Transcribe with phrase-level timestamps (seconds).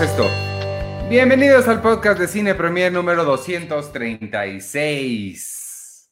[0.00, 0.24] esto.
[1.10, 6.10] Bienvenidos al podcast de Cine Premier número 236.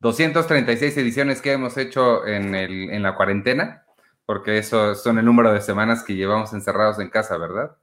[0.00, 3.86] 236 ediciones que hemos hecho en, el, en la cuarentena,
[4.26, 7.78] porque eso son el número de semanas que llevamos encerrados en casa, ¿verdad?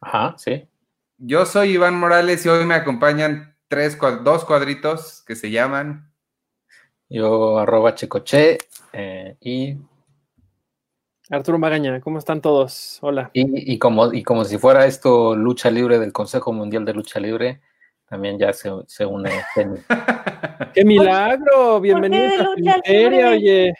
[0.00, 0.66] Ajá, sí.
[1.18, 6.10] Yo soy Iván Morales y hoy me acompañan tres, dos cuadritos que se llaman.
[7.10, 8.56] Yo, arroba Checoche
[8.94, 9.76] eh, y.
[11.28, 12.98] Arturo Magaña, ¿cómo están todos?
[13.02, 13.30] Hola.
[13.32, 17.60] Y, como, y como si fuera esto lucha libre del Consejo Mundial de Lucha Libre,
[18.08, 19.32] también ya se, se une.
[20.74, 21.80] ¡Qué milagro!
[21.80, 23.74] Bienvenido a Filmsteria, oye.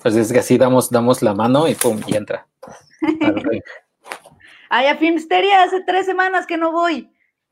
[0.00, 2.46] Pues es que así damos, damos la mano y pum, y entra.
[4.70, 7.10] Ay, a Filmsteria hace tres semanas que no voy.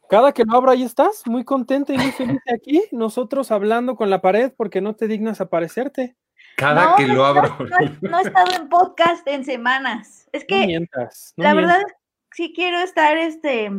[0.09, 4.09] Cada que lo abro ahí estás, muy contenta y muy feliz aquí, nosotros hablando con
[4.09, 6.15] la pared porque no te dignas aparecerte.
[6.57, 7.57] Cada que lo abro.
[8.01, 10.29] No, he estado en podcast en semanas.
[10.33, 10.87] Es que
[11.37, 11.83] la verdad
[12.33, 13.71] sí quiero estar este.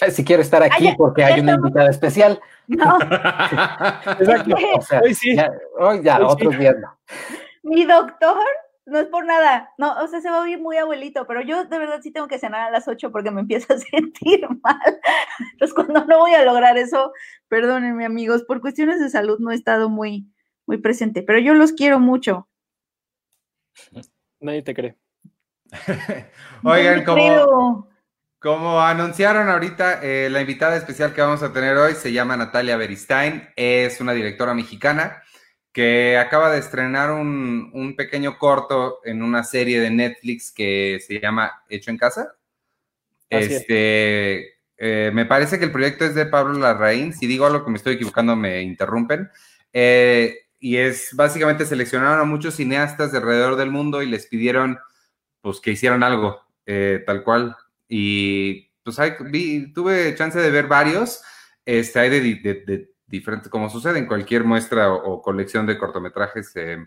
[0.00, 2.40] Eh, si quiero estar aquí porque hay una invitada especial.
[2.68, 2.98] No.
[4.20, 4.56] Exacto.
[5.02, 5.36] hoy sí.
[5.78, 6.98] hoy ya, otros días no.
[7.62, 8.38] Mi doctor
[8.88, 11.64] no es por nada, no, o sea, se va a oír muy abuelito, pero yo
[11.64, 15.00] de verdad sí tengo que cenar a las 8 porque me empiezo a sentir mal.
[15.52, 17.12] Entonces, cuando no voy a lograr eso,
[17.48, 20.26] perdónenme amigos, por cuestiones de salud no he estado muy,
[20.68, 22.46] muy presente, pero yo los quiero mucho.
[24.38, 24.96] Nadie te cree.
[26.62, 27.88] Oigan, como,
[28.38, 32.76] como, anunciaron ahorita, eh, la invitada especial que vamos a tener hoy se llama Natalia
[32.76, 35.22] Beristain, es una directora mexicana
[35.72, 41.62] que acaba de estrenar un, pequeño corto en una serie de Netflix que se llama
[41.68, 42.34] Hecho en Casa.
[43.30, 47.14] este, eh, me parece que el proyecto es de Pablo Larraín.
[47.14, 49.30] Si digo algo que me estoy equivocando, me interrumpen.
[49.72, 54.78] Eh, y es básicamente seleccionaron a muchos cineastas de alrededor del mundo y les pidieron
[55.40, 57.56] pues que hicieran algo eh, tal cual.
[57.88, 58.98] Y pues
[59.30, 61.22] vi, tuve chance de ver varios.
[61.64, 66.78] Este, hay de diferente, como sucede en cualquier muestra o, colección de cortometrajes, eh,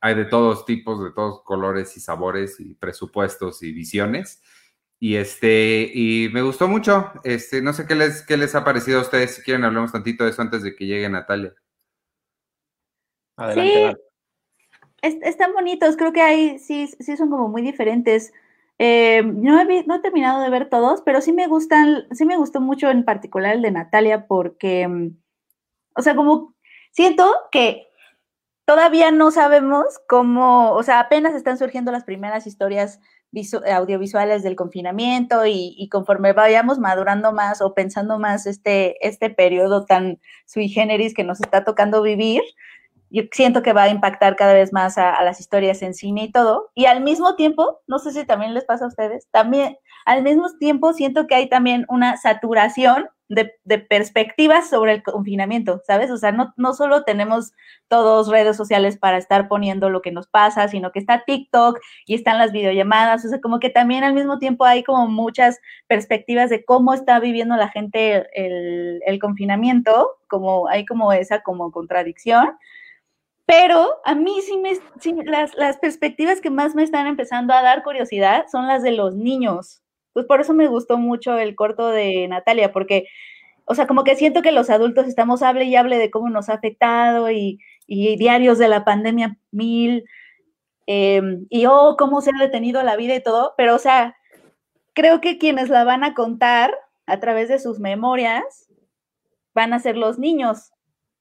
[0.00, 4.42] hay de todos tipos, de todos colores y sabores y presupuestos y visiones.
[4.98, 7.12] Y este, y me gustó mucho.
[7.24, 9.36] Este, no sé qué les, qué les ha parecido a ustedes.
[9.36, 11.54] Si quieren, hablemos tantito de eso antes de que llegue Natalia.
[13.36, 13.96] Adelante.
[15.02, 15.96] Sí, están bonitos.
[15.96, 18.32] Creo que hay, sí, sí son como muy diferentes.
[18.78, 22.36] Eh, no, he, no he terminado de ver todos, pero sí me gustan, sí me
[22.36, 25.10] gustó mucho en particular el de Natalia porque mm,
[25.96, 26.54] o sea, como
[26.92, 27.88] siento que
[28.64, 33.00] todavía no sabemos cómo, o sea, apenas están surgiendo las primeras historias
[33.72, 40.20] audiovisuales del confinamiento y, conforme vayamos madurando más o pensando más este, este periodo tan
[40.46, 42.42] sui generis que nos está tocando vivir,
[43.10, 46.32] yo siento que va a impactar cada vez más a, las historias en cine y
[46.32, 46.70] todo.
[46.74, 49.76] Y al mismo tiempo, no sé si también les pasa a ustedes, también
[50.06, 56.10] al mismo tiempo siento que hay también una saturación de, perspectivas sobre el confinamiento, ¿sabes?
[56.10, 57.52] O sea, no, solo tenemos
[57.88, 62.14] todos redes sociales para estar poniendo lo que nos pasa, sino que está TikTok y
[62.14, 66.50] están las videollamadas, o sea, como que también al mismo tiempo hay como muchas perspectivas
[66.50, 72.56] de cómo está viviendo la gente el, confinamiento, como hay como esa como contradicción.
[73.50, 77.82] Pero a mí sí me, las, las perspectivas que más me están empezando a dar
[77.82, 82.28] curiosidad son las de los niños, pues por eso me gustó mucho el corto de
[82.28, 83.08] Natalia, porque,
[83.64, 86.48] o sea, como que siento que los adultos estamos hable y hable de cómo nos
[86.48, 87.58] ha afectado y,
[87.88, 90.04] diarios de la pandemia mil,
[90.86, 94.14] em, y oh, cómo se ha detenido la vida y todo, pero, o sea,
[94.92, 96.72] creo que quienes la van a contar
[97.06, 98.68] a través de sus memorias
[99.54, 100.70] van a ser los niños,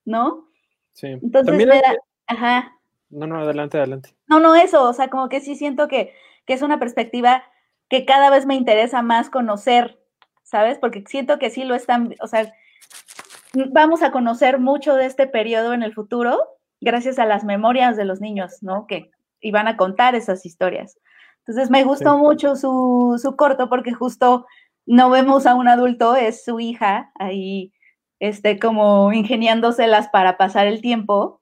[0.06, 0.47] ¿no?
[0.94, 1.07] Sí.
[1.07, 1.81] Entonces, me
[2.29, 2.75] ajá.
[3.09, 4.16] No, no, adelante, adelante.
[4.28, 6.13] No, no, eso, o sea, como que sí siento que,
[6.45, 7.44] que es una perspectiva
[7.89, 10.00] que cada vez me interesa más conocer,
[10.44, 10.77] ¿sabes?
[10.77, 12.54] Porque siento que sí lo están, o sea,
[13.71, 16.38] vamos a conocer mucho de este periodo en el futuro
[16.81, 18.86] gracias a las memorias de los niños, ¿no?
[18.88, 19.12] Que
[19.42, 20.98] iban a contar esas historias.
[21.39, 24.45] Entonces me gustó mucho su, su, corto porque justo
[24.86, 27.74] no vemos a un adulto, es su hija ahí,
[28.19, 31.38] este, como ingeniándoselas para pasar el tiempo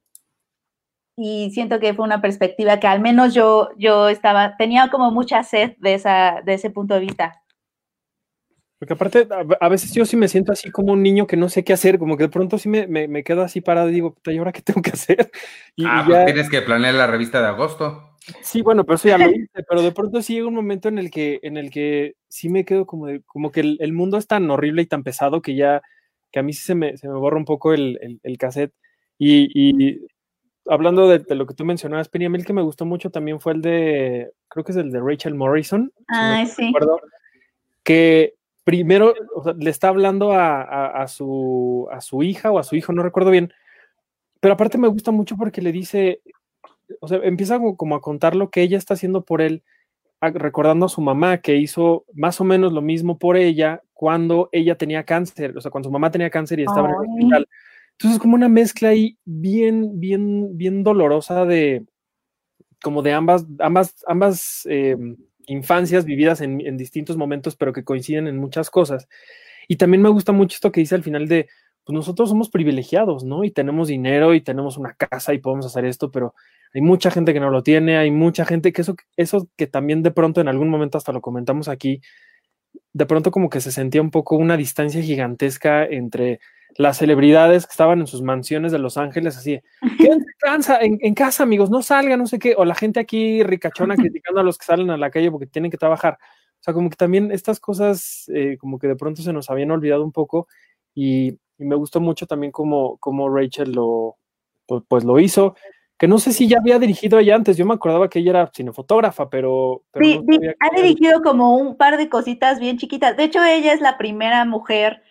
[1.17, 5.41] y siento que fue una perspectiva que al menos yo, yo estaba, tenía como mucha
[5.43, 7.41] sed de, esa, de ese punto de vista.
[8.77, 9.27] Porque aparte,
[9.59, 11.97] a veces yo sí me siento así como un niño que no sé qué hacer,
[11.97, 14.61] como que de pronto sí me, me, quedo así parado y digo, ¿y ahora qué
[14.61, 15.31] tengo que hacer?
[15.75, 18.15] Y, ah, pues tienes que planear la revista de agosto.
[18.41, 20.99] Sí, bueno, pero eso ya lo hice, pero de pronto sí llega un momento en
[20.99, 24.27] el que, en el que sí me quedo como de, como que el, mundo es
[24.27, 25.81] tan horrible y tan pesado que ya,
[26.31, 28.73] que a mí sí se me, se me borra un poco el, el, el cassette.
[29.17, 30.07] Y, y,
[30.69, 34.31] hablando de, lo que tú mencionabas, Penny, que me gustó mucho también fue el de,
[34.47, 35.91] creo que es el de Rachel Morrison.
[36.07, 36.73] Ah, sí.
[37.83, 39.13] que primero
[39.57, 43.53] le está hablando a, su, a su hija o a su hijo, no recuerdo bien,
[44.41, 46.21] pero aparte me gusta mucho porque le dice,
[46.99, 49.63] o sea, empieza como, a contar lo que ella está haciendo por él,
[50.19, 54.75] recordando a su mamá que hizo más o menos lo mismo por ella cuando ella
[54.75, 57.47] tenía cáncer, o sea, cuando su mamá tenía cáncer y estaba en el hospital.
[57.99, 61.85] Entonces, como una mezcla ahí bien, bien, bien dolorosa de,
[62.83, 65.17] como de ambas, ambas, ambas em,
[65.47, 69.07] infancias vividas en, distintos momentos, pero que coinciden en muchas cosas.
[69.67, 71.47] Y también me gusta mucho esto que dice al final de,
[71.85, 73.43] pues nosotros somos privilegiados, ¿no?
[73.43, 76.35] Y tenemos dinero y tenemos una casa y podemos hacer esto, pero
[76.73, 80.03] hay mucha gente que no lo tiene, hay mucha gente que eso, eso que también
[80.03, 82.01] de pronto en algún momento hasta lo comentamos aquí,
[82.97, 86.39] de pronto como que se sentía un poco una distancia gigantesca entre
[86.77, 89.61] las celebridades que estaban en sus mansiones de Los Ángeles, así,
[90.41, 93.95] quédense en, en, casa, amigos, no salgan, no sé qué, o la gente aquí ricachona
[94.23, 96.17] criticando a los que salen a la calle porque tienen que trabajar.
[96.59, 99.69] O sea, como que también estas cosas, eh, como que de pronto se nos habían
[99.69, 100.47] olvidado un poco
[100.95, 104.17] y, me gustó mucho también como, como Rachel lo,
[104.67, 105.55] pues, pues, lo hizo,
[105.97, 108.51] que no sé si ya había dirigido ella antes, yo me acordaba que ella era
[108.53, 109.83] cinefotógrafa, pero...
[109.99, 110.21] sí,
[110.59, 113.17] ha dirigido como un par de cositas bien chiquitas.
[113.17, 115.03] De hecho, ella es la primera mujer,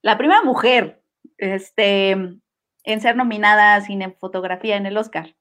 [0.00, 1.02] la primera mujer
[1.36, 5.34] este, en ser nominada a fotografía en el Oscar.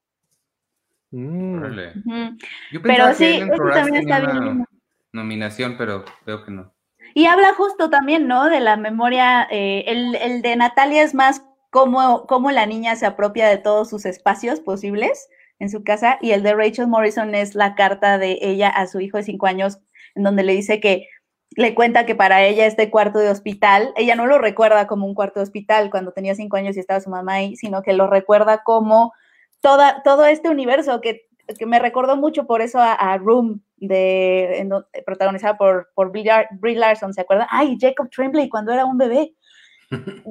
[1.11, 2.37] Mm.
[2.83, 4.65] pero sí, eso también está bien.
[5.11, 6.71] Nominación, pero veo que no.
[7.15, 8.47] Y habla justo también, ¿no?
[8.49, 9.47] De la memoria.
[9.49, 14.05] Eh, el, de Natalia es más cómo, cómo la niña se apropia de todos sus
[14.05, 15.29] espacios posibles
[15.59, 16.17] en su casa.
[16.21, 19.45] Y el de Rachel Morrison es la carta de ella a su hijo de cinco
[19.45, 19.79] años,
[20.15, 21.07] en donde le dice que
[21.55, 25.15] le cuenta que para ella este cuarto de hospital, ella no lo recuerda como un
[25.15, 28.07] cuarto de hospital cuando tenía cinco años y estaba su mamá ahí, sino que lo
[28.07, 29.13] recuerda como
[29.61, 31.27] toda, todo este universo que,
[31.65, 34.69] me recordó mucho por eso a, Room, de,
[35.03, 37.47] protagonizada por, por Brie Larson, ¿se acuerdan?
[37.49, 39.33] Ay, Jacob Tremblay cuando era un bebé.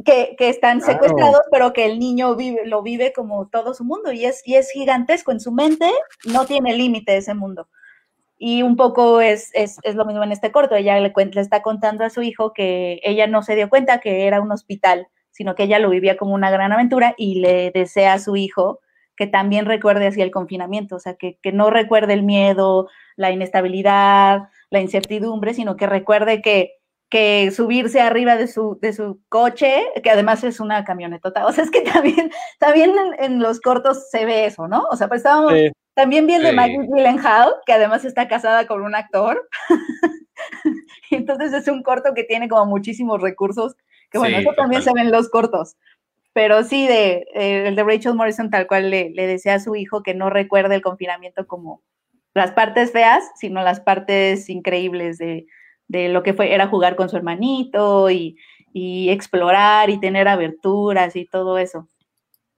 [0.05, 4.25] Que, están secuestrados, pero que el niño vive, lo vive como todo su mundo y
[4.25, 5.91] es, y es gigantesco en su mente,
[6.25, 7.69] no tiene límite ese mundo.
[8.39, 10.77] Y un poco es, es, es, lo mismo en este corto.
[10.77, 14.27] Ella le, le está contando a su hijo que ella no se dio cuenta que
[14.27, 18.13] era un hospital, sino que ella lo vivía como una gran aventura y le desea
[18.13, 18.81] a su hijo
[19.19, 23.33] que también recuerde así el confinamiento, o sea, que, que no recuerde el miedo, la
[23.33, 26.78] inestabilidad, la incertidumbre, sino que recuerde que,
[27.09, 31.47] que subirse arriba de su, de su coche, que además es una camionetota.
[31.47, 34.85] O sea, es que también, también en, los cortos se ve eso, ¿no?
[34.91, 35.55] O sea, pues estábamos,
[35.95, 39.49] también bien de Maggie Gyllenhaal, que además está casada con un actor.
[41.11, 43.75] entonces es un corto que tiene como muchísimos recursos,
[44.11, 45.77] que bueno, eso también se ve en los cortos.
[46.35, 49.75] Pero sí, de, eh, el de Rachel Morrison tal cual le, le desea a su
[49.75, 51.83] hijo que no recuerde el confinamiento como
[52.35, 55.47] las partes feas, sino las partes increíbles de,
[55.89, 58.37] de lo que fue, era jugar con su hermanito y,
[58.73, 61.89] y explorar y tener aberturas y todo eso.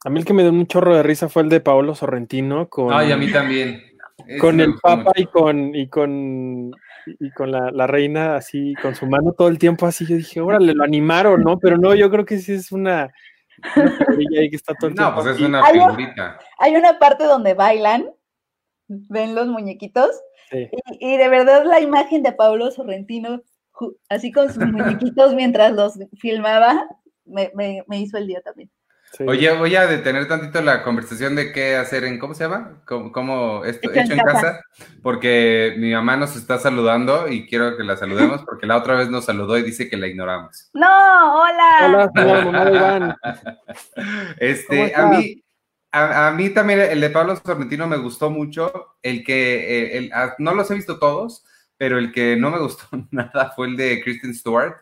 [0.04, 2.68] A mí el que me dio un chorro de risa fue el de Paolo Sorrentino
[2.68, 2.92] con.
[2.92, 3.82] Ay, a mí también.
[4.38, 6.70] Con el Papa y con, y con,
[7.06, 10.06] y con la, reina así, con su mano todo el tiempo así.
[10.06, 11.58] Yo dije, órale, lo animaron, ¿no?
[11.58, 13.10] Pero no, yo creo que sí es una.
[13.74, 16.38] ahí que está todo el no, pues es una figurita.
[16.58, 18.10] Hay una parte donde bailan,
[18.88, 20.10] ven los muñequitos,
[20.52, 23.42] y, de verdad la imagen de Pablo Sorrentino,
[24.08, 26.86] así con sus muñequitos mientras los filmaba,
[27.24, 28.70] me, me hizo el día también.
[29.26, 32.80] Oye, voy a detener tantito la conversación de qué hacer en, ¿cómo se llama?
[32.86, 34.60] ¿Cómo, esto, hecho, en, casa.
[35.02, 39.10] Porque mi mamá nos está saludando y quiero que la saludemos porque la otra vez
[39.10, 40.70] nos saludó y dice que la ignoramos.
[40.72, 42.10] No, hola.
[42.14, 43.16] Hola, mamá Iván.
[44.38, 45.42] Este, a mí,
[45.92, 48.96] a, mí también el de Pablo Sorrentino me gustó mucho.
[49.02, 51.44] El que, el, ah, no los he visto todos,
[51.76, 54.76] pero el que no me gustó nada fue el de Kristen Stewart.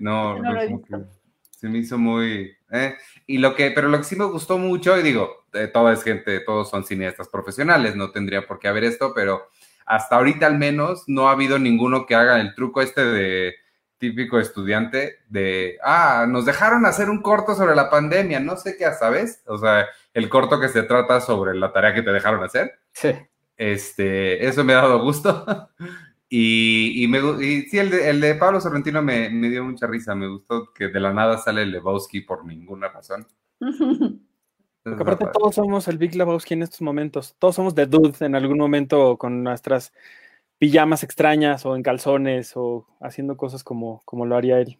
[0.00, 0.52] no, no,
[0.88, 1.20] no
[1.60, 2.56] se me hizo muy...
[2.72, 2.96] Eh,
[3.26, 6.02] y lo que, pero lo que sí me gustó mucho, y digo, eh, toda es
[6.02, 9.48] gente, todos son cineastas profesionales, no tendría por qué haber esto, pero
[9.84, 13.54] hasta ahorita al menos no ha habido ninguno que haga el truco este de
[13.98, 18.86] típico estudiante de, ah, nos dejaron hacer un corto sobre la pandemia, no sé qué,
[18.98, 19.42] ¿sabes?
[19.46, 22.72] O sea, el corto que se trata sobre la tarea que te dejaron hacer.
[22.92, 23.10] Sí.
[23.56, 25.44] Este, eso me ha dado gusto.
[26.32, 27.18] Y, me,
[27.68, 30.14] sí, el de, el de Pablo Sorrentino me, dio mucha risa.
[30.14, 33.26] Me gustó que de la nada sale Lebowski por ninguna razón.
[34.84, 37.34] Porque aparte todos somos el Big Lebowski en estos momentos.
[37.40, 39.92] Todos somos de Dude en algún momento con nuestras
[40.58, 44.78] pijamas extrañas o en calzones o haciendo cosas como, como lo haría él.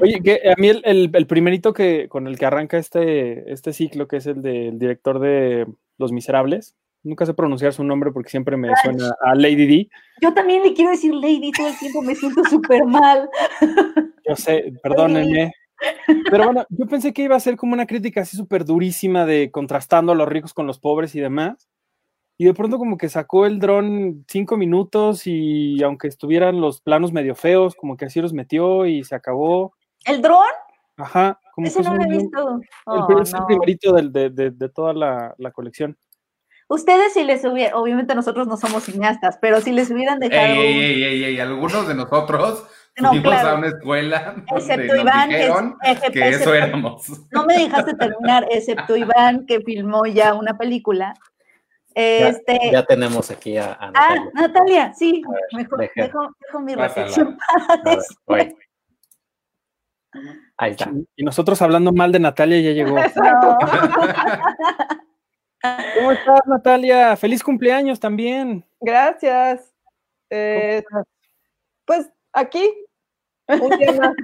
[0.00, 4.08] Oye, que a mí el, el, primerito que con el que arranca este, este ciclo,
[4.08, 5.66] que es el del director de
[5.98, 9.88] Los Miserables, Nunca sé pronunciar su nombre porque siempre me suena a Lady D.
[10.22, 13.28] Yo también le quiero decir Lady todo el tiempo, me siento súper mal.
[14.26, 15.52] Yo sé, perdónenme.
[16.30, 19.50] Pero bueno, yo pensé que iba a ser como una crítica así súper durísima de
[19.50, 21.68] contrastando a los ricos con los pobres y demás.
[22.36, 27.12] Y de pronto como que sacó el dron cinco minutos y aunque estuvieran los planos
[27.12, 29.74] medio feos, como que así los metió y se acabó.
[30.04, 30.40] ¿El dron?
[30.96, 31.40] Ajá.
[31.54, 32.48] Como Eso que no lo he visto.
[32.58, 33.46] el, Oh, es el no.
[33.46, 35.96] primerito del- de, de- de toda la, la colección.
[36.66, 40.58] Ustedes si les hubieran, obviamente nosotros no somos cineastas, pero si les hubieran dejado, Ey,
[40.60, 42.64] ey, ey, ey, ey, algunos de nosotros
[42.96, 43.48] No, fuimos claro.
[43.50, 47.06] a una escuela donde excepto nos Iván, que, que eso éramos.
[47.32, 51.14] no me dejaste terminar, excepto Iván, que filmó ya una película.
[51.96, 54.30] Ya, Este, ya tenemos aquí a, a ah, Natalia.
[54.34, 56.02] Natalia, sí, ver, mejor deja.
[56.02, 57.80] dejo, dejo mi reflexión para
[58.28, 58.54] ver.
[60.56, 60.90] Ahí está.
[61.16, 62.96] Y nosotros hablando mal de Natalia ya llegó.
[65.96, 67.16] ¿Cómo estás, Natalia?
[67.16, 68.64] Feliz cumpleaños también.
[68.80, 69.74] Gracias.
[70.30, 70.84] Eh,
[71.84, 72.72] pues aquí,
[73.48, 74.14] un día más.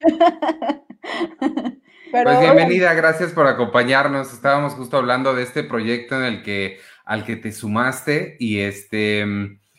[2.12, 4.32] Pero Pues bienvenida, gracias por acompañarnos.
[4.32, 9.26] Estábamos justo hablando de este proyecto en el que al que te sumaste y este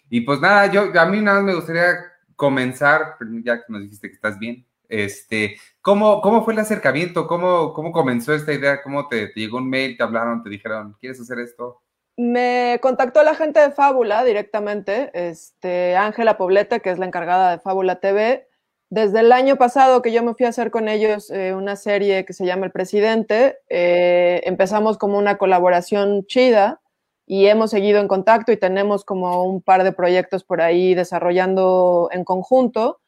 [0.10, 1.96] y pues nada, yo a mí nada más me gustaría
[2.36, 4.66] comenzar, ya que nos dijiste que estás bien.
[4.88, 7.26] Este, ¿cómo, cómo fue el acercamiento?
[7.26, 8.84] ¿Cómo, cómo comenzó esta idea?
[8.84, 11.82] ¿Cómo te, te llegó un mail, te hablaron, te dijeron, ¿quieres hacer esto?
[12.18, 17.60] me contactó la gente de Fábula directamente, este, Ángela Poblete, que es la encargada de
[17.60, 18.48] Fábula TV.
[18.90, 22.24] Desde el año pasado que yo me fui a hacer con ellos eh, una serie
[22.24, 26.82] que se llama El Presidente, eh, empezamos como una colaboración chida
[27.26, 32.10] y hemos seguido en contacto y tenemos como un par de proyectos por ahí desarrollando
[32.12, 33.00] en conjunto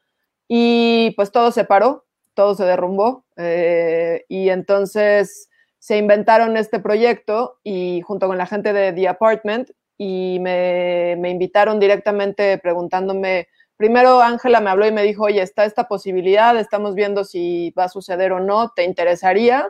[0.48, 7.60] y pues todo se paró, todo se derrumbó eh, y entonces se inventaron este proyecto
[7.64, 14.22] y junto con la gente de The Apartment y me, me invitaron directamente preguntándome, primero
[14.22, 17.90] Ángela me habló y me dijo, oye, está esta posibilidad, estamos viendo si va a
[17.90, 19.70] suceder o no, ¿te interesaría?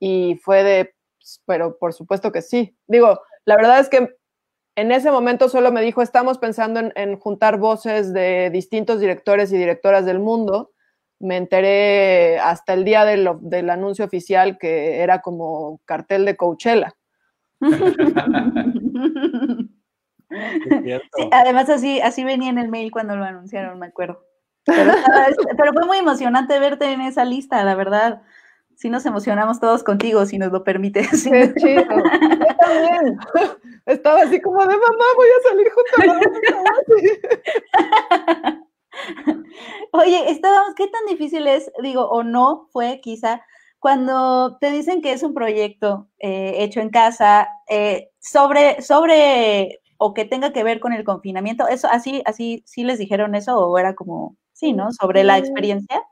[0.00, 2.76] Y fue de, "Pues, pero por supuesto que sí.
[2.86, 4.16] Digo, la verdad es que
[4.76, 9.58] en ese momento solo me dijo, estamos pensando en, juntar voces de distintos directores y
[9.58, 10.72] directoras del mundo.
[11.20, 16.94] Me enteré hasta el día del, del anuncio oficial que era como cartel de Coachella.
[21.16, 24.24] Sí, además así, así venía en el mail cuando lo anunciaron, me acuerdo.
[24.64, 28.22] Pero, estaba- pero fue muy emocionante verte en esa lista, la verdad.
[28.76, 31.24] Sí nos emocionamos todos contigo, si nos lo permites.
[31.24, 31.84] Qué chido.
[31.84, 33.18] Yo también.
[33.86, 36.20] Estaba así como de mamá, voy a salir junto a la
[39.92, 43.42] Oye, estábamos, ¿qué tan difícil es, digo, o no fue quizá,
[43.78, 50.14] cuando te dicen que es un proyecto eh, hecho en casa, eh, sobre, sobre, o
[50.14, 53.78] que tenga que ver con el confinamiento, eso, así, así, sí les dijeron eso, o
[53.78, 54.90] era como, sí, ¿no?
[54.92, 55.38] Sobre la Mm.
[55.44, 56.02] experiencia.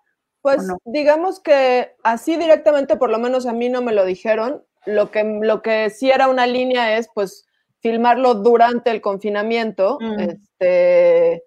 [0.43, 0.79] Pues no?
[0.85, 4.65] digamos que así directamente, por lo menos a mí no me lo dijeron.
[4.87, 7.47] Lo que, lo que sí era una línea es, pues,
[7.81, 10.21] filmarlo durante el confinamiento, Mm.
[10.21, 11.43] este,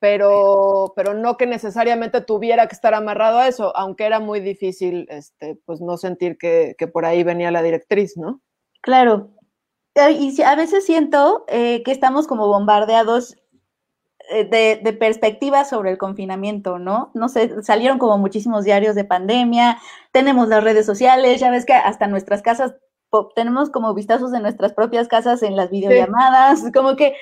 [0.00, 5.06] pero, pero no que necesariamente tuviera que estar amarrado a eso, aunque era muy difícil,
[5.10, 8.40] este, pues, no sentir que, que por ahí venía la directriz, ¿no?
[8.80, 9.30] Claro.
[10.10, 13.36] Y a veces siento eh, que estamos como bombardeados
[14.30, 17.10] eh, de, de perspectivas sobre el confinamiento, ¿no?
[17.14, 19.78] No sé, salieron como muchísimos diarios de pandemia,
[20.12, 22.74] tenemos las redes sociales, ya ves que hasta nuestras casas,
[23.34, 27.14] tenemos como vistazos de nuestras propias casas en las videollamadas, como que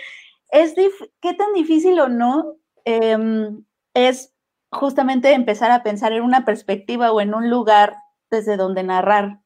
[0.50, 0.74] es,
[1.20, 3.64] ¿qué tan difícil o no em,
[3.94, 4.34] es
[4.72, 7.96] justamente empezar a pensar en una perspectiva o en un lugar
[8.30, 9.40] desde donde narrar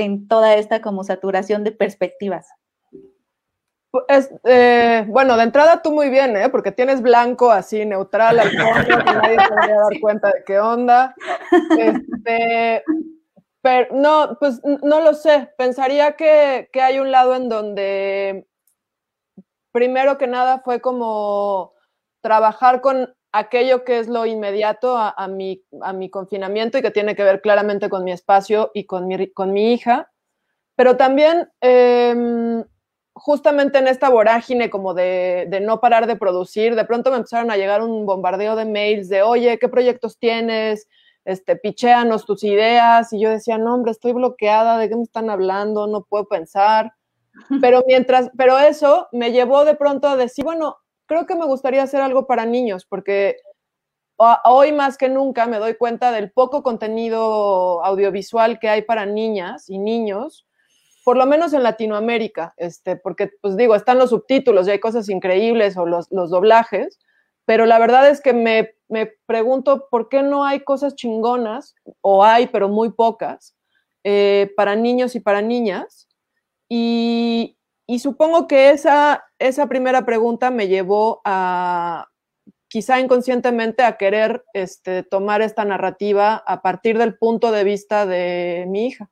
[0.00, 2.48] en toda esta como saturación de perspectivas.
[4.44, 6.48] Eh, bueno, de entrada tú muy bien, ¿eh?
[6.48, 11.14] Porque tienes blanco así, neutral al fondo, que nadie a dar cuenta de qué onda.
[11.76, 12.84] Este,
[13.60, 15.52] pero no, pues no lo sé.
[15.58, 18.48] Pensaría que, que hay un lado en donde,
[19.72, 21.74] primero que nada, fue como
[22.22, 26.90] trabajar con aquello que es lo inmediato a, a mi, a mi confinamiento y que
[26.90, 30.10] tiene que ver claramente con mi espacio y con mi, con mi hija.
[30.76, 32.64] Pero también, em,
[33.12, 37.50] justamente en esta vorágine como de, de no parar de producir, de pronto me empezaron
[37.50, 40.88] a llegar un bombardeo de mails de, oye, ¿qué proyectos tienes?
[41.24, 43.12] Este, picheanos tus ideas.
[43.12, 45.86] Y yo decía, no, hombre, estoy bloqueada, ¿de qué me están hablando?
[45.86, 46.94] No puedo pensar.
[47.60, 50.78] Pero mientras, pero eso me llevó de pronto a decir, bueno,
[51.10, 53.38] creo que me gustaría hacer algo para niños, porque
[54.16, 59.06] ho- hoy más que nunca me doy cuenta del poco contenido audiovisual que hay para
[59.06, 60.46] niñas y niños,
[61.04, 65.08] por lo menos en Latinoamérica, este, porque pues digo, están los subtítulos y hay cosas
[65.08, 67.00] increíbles o los, los doblajes,
[67.44, 72.22] pero la verdad es que me, me, pregunto por qué no hay cosas chingonas, o
[72.22, 73.56] hay, pero muy pocas,
[74.04, 76.08] eh, para niños y para niñas.
[76.68, 77.56] Y,
[77.90, 82.06] y supongo que esa, esa primera pregunta me llevó a,
[82.68, 88.64] quizá inconscientemente, a querer este, tomar esta narrativa a partir del punto de vista de
[88.68, 89.10] mi hija.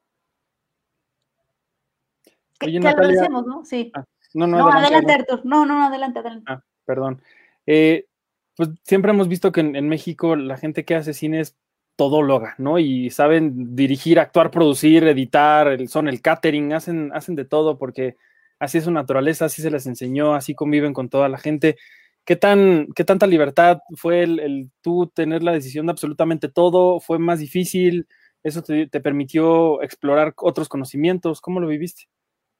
[2.60, 3.64] Que, Oye, que ¿no?
[3.64, 3.90] Sí.
[3.96, 4.04] Ah,
[4.34, 5.40] no, no, no, adelante, Artur.
[5.44, 6.44] No, no, adelante, adelante.
[6.46, 7.20] Ah, perdón.
[7.66, 8.06] Eh,
[8.54, 11.56] pues siempre hemos visto que en, en, México la gente que hace cine es
[11.96, 12.78] todóloga, ¿no?
[12.78, 18.16] Y saben dirigir, actuar, producir, editar, el, son el catering, hacen, hacen de todo porque
[18.58, 21.76] así es su naturaleza, así se les enseñó, así conviven con toda la gente.
[22.24, 27.00] ¿Qué, tan, qué tanta libertad fue el, tú tener la decisión de absolutamente todo?
[27.00, 28.06] ¿Fue más difícil?
[28.42, 31.40] ¿Eso te, permitió explorar otros conocimientos?
[31.40, 32.04] ¿Cómo lo viviste?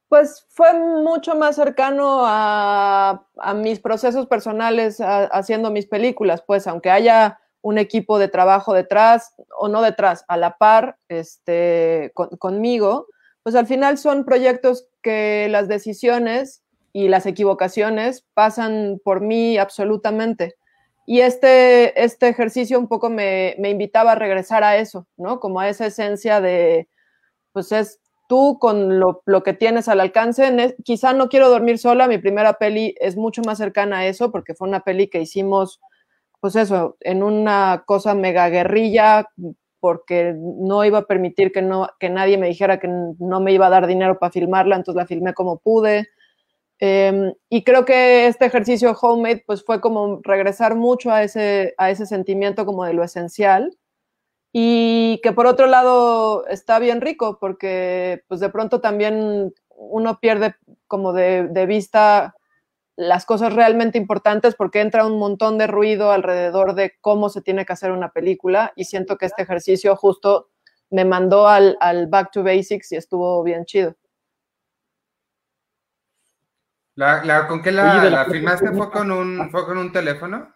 [0.09, 6.89] Pues fue mucho más cercano a, a mis procesos personales haciendo mis películas, pues aunque
[6.91, 13.07] haya un equipo de trabajo detrás o no detrás, a la par este, con, conmigo,
[13.49, 16.63] pues al final son proyectos que las decisiones
[16.93, 20.57] y las equivocaciones pasan por mí absolutamente.
[21.07, 25.41] Y este, este ejercicio un poco me, me invitaba a regresar a eso, ¿no?
[25.41, 26.91] Como a esa esencia de,
[27.53, 30.77] pues es tú con lo, lo, que tienes al alcance.
[30.85, 34.55] Quizá no quiero dormir sola, mi primera peli es mucho más cercana a eso porque
[34.55, 35.81] fue una peli que hicimos,
[36.41, 39.27] pues eso, en una cosa mega guerrilla
[39.81, 43.67] porque no iba a permitir que, no, que nadie me dijera que no me iba
[43.67, 46.09] a dar dinero para filmarla, entonces la filmé como pude.
[46.81, 51.91] Eh, y creo que este ejercicio homemade pues fue como regresar mucho a ese, a
[51.91, 53.77] ese sentimiento como de lo esencial
[54.53, 60.55] y que por otro lado está bien rico porque pues de pronto también uno pierde
[60.87, 62.35] como de, de, vista
[62.99, 67.65] las cosas realmente importantes porque entra un montón de ruido alrededor de cómo se tiene
[67.65, 70.51] que hacer una película y siento que este ejercicio justo
[70.91, 73.95] me mandó al, al back to basics y estuvo bien chido.
[76.97, 78.73] La, la, ¿Con qué la, la, la filmaste?
[78.73, 80.53] ¿Fue con, un, ¿Fue con un teléfono?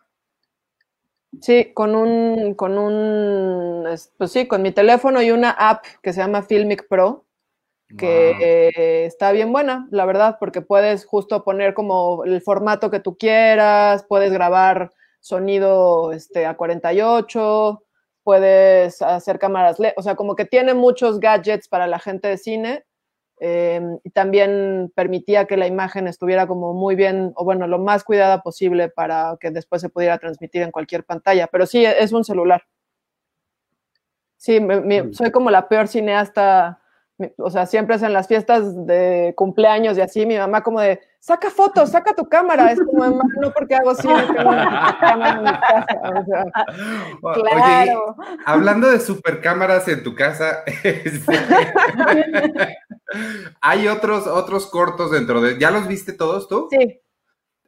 [1.40, 3.84] Sí, con un, con un,
[4.18, 7.24] pues sí, con mi teléfono y una app que se llama Filmic Pro,
[7.96, 8.42] que wow.
[8.42, 13.16] eh, está bien buena, la verdad, porque puedes justo poner como el formato que tú
[13.16, 17.82] quieras, puedes grabar sonido este, a 48,
[18.22, 22.84] puedes hacer cámaras, o sea, como que tiene muchos gadgets para la gente de cine
[23.40, 28.04] eh, y también permitía que la imagen estuviera como muy bien, o bueno, lo más
[28.04, 31.48] cuidada posible para que después se pudiera transmitir en cualquier pantalla.
[31.48, 32.62] Pero sí, es un celular.
[34.36, 36.81] Sí, me, me, soy como la peor cineasta
[37.36, 41.00] o sea, siempre es en las fiestas de cumpleaños y así, mi mamá como de,
[41.18, 45.30] saca fotos, saca tu cámara, es como, mamá, no porque hago cine, tengo una cámara
[45.30, 45.86] en mi casa,
[46.20, 46.44] o sea,
[47.34, 48.16] claro.
[48.16, 51.38] Oye, hablando de supercámaras en tu casa, este,
[53.60, 56.68] hay otros, otros cortos dentro de, ¿ya los viste todos tú?
[56.70, 57.00] Sí.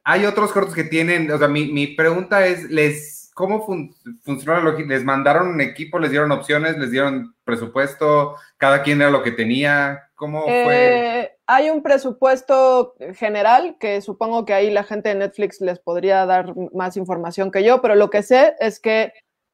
[0.03, 3.93] Hay otros cortos que tienen, o sea, mi, mi pregunta es, ¿les ¿cómo fun
[4.23, 4.89] funcionó la lógica?
[4.89, 8.37] ¿Les mandaron un equipo, les dieron opciones, les dieron presupuesto?
[8.57, 10.09] ¿Cada quien era lo que tenía?
[10.15, 11.37] ¿Cómo eh, fue?
[11.45, 16.55] Hay un presupuesto general que supongo que ahí la gente de Netflix les podría dar
[16.73, 19.11] más información que yo, pero lo que sé es que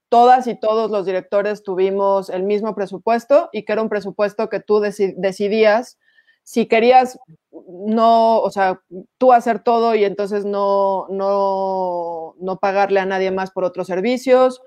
[0.09, 4.59] todas y todos los directores tuvimos el mismo presupuesto y que era un presupuesto que
[4.59, 5.97] tú dec decidías
[6.43, 7.19] si querías
[7.51, 8.81] no, o sea,
[9.17, 14.61] tú hacer todo y entonces no, no, no pagarle a nadie más por otros servicios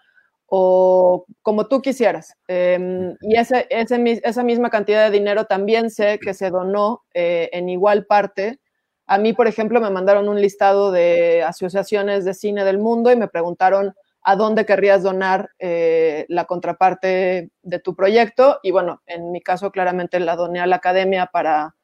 [0.47, 2.35] o como tú quisieras.
[2.49, 7.51] Eh, y ese, ese, esa misma cantidad de dinero también sé que se donó eh,
[7.53, 8.61] en igual parte.
[9.07, 13.17] A mí, por ejemplo, me mandaron un listado de asociaciones de cine del mundo y
[13.17, 18.59] me preguntaron a dónde querrías donar eh, la contraparte de tu proyecto.
[18.63, 21.77] Y bueno, en mi caso claramente la doné a la academia para,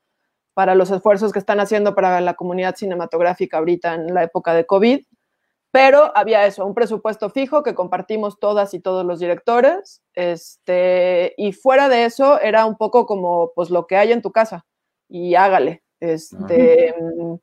[0.55, 4.65] para los esfuerzos que están haciendo para la comunidad cinematográfica ahorita en la época de
[4.65, 5.05] COVID.
[5.71, 10.03] Pero había eso, un presupuesto fijo que compartimos todas y todos los directores.
[10.15, 14.33] Este, y fuera de eso era un poco como pues lo que hay en tu
[14.33, 14.67] casa
[15.09, 15.85] y hágale.
[16.01, 17.41] Este, uh -huh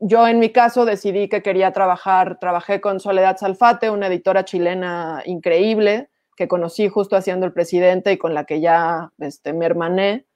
[0.00, 5.22] yo en mi caso decidí que quería trabajar, trabajé con Soledad Salfate, una editora chilena
[5.26, 10.26] increíble que conocí justo haciendo el presidente y con la que ya este, me hermané.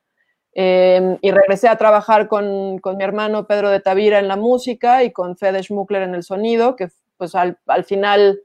[0.55, 5.03] Eh, y regresé a trabajar con, con, mi hermano Pedro de Tavira en la música
[5.03, 8.41] y con Fede Schmuckler en el sonido, que pues al, al final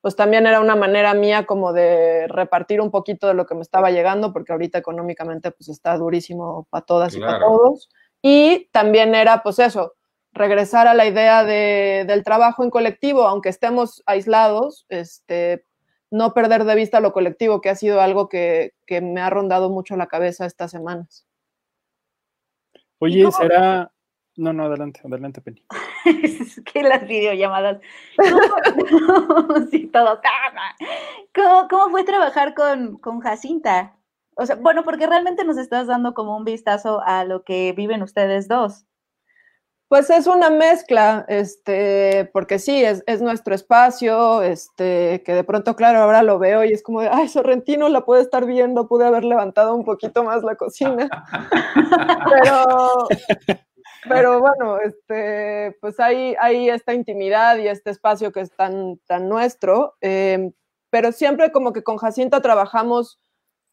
[0.00, 3.62] pues también era una manera mía como de repartir un poquito de lo que me
[3.62, 7.88] estaba llegando, porque ahorita económicamente pues está durísimo para todas y para todos.
[8.22, 9.94] Y también era pues eso,
[10.38, 15.64] regresar a la idea de, del trabajo en colectivo, aunque estemos aislados, este,
[16.10, 19.70] no perder de vista lo colectivo, que ha sido algo que, que me ha rondado
[19.70, 21.26] mucho la cabeza estas semanas.
[23.00, 23.92] Oye, será,
[24.38, 25.64] no, no, adelante, adelante, Penny.
[26.22, 27.80] es que las videollamadas.
[28.16, 30.20] ¿Cómo, sí, todo.
[31.34, 33.96] ¿Cómo, ¿Cómo, fue trabajar con, con Jacinta?
[34.36, 38.02] O sea, bueno, porque realmente nos estás dando como un vistazo a lo que viven
[38.02, 38.86] ustedes dos.
[39.88, 45.76] Pues es una mezcla, este, porque sí, es, es, nuestro espacio, este, que de pronto,
[45.76, 49.06] claro, ahora lo veo y es como de, ay, Sorrentino la puede estar viendo, pude
[49.06, 51.08] haber levantado un poquito más la cocina.
[52.30, 53.08] Pero,
[54.06, 59.28] pero bueno, este, pues hay, hay esta intimidad y este espacio que es tan, tan
[59.28, 60.52] nuestro, eh,
[60.90, 63.20] pero siempre como que con Jacinta trabajamos,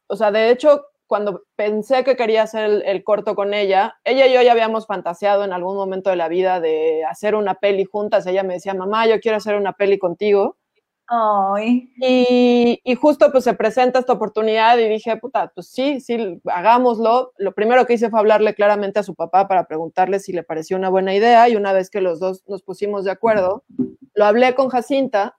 [0.08, 4.28] o sea, de hecho, cuando pensé que quería hacer el, el, corto con ella, ella
[4.28, 7.86] y yo ya habíamos fantaseado en algún momento de la vida de hacer una peli
[7.86, 10.58] juntas, ella me decía, mamá, yo quiero hacer una peli contigo,
[11.08, 11.91] Ay.
[11.98, 17.32] Y, y, justo pues se presenta esta oportunidad y dije, puta, pues sí, sí, hagámoslo.
[17.38, 20.78] Lo primero que hice fue hablarle claramente a su papá para preguntarle si le pareció
[20.78, 23.63] una buena idea y una vez que los dos nos pusimos de acuerdo,
[24.15, 25.38] lo hablé con Jacinta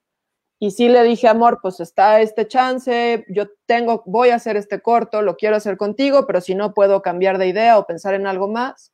[0.58, 4.80] y sí le dije, amor, pues está este chance, yo tengo, voy a hacer este
[4.80, 8.26] corto, lo quiero hacer contigo, pero si no puedo cambiar de idea o pensar en
[8.26, 8.92] algo más,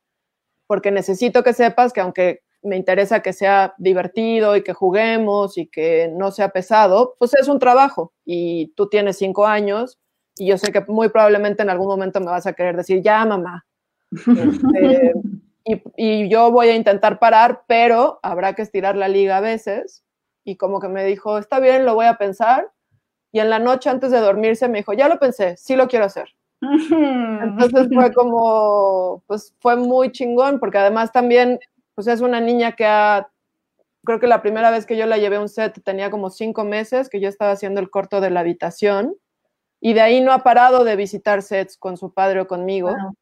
[0.67, 5.67] porque necesito que sepas que aunque me interesa que sea divertido y que juguemos y
[5.67, 9.99] que no sea pesado, pues es un trabajo y tú tienes cinco años
[10.35, 13.25] y yo sé que muy probablemente en algún momento me vas a querer decir, ya
[13.25, 13.65] mamá.
[15.65, 19.41] Este, y, y, yo voy a intentar parar, pero habrá que estirar la liga a
[19.41, 20.03] veces.
[20.43, 22.71] Y como que me dijo, está bien, lo voy a pensar.
[23.31, 26.05] Y en la noche antes de dormirse me dijo, ya lo pensé, sí lo quiero
[26.05, 26.29] hacer.
[26.61, 31.59] Entonces fue como, pues fue muy chingón, porque además también
[31.95, 33.29] pues es una niña que ha,
[34.03, 36.63] creo que la primera vez que yo la llevé a un set tenía como cinco
[36.63, 39.15] meses, que yo estaba haciendo el corto de la habitación,
[39.79, 42.89] y de ahí no ha parado de visitar sets con su padre o conmigo.
[42.89, 43.15] Wow.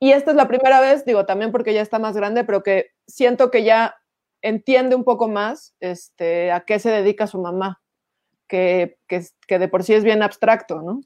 [0.00, 2.92] Y esta es la primera vez, digo, también porque ya está más grande, pero que
[3.06, 3.96] siento que ya
[4.42, 7.80] entiende un poco más este, a qué se dedica su mamá,
[8.46, 11.00] que, que, que de por sí es bien abstracto, ¿no?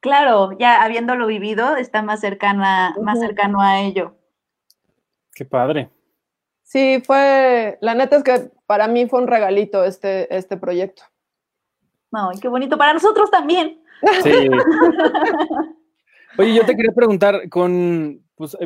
[0.00, 3.04] Claro, ya habiéndolo vivido, está más cercana, uh -huh.
[3.04, 4.16] más cercano a ello.
[5.34, 5.90] Qué padre.
[6.62, 11.02] Sí, fue, la neta es que para mí fue un regalito este, este proyecto.
[12.12, 13.80] Ay, qué bonito, para nosotros también.
[14.22, 14.48] Sí.
[16.38, 18.56] Oye, yo te quería preguntar, con, pues,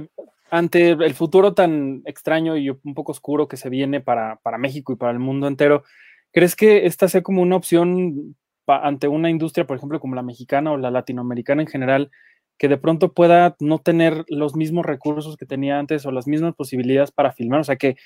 [0.50, 4.92] ante el futuro tan extraño y un poco oscuro que se viene para, para México
[4.92, 5.84] y para el mundo entero,
[6.32, 8.36] ¿crees que esta sea como una opción
[8.66, 12.10] ante una industria, por ejemplo, como la mexicana o la latinoamericana en general,
[12.58, 16.54] que de pronto pueda no tener los mismos recursos que tenía antes o las mismas
[16.54, 17.60] posibilidades para filmar.
[17.60, 17.96] O sea, que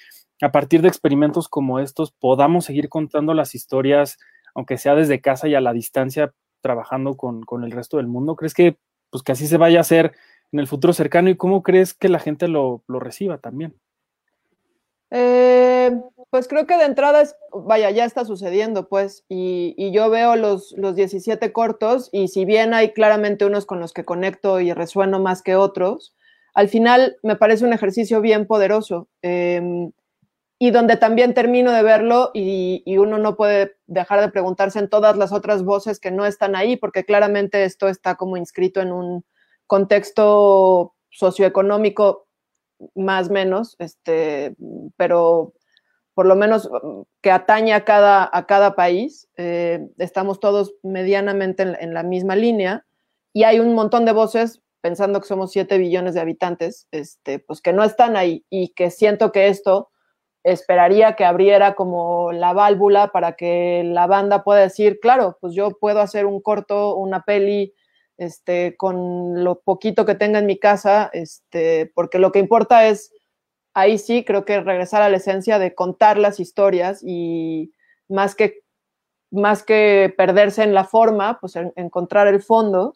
[0.41, 4.17] a partir de experimentos como estos podamos seguir contando las historias,
[4.55, 8.37] aunque sea desde casa y a la distancia, trabajando con, con el resto del mundo.
[8.37, 8.79] ¿Crees que,
[9.11, 10.13] pues, que así se vaya a hacer
[10.55, 13.75] en el futuro cercano y cómo crees que la gente lo, lo reciba también?
[15.11, 15.91] Eh,
[16.31, 20.37] pues creo que de entrada es, vaya, ya está sucediendo, pues, y, y, yo veo
[20.37, 24.73] los, los 17 cortos y si bien hay claramente unos con los que conecto y
[24.73, 26.15] resueno más que otros,
[26.55, 29.91] al final me parece un ejercicio bien poderoso eh,
[30.61, 34.89] y donde también termino de verlo y, y, uno no puede dejar de preguntarse en
[34.89, 38.93] todas las otras voces que no están ahí, porque claramente esto está como inscrito en
[38.93, 39.25] un
[39.75, 42.29] contexto socioeconómico
[42.95, 44.55] más menos, este,
[44.97, 45.53] pero
[46.15, 46.71] por lo menos
[47.21, 49.29] que atañe a cada, a cada país.
[49.37, 52.87] Eh, estamos todos medianamente en, en, la misma línea
[53.33, 57.61] y hay un montón de voces, pensando que somos 7 billones de habitantes, este, pues
[57.61, 59.91] que no están ahí y que siento que esto
[60.45, 65.71] esperaría que abriera como la válvula para que la banda pueda decir, claro, pues yo
[65.81, 67.75] puedo hacer un corto, una peli,
[68.17, 73.13] este, con lo poquito que tenga en mi casa, este, porque lo que importa es,
[73.75, 77.73] ahí sí creo que regresar a la esencia de contar las historias y
[78.09, 78.63] más que,
[79.31, 82.95] más que perderse en la forma, pues en, encontrar el fondo.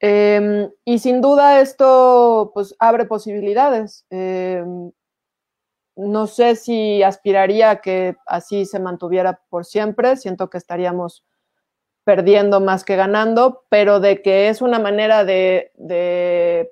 [0.00, 4.04] Eh, y sin duda esto pues abre posibilidades.
[4.10, 4.64] Eh,
[5.96, 11.24] no sé si aspiraría a que así se mantuviera por siempre, siento que estaríamos
[12.06, 16.70] perdiendo más que ganando, pero de que es una manera de, de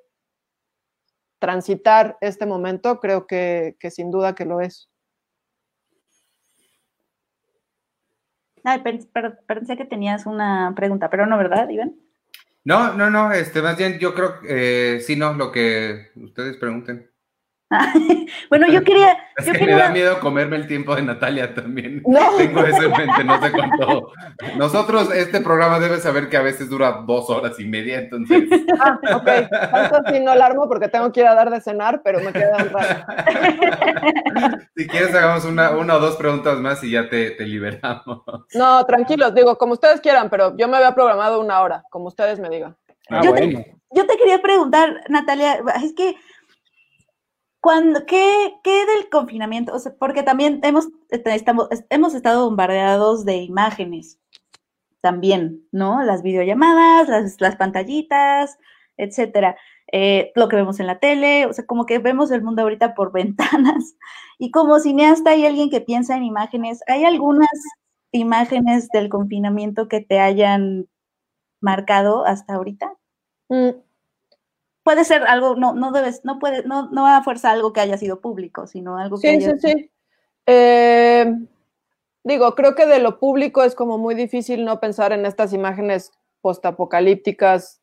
[1.39, 4.89] transitar este momento, creo que, que, sin duda que lo es.
[8.63, 8.81] Ay,
[9.45, 11.97] pensé que tenías una pregunta, pero no, ¿verdad, Iván?
[12.63, 16.55] No, no, no, este, más bien yo creo que eh, sí, no, lo que ustedes
[16.55, 17.11] pregunten.
[18.49, 19.17] bueno, yo quería.
[19.37, 19.75] Es yo que quería...
[19.75, 22.01] me da miedo comerme el tiempo de Natalia también.
[22.07, 22.37] No.
[22.37, 24.11] Tengo eso en mente, no sé cuánto.
[24.57, 28.43] Nosotros, este programa debe saber que a veces dura dos horas y media, entonces.
[28.79, 29.49] Ah, ok.
[29.49, 32.57] Tanto sí no alarmo porque tengo que ir a dar de cenar, pero me queda
[32.57, 33.05] un rato.
[34.75, 38.21] si quieres, hagamos una, una o dos preguntas más y ya te, te liberamos.
[38.53, 42.39] No, tranquilos, digo, como ustedes quieran, pero yo me había programado una hora, como ustedes
[42.39, 42.77] me digan.
[43.09, 43.59] Ah, yo, bueno.
[43.59, 46.15] te, yo te quería preguntar, Natalia, es que
[47.65, 49.73] cuando, ¿qué, ¿Qué del confinamiento?
[49.73, 54.19] O sea, porque también hemos, estamos, hemos estado bombardeados de imágenes
[55.01, 56.03] también, ¿no?
[56.03, 58.59] Las videollamadas, las, las pantallitas,
[58.97, 59.57] etcétera.
[59.91, 62.93] Eh, lo que vemos en la tele, o sea, como que vemos el mundo ahorita
[62.93, 63.95] por ventanas.
[64.37, 67.49] Y como cineasta hay alguien que piensa en imágenes, ¿hay algunas
[68.11, 70.87] imágenes del confinamiento que te hayan
[71.61, 72.93] marcado hasta ahorita?
[73.49, 73.69] Mm,
[74.85, 77.97] puede ser algo, no, no debes, no puede, no, no a fuerza algo que haya
[77.97, 79.57] sido público, sino algo que sí, haya...
[79.57, 79.91] Sí, sí,
[80.45, 81.25] eh,
[82.23, 86.11] digo, creo que de lo público es como muy difícil no pensar en estas imágenes
[86.41, 87.81] postapocalípticas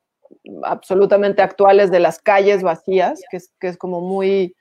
[0.63, 4.55] absolutamente actuales de las calles vacías, que es, que es como muy,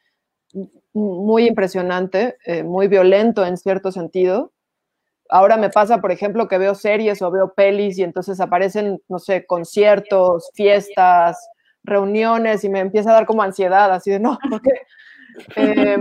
[0.93, 4.51] muy impresionante, eh, muy violento en cierto sentido.
[5.30, 9.19] Ahora me pasa, por ejemplo, que veo series o veo pelis y entonces aparecen, no
[9.19, 11.38] sé, conciertos, fiestas,
[11.84, 14.72] reuniones y me empieza a dar como ansiedad, así de no, ¿por qué?
[15.56, 15.98] Eh,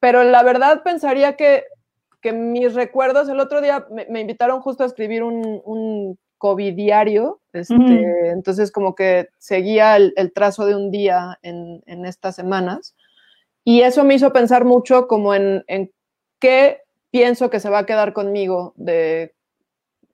[0.00, 1.64] pero la verdad pensaría que,
[2.20, 6.74] que, mis recuerdos, el otro día me, me invitaron justo a escribir un, un COVID
[6.74, 12.36] diario, este, entonces como que seguía el, el, trazo de un día en, en, estas
[12.36, 12.94] semanas
[13.64, 15.90] y eso me hizo pensar mucho como en, en
[16.38, 19.34] qué pienso que se va a quedar conmigo de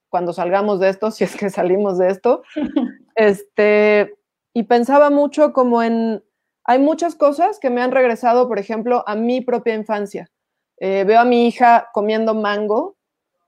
[0.08, 2.42] cuando salgamos de esto, si es que salimos de esto.
[3.14, 4.14] Este,
[4.54, 6.22] y pensaba mucho como en,
[6.64, 10.30] hay muchas cosas que me han regresado, por ejemplo, a mi propia infancia.
[10.78, 12.96] Eh, veo a mi hija comiendo mango,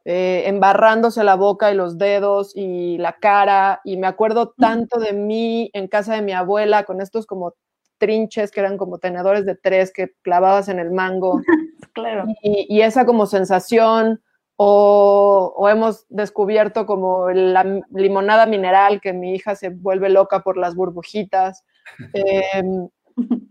[0.04, 5.12] eh, embarrándose la boca y los dedos y la cara, y me acuerdo tanto de
[5.14, 7.54] mí en casa de mi abuela con estos como
[7.98, 11.40] trinches que eran como tenedores de tres que clavabas en el mango.
[11.94, 12.24] Claro.
[12.42, 14.20] Y, y esa como sensación,
[14.56, 20.56] o, o, hemos descubierto como la limonada mineral, que mi hija se vuelve loca por
[20.56, 21.64] las burbujitas.
[22.14, 22.62] Eh,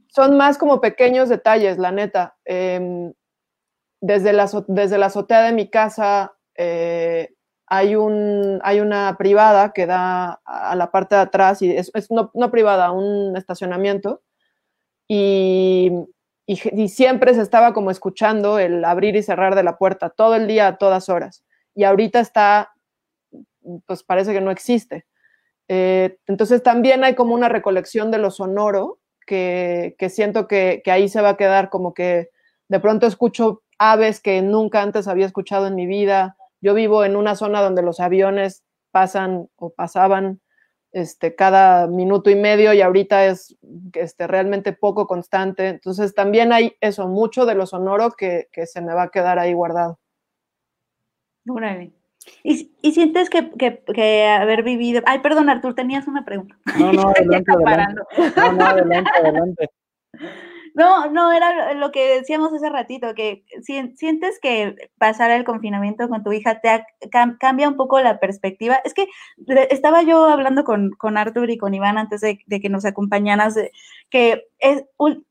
[0.07, 2.35] son más como pequeños detalles, la neta.
[2.45, 3.13] Eh,
[4.01, 7.29] desde, la, desde la azotea de mi casa eh,
[7.67, 12.11] hay, un, hay una privada que da a la parte de atrás, y es, es
[12.11, 14.21] no, no privada, un estacionamiento.
[15.07, 15.91] Y
[16.45, 20.47] y, siempre se estaba como escuchando el abrir y cerrar de la puerta todo el
[20.47, 21.43] día a todas horas.
[21.73, 22.73] Y ahorita está,
[23.85, 25.05] pues parece que no existe.
[25.69, 30.91] Eh, entonces también hay como una recolección de lo sonoro que, que siento que, que,
[30.91, 32.29] ahí se va a quedar como que
[32.67, 36.35] de pronto escucho aves que nunca antes había escuchado en mi vida.
[36.59, 40.41] Yo vivo en una zona donde los aviones pasan o pasaban
[40.93, 43.57] este, cada minuto y medio y ahorita es
[43.93, 45.67] este, realmente poco constante.
[45.67, 49.39] Entonces también hay eso, mucho de lo sonoro que, que se me va a quedar
[49.39, 49.99] ahí guardado.
[52.43, 55.01] ¿Y, y sientes que, que, que, haber vivido...
[55.05, 56.55] Ay, perdón, Artur, tenías una pregunta.
[56.79, 58.01] No, no, adelante, adelante.
[58.37, 59.69] No, no, adelante, adelante.
[60.75, 66.23] No, no, era lo que decíamos hace ratito, que sientes que pasar el confinamiento con
[66.23, 66.83] tu hija te
[67.39, 68.79] cambia un poco la perspectiva.
[68.83, 69.07] Es que
[69.69, 73.55] estaba yo hablando con, con Arthur y con Iván antes de, que nos acompañaras,
[74.09, 74.83] que es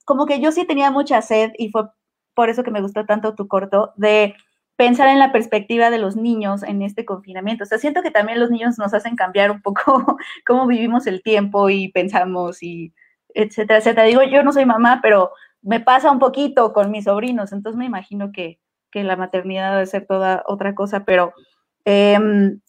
[0.05, 1.89] como que yo sí tenía mucha sed y fue
[2.35, 4.35] por eso que me gustó tanto tu corto, de
[4.77, 7.65] pensar en la perspectiva de los niños en este confinamiento.
[7.65, 11.23] O sea, siento que también los niños nos hacen cambiar un poco cómo vivimos el
[11.23, 12.93] tiempo y pensamos y
[13.35, 14.07] etcétera, etcétera.
[14.07, 17.87] Digo, yo no soy mamá, pero me pasa un poquito con mis sobrinos, entonces me
[17.87, 18.59] imagino que,
[18.91, 21.33] que la maternidad debe ser toda otra cosa, pero
[21.85, 22.19] eh,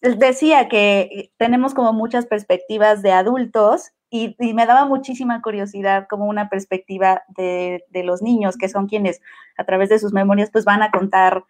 [0.01, 6.25] decía que tenemos como muchas perspectivas de adultos y, y, me daba muchísima curiosidad como
[6.25, 9.21] una perspectiva de, de, los niños, que son quienes
[9.57, 11.45] a través de sus memorias pues van a contar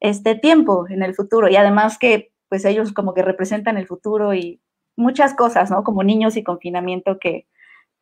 [0.00, 4.32] este tiempo en el futuro y además que pues ellos como que representan el futuro
[4.32, 4.60] y
[4.96, 5.84] muchas cosas, ¿no?
[5.84, 7.46] Como niños y confinamiento que,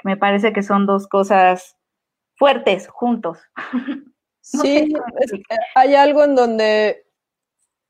[0.05, 1.77] me parece que son dos cosas
[2.37, 3.39] fuertes juntos.
[4.47, 5.33] Sí, es,
[5.75, 7.07] hay algo en donde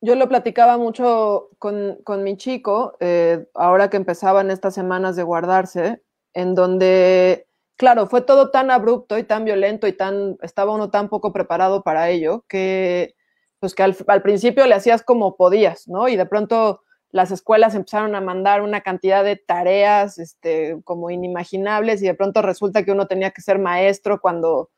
[0.00, 5.24] yo lo platicaba mucho con, con mi chico, eh, ahora que empezaban estas semanas de
[5.24, 10.90] guardarse, en donde, claro, fue todo tan abrupto y tan violento y tan, estaba uno
[10.90, 13.16] tan poco preparado para ello, que
[13.58, 16.06] pues que al, al principio le hacías como podías, ¿no?
[16.06, 16.83] Y de pronto
[17.14, 22.42] las escuelas empezaron a mandar una cantidad de tareas este, como inimaginables y de pronto
[22.42, 24.70] resulta que uno tenía que ser maestro cuando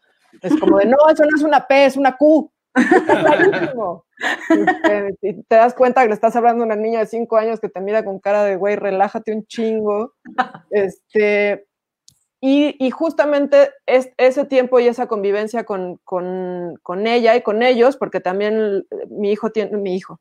[0.42, 2.52] es como de, no, eso no es una P, es una Q.
[4.90, 7.70] Este, te das cuenta que le estás hablando a una niña de cinco años que
[7.70, 10.12] te mira con cara de, güey, relájate un chingo.
[10.70, 11.66] Este,
[12.42, 17.62] y, y justamente es, ese tiempo y esa convivencia con, con, con ella y con
[17.62, 20.20] ellos, porque también mi hijo tiene, mi hijo,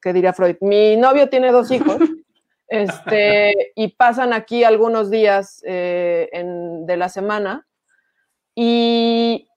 [0.00, 1.98] que diría Freud, mi novio tiene dos hijos,
[2.68, 7.66] este, y pasan aquí algunos días eh, en, de la semana.
[8.54, 9.48] Y,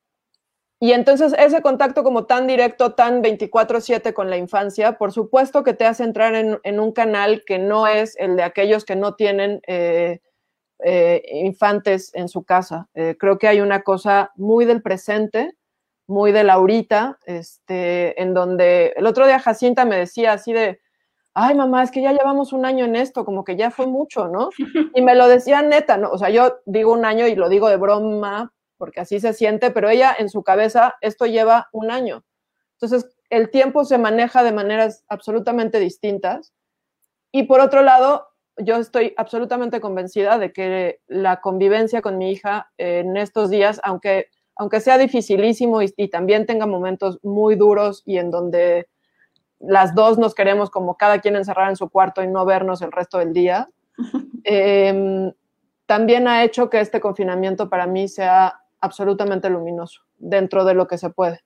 [0.80, 5.74] y entonces ese contacto como tan directo, tan 24/7 con la infancia, por supuesto que
[5.74, 9.16] te hace entrar en, en, un canal que no es el de aquellos que no
[9.16, 10.20] tienen eh,
[10.84, 12.88] eh, infantes en su casa.
[12.94, 15.56] Creo que hay una cosa muy del presente,
[16.10, 20.80] muy de Laurita, este, en donde el otro día Jacinta me decía así de,
[21.34, 24.28] ay mamá, es que ya llevamos un año en esto, como que ya fue mucho,
[24.28, 24.50] ¿no?
[24.96, 26.10] Y me lo decía neta, ¿no?
[26.10, 29.72] O sea, yo digo un año y lo digo de broma, porque así se siente,
[29.72, 32.24] pero ella en su cabeza, esto lleva un año.
[32.74, 36.54] Entonces, el tiempo se maneja de maneras absolutamente distintas.
[37.32, 42.72] Y por otro lado, yo estoy absolutamente convencida de que la convivencia con mi hija
[42.78, 48.18] en estos días, aunque, aunque sea dificilísimo y, y también tenga momentos muy duros y
[48.18, 48.90] en donde
[49.58, 52.92] las dos nos queremos como cada quien encerrar en su cuarto y no vernos el
[52.92, 53.70] resto del día,
[54.44, 55.32] eh,
[55.86, 60.98] también ha hecho que este confinamiento para mí sea absolutamente luminoso dentro de lo que
[60.98, 61.40] se puede.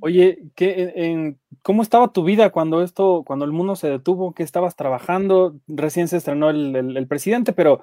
[0.00, 4.32] Oye, ¿qué, en, ¿cómo estaba tu vida cuando esto, cuando el mundo se detuvo?
[4.32, 5.56] ¿Qué estabas trabajando?
[5.66, 7.82] Recién se estrenó el, el, el presidente, pero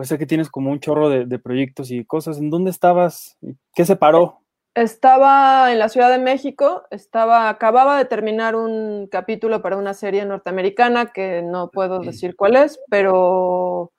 [0.00, 2.38] pues sé que tienes como un chorro de, de, proyectos y cosas.
[2.38, 3.36] ¿En dónde estabas?
[3.74, 4.40] ¿Qué se paró?
[4.74, 10.24] Estaba en la Ciudad de México, estaba, acababa de terminar un capítulo para una serie
[10.24, 13.92] norteamericana que no puedo decir cuál es, pero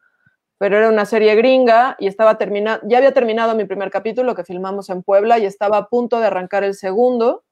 [0.58, 4.44] pero era una serie gringa y estaba terminando, ya había terminado mi primer capítulo que
[4.44, 7.44] filmamos en Puebla y estaba a punto de arrancar el segundo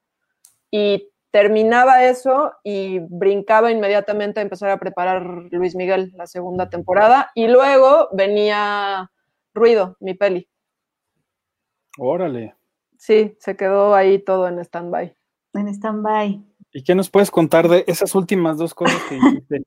[0.71, 7.31] y terminaba eso y brincaba inmediatamente a empezar a preparar Luis Miguel la segunda temporada
[7.35, 9.11] y luego venía
[9.53, 10.49] Ruido, mi peli.
[11.97, 12.55] Órale.
[12.97, 15.15] Sí, se quedó ahí todo en stand-by.
[15.53, 16.43] En stand-by.
[16.71, 19.63] ¿Y qué nos puedes contar de esas últimas dos cosas que dijiste?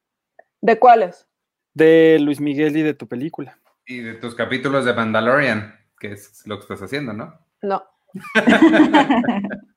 [0.60, 1.26] ¿De cuáles?
[1.74, 3.58] de Luis Miguel y de tu película.
[3.86, 7.38] Y de tus capítulos de Mandalorian, que es lo que estás haciendo, ¿no?
[7.62, 7.82] No.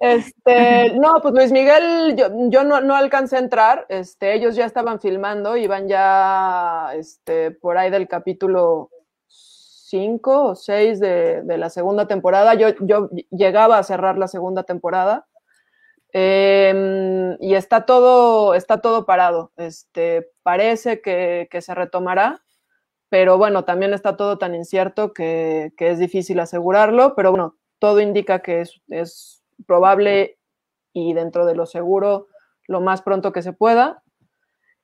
[0.00, 4.64] este, no, pues Luis Miguel, yo, yo no, no, alcancé a entrar, este, ellos ya
[4.64, 8.90] estaban filmando, iban ya este, por ahí del capítulo
[9.26, 14.62] 5 o 6 de, de, la segunda temporada, yo, yo llegaba a cerrar la segunda
[14.64, 15.26] temporada.
[16.14, 19.52] Eh, y está todo, está todo parado.
[19.56, 22.42] Este, parece que, que, se retomará,
[23.08, 28.00] pero bueno, también está todo tan incierto que, que, es difícil asegurarlo, pero bueno, todo
[28.00, 30.38] indica que es, probable
[30.92, 32.28] y dentro de lo seguro
[32.66, 34.02] lo más pronto que se pueda.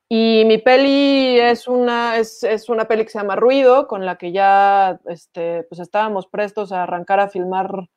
[0.07, 4.17] Y mi peli es una, es, es una peli que se llama Ruido, con la
[4.17, 7.89] que ya este, pues estábamos prestos a arrancar a filmar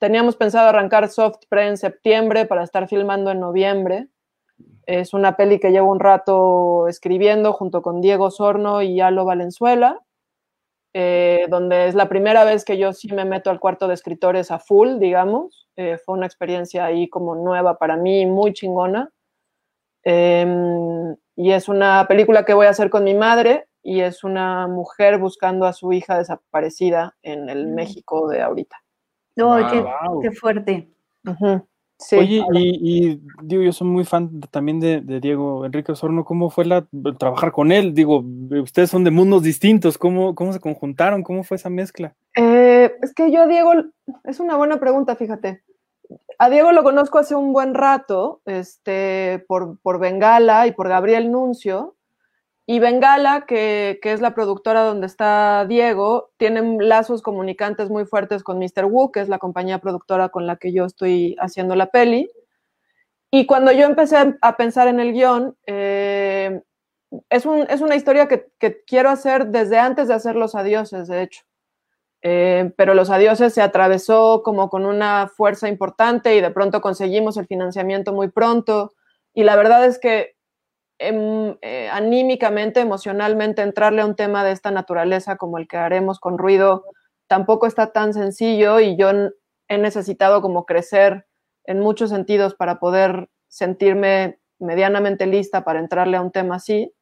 [0.00, 4.08] Teníamos pensado arrancar soft pre en septiembre para estar filmando en noviembre.
[4.86, 10.00] Es una peli que llevo un rato escribiendo junto con Diego Sorno y Alo Valenzuela,
[10.92, 14.50] eh, donde es la primera vez que yo sí me meto al cuarto de escritores
[14.50, 15.68] a full, digamos.
[15.76, 19.10] Eh, fue una experiencia ahí como nueva para mí, muy chingona.
[20.04, 20.46] Eh,
[21.36, 25.18] y es una película que voy a hacer con mi madre y es una mujer
[25.18, 28.76] buscando a su hija desaparecida en el México de ahorita.
[29.38, 29.70] Oh, wow.
[29.70, 30.88] qué, qué, fuerte.
[31.24, 31.66] Uh -huh.
[32.00, 36.24] Sí, Oye, y, y, digo, yo soy muy fan también de, de, Diego Enrique Osorno.
[36.24, 36.86] ¿Cómo fue la,
[37.18, 37.92] trabajar con él?
[37.92, 38.24] Digo,
[38.62, 39.98] ustedes son de mundos distintos.
[39.98, 41.22] ¿Cómo, cómo se conjuntaron?
[41.22, 42.14] ¿Cómo fue esa mezcla?
[42.34, 43.72] Eh, es que yo a Diego,
[44.24, 45.62] es una buena pregunta, fíjate.
[46.38, 51.30] A Diego lo conozco hace un buen rato, este, por, por Bengala y por Gabriel
[51.30, 51.96] Nuncio.
[52.66, 58.44] Y Bengala, que, que, es la productora donde está Diego, tienen lazos comunicantes muy fuertes
[58.44, 58.84] con Mr.
[58.84, 62.30] Wu, que es la compañía productora con la que yo estoy haciendo la peli.
[63.30, 66.62] Y cuando yo empecé a pensar en el guion, eh,
[67.28, 71.06] es, un, es, una historia que, que, quiero hacer desde antes de hacer Los Adioses,
[71.06, 71.42] de hecho.
[72.22, 77.36] Eh, pero Los Adioses se atravesó como con una fuerza importante y de pronto conseguimos
[77.36, 78.92] el financiamiento muy pronto.
[79.32, 80.34] Y la verdad es que
[81.00, 86.20] em, eh, anímicamente, emocionalmente, entrarle a un tema de esta naturaleza como el que haremos
[86.20, 86.84] con ruido
[87.26, 89.10] tampoco está tan sencillo y yo
[89.68, 91.26] he necesitado como crecer
[91.64, 96.92] en muchos sentidos para poder sentirme medianamente lista para entrarle a un tema así.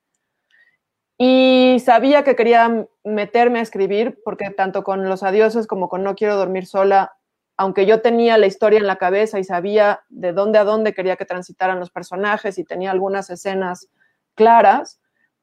[1.19, 6.15] Y sabía que quería meterme a escribir, porque tanto con Los Adioses como con No
[6.15, 7.18] Quiero Dormir Sola,
[7.59, 11.17] aunque yo tenía la historia en la cabeza y sabía de dónde a dónde quería
[11.17, 13.89] que transitaran los personajes y tenía algunas escenas
[14.35, 15.01] claras,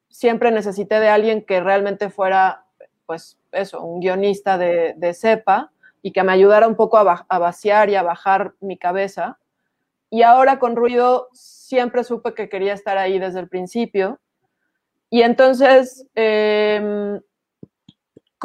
[0.09, 2.65] siempre necesité de alguien que realmente fuera,
[3.05, 7.89] pues eso, un guionista de, de cepa y que me ayudara un poco a, vaciar
[7.89, 9.37] y a bajar mi cabeza.
[10.09, 14.19] Y ahora con ruido siempre supe que quería estar ahí desde el principio
[15.09, 17.19] y entonces, eh,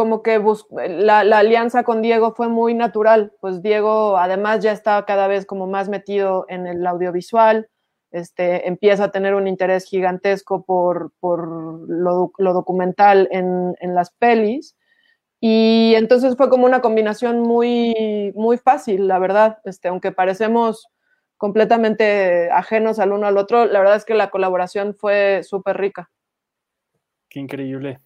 [0.00, 0.42] como que
[0.88, 5.66] la, alianza con Diego fue muy natural, pues Diego además ya está cada vez como
[5.66, 7.68] más metido en el audiovisual,
[8.12, 11.46] este, empieza a tener un interés gigantesco por, por
[11.86, 14.74] lo, lo, documental en, en, las pelis.
[15.38, 20.88] Y entonces fue como una combinación muy, muy fácil, la verdad, este, aunque parecemos
[21.36, 26.10] completamente ajenos al uno al otro, la verdad es que la colaboración fue súper rica.
[27.28, 28.00] Qué increíble.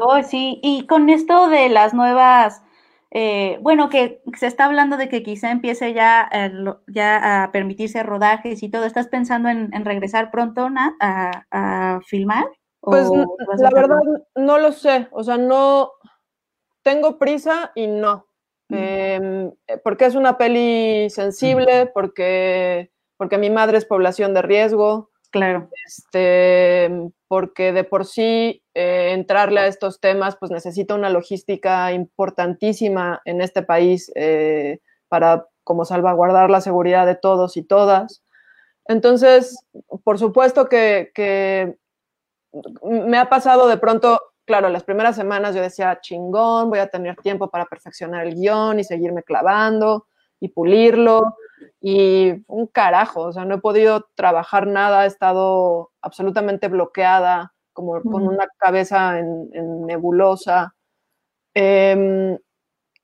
[0.00, 2.62] Oh, sí, y con esto de las nuevas,
[3.10, 6.52] eh, bueno, que se está hablando de que quizá empiece ya, eh,
[6.86, 12.00] ya a permitirse rodajes y todo, ¿estás pensando en, en regresar pronto, Nat, a, a
[12.02, 12.44] filmar?
[12.80, 13.08] Pues
[13.56, 14.00] la verdad
[14.36, 15.92] no lo sé, o sea, no
[16.82, 18.26] tengo prisa y no,
[18.68, 18.74] mm.
[18.76, 19.50] eh,
[19.82, 25.68] porque es una peli sensible, porque, porque mi madre es población de riesgo, Claro.
[25.84, 26.88] Este,
[27.26, 33.40] porque de por sí eh, entrarle a estos temas pues necesita una logística importantísima en
[33.40, 34.78] este país eh,
[35.08, 38.22] para como salvaguardar la seguridad de todos y todas.
[38.86, 39.58] Entonces,
[40.04, 41.78] por supuesto que, que
[42.84, 47.16] me ha pasado de pronto, claro, las primeras semanas yo decía, chingón, voy a tener
[47.16, 50.06] tiempo para perfeccionar el guion y seguirme clavando
[50.38, 51.34] y pulirlo
[51.80, 58.00] y un carajo, o sea, no he podido trabajar nada, he estado absolutamente bloqueada, como
[58.02, 60.74] con una cabeza en, en nebulosa.
[61.54, 62.38] Eh,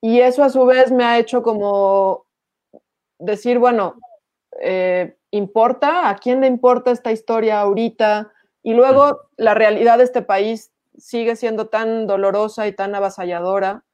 [0.01, 2.27] y eso a su vez me ha hecho como
[3.19, 3.97] decir, bueno,
[4.61, 6.09] eh, ¿importa?
[6.09, 8.33] ¿A quién le importa esta historia ahorita?
[8.63, 13.85] Y luego la realidad de este país sigue siendo tan dolorosa y tan avasalladora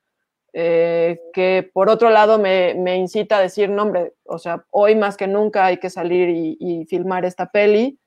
[0.59, 4.95] eh, que por otro lado me, me, incita a decir, no hombre, o sea, hoy
[4.95, 8.01] más que nunca hay que salir y, filmar esta peli,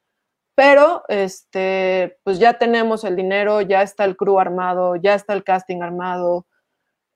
[0.55, 5.43] pero este, pues ya tenemos el dinero, ya está el crew armado, ya está el
[5.43, 6.47] casting armado,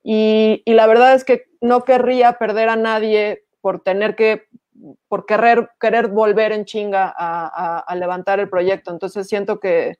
[0.04, 4.44] y, y la verdad es que no querría perder a nadie por tener que,
[5.08, 9.96] por querer, querer volver en chinga a, a levantar el proyecto, entonces siento que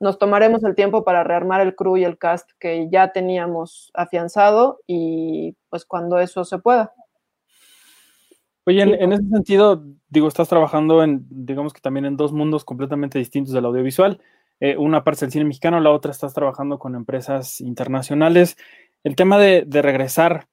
[0.00, 4.80] nos tomaremos el tiempo para rearmar el crew y el cast que ya teníamos afianzado
[4.86, 6.92] y pues cuando eso se pueda.
[8.66, 12.64] Oye, en, en, ese sentido, digo, estás trabajando en, digamos que también en dos mundos
[12.64, 14.20] completamente distintos del audiovisual.
[14.58, 18.56] Eh, una parte del cine mexicano, la otra estás trabajando con empresas internacionales.
[19.04, 20.48] El tema de, de regresar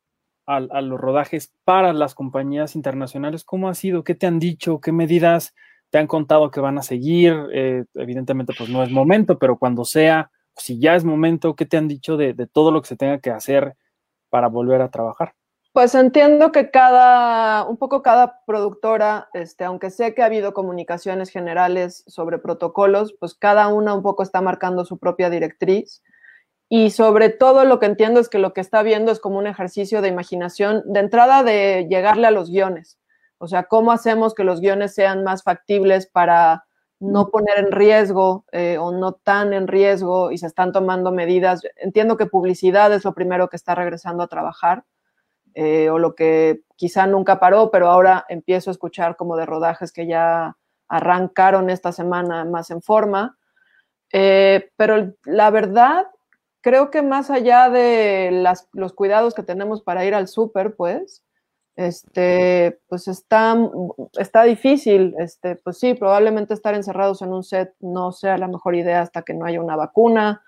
[0.46, 4.04] a, a, los rodajes para las compañías internacionales, ¿cómo ha sido?
[4.04, 4.80] ¿Qué te han dicho?
[4.80, 5.56] ¿Qué medidas?
[5.94, 9.86] Te han contado que van a seguir, eh, evidentemente pues no es momento, pero cuando
[9.86, 12.96] sea, si ya es momento, ¿qué te han dicho de, de, todo lo que se
[12.96, 13.76] tenga que hacer
[14.32, 15.36] para volver a trabajar?
[15.72, 21.30] Pues entiendo que cada, un poco cada productora, este, aunque sé que ha habido comunicaciones
[21.30, 26.02] generales sobre protocolos, pues cada una un poco está marcando su propia directriz.
[26.70, 29.46] Y sobre todo lo que entiendo es que lo que está viendo es como un
[29.46, 32.98] ejercicio de imaginación, de entrada de llegarle a los guiones
[33.44, 36.64] o sea, ¿cómo hacemos que los guiones sean más factibles para
[37.02, 41.62] no poner en riesgo eh, o no tan en riesgo y se están tomando medidas?
[41.76, 44.86] Entiendo que publicidad es lo primero que está regresando a trabajar
[45.56, 49.92] eh, o lo que quizá nunca paró, pero ahora empiezo a escuchar como de rodajes
[49.92, 50.56] que ya
[50.88, 53.38] arrancaron esta semana más en forma.
[54.14, 56.08] Eh, pero la verdad,
[56.62, 61.26] creo que más allá de las, los cuidados que tenemos para ir al súper, pues,
[61.76, 63.56] este, pues está,
[64.18, 68.76] está difícil, este, pues sí, probablemente estar encerrados en un set no sea la mejor
[68.76, 70.44] idea hasta que no haya una vacuna,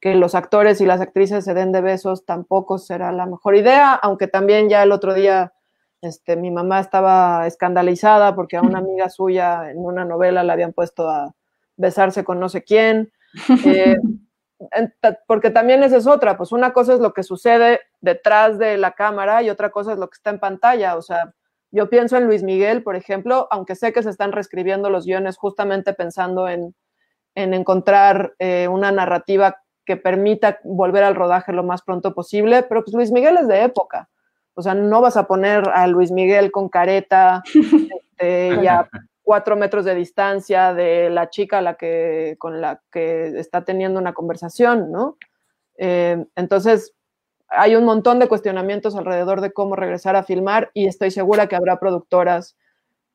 [0.00, 3.94] que los actores y las actrices se den de besos tampoco será la mejor idea,
[3.94, 5.52] aunque también ya el otro día
[6.02, 10.72] este, mi mamá estaba escandalizada porque a una amiga suya en una novela la habían
[10.72, 11.34] puesto a
[11.76, 13.12] besarse con no sé quién.
[13.64, 13.96] Eh,
[15.26, 18.92] porque también esa es otra, pues una cosa es lo que sucede detrás de la
[18.92, 21.34] cámara y otra cosa es lo que está en pantalla, o sea,
[21.70, 25.36] yo pienso en Luis Miguel, por ejemplo, aunque sé que se están reescribiendo los guiones
[25.36, 26.74] justamente pensando en,
[27.34, 32.84] en encontrar eh, una narrativa que permita volver al rodaje lo más pronto posible, pero
[32.84, 34.08] pues Luis Miguel es de época,
[34.54, 38.88] O sea, no vas a poner a Luis Miguel con careta este, y a
[39.24, 44.12] cuatro metros de distancia de la chica la que, con la que está teniendo una
[44.12, 45.16] conversación, ¿no?
[45.78, 46.94] Eh, entonces,
[47.48, 51.56] hay un montón de cuestionamientos alrededor de cómo regresar a filmar y estoy segura que
[51.56, 52.56] habrá productoras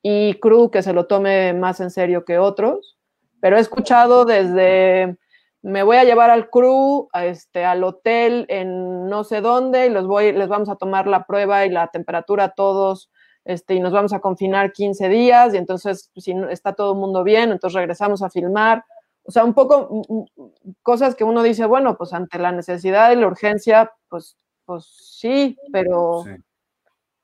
[0.01, 2.97] y crew que se lo tome más en serio que otros,
[3.39, 5.17] pero he escuchado desde
[5.61, 9.89] me voy a llevar al crew a este, al hotel en no sé dónde y
[9.89, 13.11] los voy, les vamos a tomar la prueba y la temperatura a todos
[13.49, 16.99] este, y nos vamos a confinar 15 días y entonces pues, si está todo el
[16.99, 18.85] mundo bien, entonces regresamos a filmar.
[19.23, 23.11] O sea, un poco mm, mm, cosas que uno dice, bueno, pues ante la necesidad
[23.11, 26.25] y la urgencia, pues, pues sí, pero,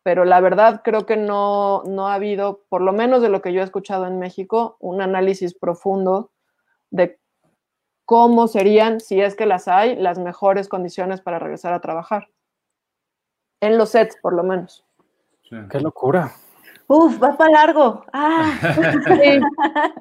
[0.01, 3.53] pero la verdad creo que no, no ha habido, por lo menos de lo que
[3.53, 6.31] yo he escuchado en México, un análisis profundo
[6.89, 7.19] de
[8.05, 12.29] cómo serían, si es que las hay, las mejores condiciones para regresar a trabajar.
[13.61, 14.85] En los sets, por lo menos.
[15.49, 16.31] Qué locura.
[16.87, 18.05] Uf, va para largo.
[18.13, 18.57] Ah.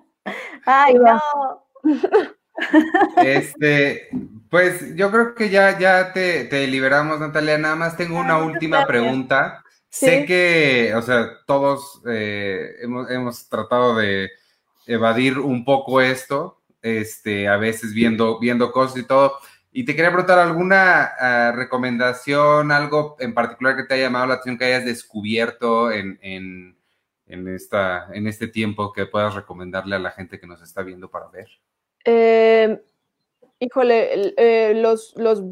[0.64, 1.20] Ay, no.
[3.16, 4.08] Este,
[4.50, 7.58] pues yo creo que ya, ya te, te liberamos, Natalia.
[7.58, 9.62] Nada más tengo una última pregunta.
[9.88, 14.30] Sé que, o sea, todos eh, hemos, hemos tratado de
[14.86, 19.34] evadir un poco esto, este, a veces viendo, viendo cosas y todo.
[19.76, 24.34] Y te quería preguntar alguna ah, recomendación, algo en particular que te haya llamado la
[24.34, 30.12] atención, que hayas descubierto en, en, esta, en este tiempo que puedas recomendarle a la
[30.12, 31.48] gente que nos está viendo para ver.
[32.04, 32.80] Eh,
[33.58, 35.42] híjole, eh, los, los,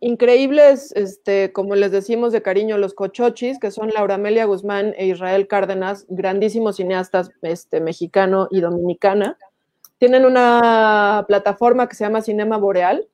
[0.00, 5.06] increíbles, este, como les decimos de cariño, los cochochis, que son Laura Amelia Guzmán e
[5.06, 9.38] Israel Cárdenas, grandísimos cineastas este, mexicano y dominicana
[9.98, 13.06] tienen una plataforma que se llama Cinema Boreal,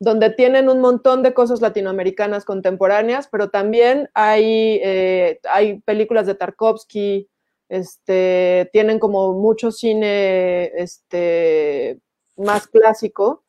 [0.00, 6.34] donde tienen un montón de cosas latinoamericanas contemporáneas, pero también hay, eh, hay películas de
[6.34, 7.28] Tarkovsky,
[7.68, 11.98] este, tienen como mucho cine este,
[12.36, 13.44] más clásico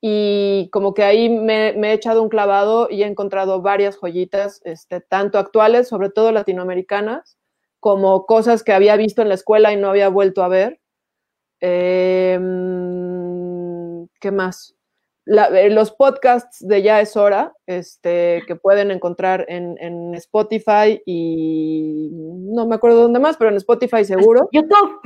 [0.00, 5.00] y como que ahí me, he echado un clavado y he encontrado varias joyitas, este,
[5.00, 7.38] tanto actuales, sobre todo latinoamericanas,
[7.80, 10.80] como cosas que había visto en la escuela y no había vuelto a ver.
[11.60, 12.46] Em,
[14.20, 14.75] ¿Qué más?
[15.26, 22.66] Eh, los podcasts de Ya es hora, este, que pueden encontrar en, Spotify y no
[22.66, 24.48] me acuerdo dónde más, pero en Spotify seguro.
[24.52, 25.00] YouTube.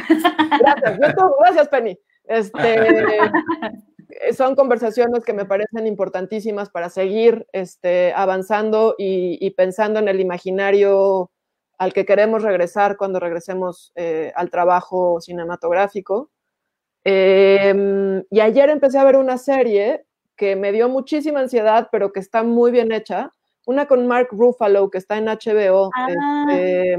[0.61, 1.99] Gracias, YouTube, gracias Penny.
[2.25, 3.19] Este,
[4.37, 11.31] son conversaciones que me parecen importantísimas para seguir este, avanzando y, pensando en el imaginario
[11.79, 16.31] al que queremos regresar cuando regresemos eh, al trabajo cinematográfico.
[17.05, 20.05] Em, y ayer empecé a ver una serie
[20.41, 23.35] que me dio muchísima ansiedad, pero que está muy bien hecha.
[23.67, 25.91] Una con Mark Ruffalo, que está en HBO.
[25.95, 26.47] Ah.
[26.49, 26.99] Este,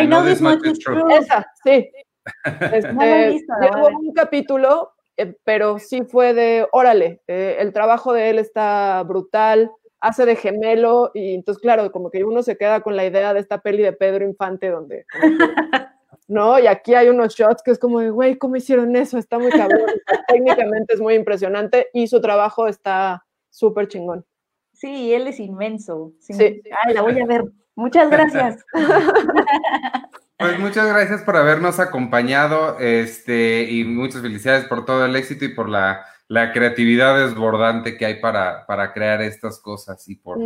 [0.00, 1.02] I know this much is true.
[1.14, 1.90] Esa, sí.
[2.72, 8.38] Este, no un capítulo, eh, pero sí fue de, órale, eh, el trabajo de él
[8.38, 9.70] está brutal,
[10.00, 13.40] hace de gemelo, y entonces, claro, como que uno se queda con la idea de
[13.40, 15.06] esta peli de Pedro Infante, donde
[16.30, 16.58] ¿no?
[16.60, 19.18] Y aquí hay unos shots que es como de, güey, ¿cómo hicieron eso?
[19.18, 19.80] Está muy cabrón.
[20.28, 24.24] Técnicamente es muy impresionante y su trabajo está súper chingón.
[24.72, 26.12] Sí, él es inmenso.
[26.20, 26.32] Sí.
[26.38, 27.44] Ay, la voy a ver.
[27.74, 28.64] Muchas gracias.
[30.38, 35.54] Pues muchas gracias por habernos acompañado este, y muchas felicidades por todo el éxito y
[35.54, 36.06] por la,
[36.54, 40.38] creatividad desbordante que hay para, para crear estas cosas y por,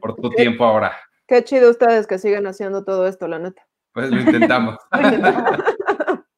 [0.00, 0.96] por tu tiempo ahora.
[1.26, 3.66] Qué chido ustedes que siguen haciendo todo esto, la neta.
[3.96, 4.76] Pues lo intentamos.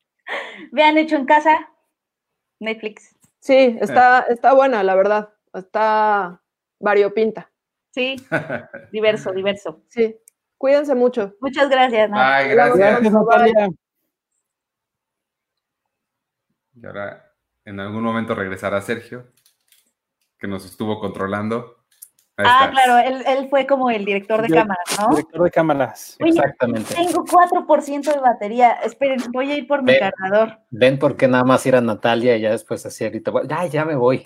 [0.71, 1.69] Vean hecho en casa,
[2.61, 3.17] Netflix.
[3.41, 5.31] Sí, está, está buena, la verdad.
[5.53, 6.41] Está
[6.79, 7.51] variopinta.
[7.91, 8.15] Sí,
[8.93, 9.83] diverso, diverso.
[9.89, 10.17] Sí.
[10.57, 11.35] Cuídense mucho.
[11.41, 12.09] Muchas gracias.
[12.15, 13.03] Ay, gracias.
[13.03, 13.71] Natalia.
[16.75, 17.35] Y ahora,
[17.65, 19.33] en algún momento regresará Sergio,
[20.39, 21.78] que nos estuvo controlando
[22.39, 25.11] ah, claro, él, fue como el director de cámaras, ¿no?
[25.11, 26.95] Director de cámaras, exactamente.
[26.95, 28.73] Tengo 4% de batería.
[28.85, 30.59] Esperen, voy a ir por mi cargador.
[30.71, 33.33] Ven porque nada más ir a Natalia y ya después así ahorita.
[33.49, 34.23] Ya, ya me voy.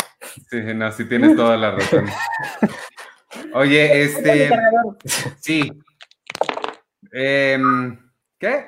[0.51, 2.07] Sí, no, sí tienes toda la razón.
[3.55, 4.51] Oye, este.
[5.41, 5.73] Sí.
[7.13, 7.99] Em,
[8.39, 8.67] ¿Qué?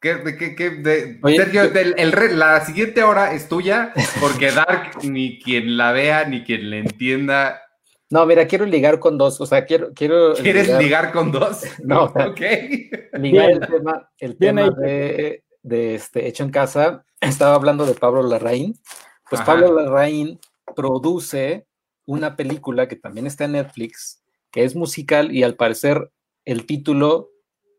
[0.00, 5.40] ¿Qué, de, qué, qué, de, Sergio, el, la siguiente hora es tuya, porque Dark ni
[5.40, 7.63] quien la vea ni quien le entienda
[8.14, 9.92] no, mira, quiero ligar con dos, o sea, quiero...
[9.92, 11.62] quiero ¿Quieres ligar, con dos?
[11.82, 12.40] No, ok.
[13.14, 15.42] Ligar el tema, el tema de,
[15.96, 18.78] este Hecho en Casa, estaba hablando de Pablo Larraín,
[19.28, 20.38] pues Pablo Larraín
[20.76, 21.66] produce
[22.06, 26.12] una película que también está en Netflix, que es musical y al parecer
[26.44, 27.30] el título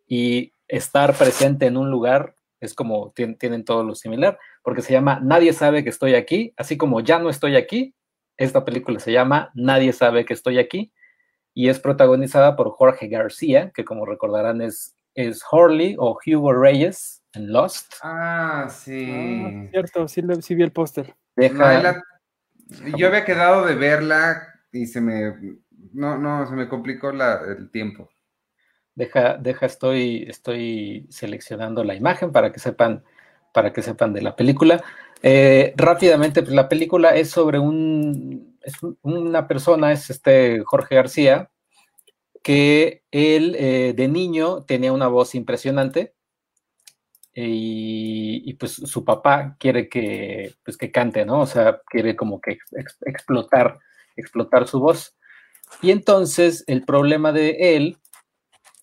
[0.05, 5.21] y estar presente en un lugar es como tienen todo lo similar, porque se llama
[5.23, 7.95] Nadie sabe que estoy aquí, así como Ya no estoy aquí,
[8.37, 10.93] esta película se llama Nadie sabe que estoy aquí
[11.53, 17.23] y es protagonizada por Jorge García, que como recordarán es, es Horley o Hugo Reyes
[17.33, 17.93] en Lost.
[18.03, 19.43] Ah, sí.
[19.45, 21.15] Ah, cierto, sí, sí, vi el póster.
[22.97, 25.33] Yo había quedado de verla y se me
[25.95, 28.09] no, no, se me complicó el tiempo.
[28.95, 33.03] Deja, deja, estoy, estoy seleccionando la imagen para que sepan,
[33.53, 34.83] para que sepan de la película.
[35.21, 41.49] Eh, rápidamente, pues la película es sobre un, es una persona, es este Jorge García,
[42.43, 46.13] que él eh, de niño tenía una voz impresionante
[47.33, 51.41] y, pues su papá quiere que, pues que cante, ¿no?
[51.41, 52.57] O sea, quiere como que
[53.05, 53.79] explotar,
[54.15, 55.17] explotar su voz.
[55.81, 57.97] Y entonces el problema de él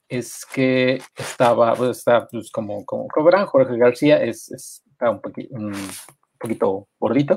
[0.09, 5.73] es que estaba, pues está pues, como, como cobran, Jorge García es, está un, un,
[6.43, 7.37] poquito gordito.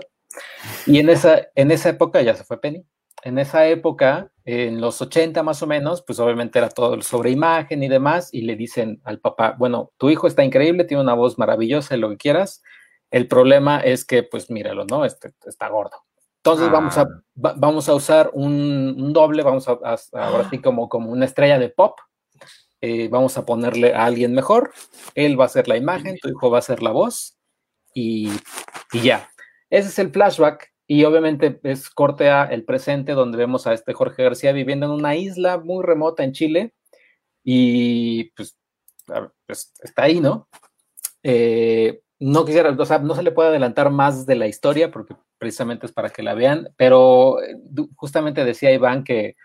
[0.85, 2.85] Y en esa, en esa época, ya se fue Penny,
[3.23, 7.81] en esa época, en los 80 más o menos, pues obviamente era todo sobre imagen
[7.81, 11.39] y demás, y le dicen al papá, bueno, tu hijo está increíble, tiene una voz
[11.39, 12.61] maravillosa, lo que quieras,
[13.09, 15.05] el problema es que, pues míralo, ¿no?
[15.05, 16.03] Este, está gordo.
[16.37, 17.53] Entonces vamos, a, ah.
[17.57, 19.79] vamos a usar un, doble, vamos a,
[20.13, 21.97] ahora sí como, como una estrella de pop.
[22.81, 24.71] Eh, vamos a ponerle a alguien mejor.
[25.15, 27.34] Él va a ser la imagen, tu hijo va a ser la voz
[27.95, 28.29] y,
[28.93, 29.29] ya.
[29.69, 33.93] Ese es el flashback y obviamente es corte a el presente donde vemos a este
[33.93, 36.73] Jorge García viviendo en una isla muy remota en Chile
[37.43, 38.57] y pues,
[39.47, 40.47] pues está ahí, ¿no?
[41.23, 45.15] Eh, no quisiera, o sea, no se le puede adelantar más de la historia porque
[45.37, 47.57] precisamente es para que la vean, pero eh,
[47.95, 49.35] justamente decía Iván que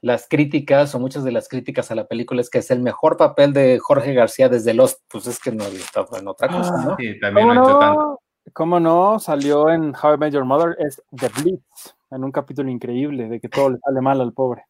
[0.00, 3.16] las críticas o muchas de las críticas a la película es que es el mejor
[3.16, 6.76] papel de Jorge García desde los, pues es que no había estado en otra cosa,
[6.84, 6.96] ¿no?
[6.96, 8.20] Sí, también ¿Cómo, no?
[8.52, 9.18] ¿Cómo no?
[9.18, 13.40] Salió en How I Met Your Mother, es The Blitz, en un capítulo increíble de
[13.40, 14.64] que todo le sale mal al pobre.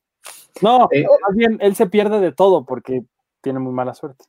[0.61, 3.03] No, eh, más bien él se pierde de todo porque
[3.41, 4.25] tiene muy mala suerte.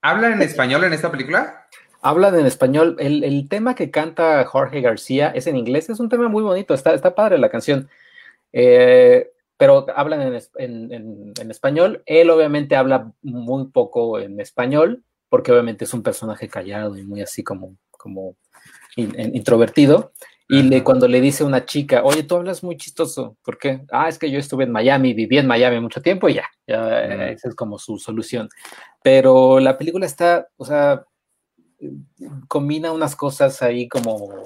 [0.00, 1.66] ¿Habla en español en esta película?
[2.00, 2.96] Hablan en español.
[3.00, 5.90] El, tema que canta Jorge García es en inglés.
[5.90, 6.72] Es un tema muy bonito.
[6.72, 7.88] Está, está padre la canción.
[8.52, 12.02] Eh, pero hablan en, español.
[12.06, 17.20] Él obviamente habla muy poco en español, porque obviamente es un personaje callado y muy
[17.20, 18.36] así como, como
[18.96, 20.12] introvertido.
[20.48, 23.84] Y le, cuando le dice a una chica, oye, tú hablas muy chistoso, ¿por qué?
[23.90, 27.28] Ah, es que yo estuve en Miami, viví en Miami mucho tiempo y ya, ya
[27.28, 28.48] esa es como su solución.
[29.02, 31.04] Pero la película está, o sea,
[32.48, 34.44] combina unas cosas ahí como,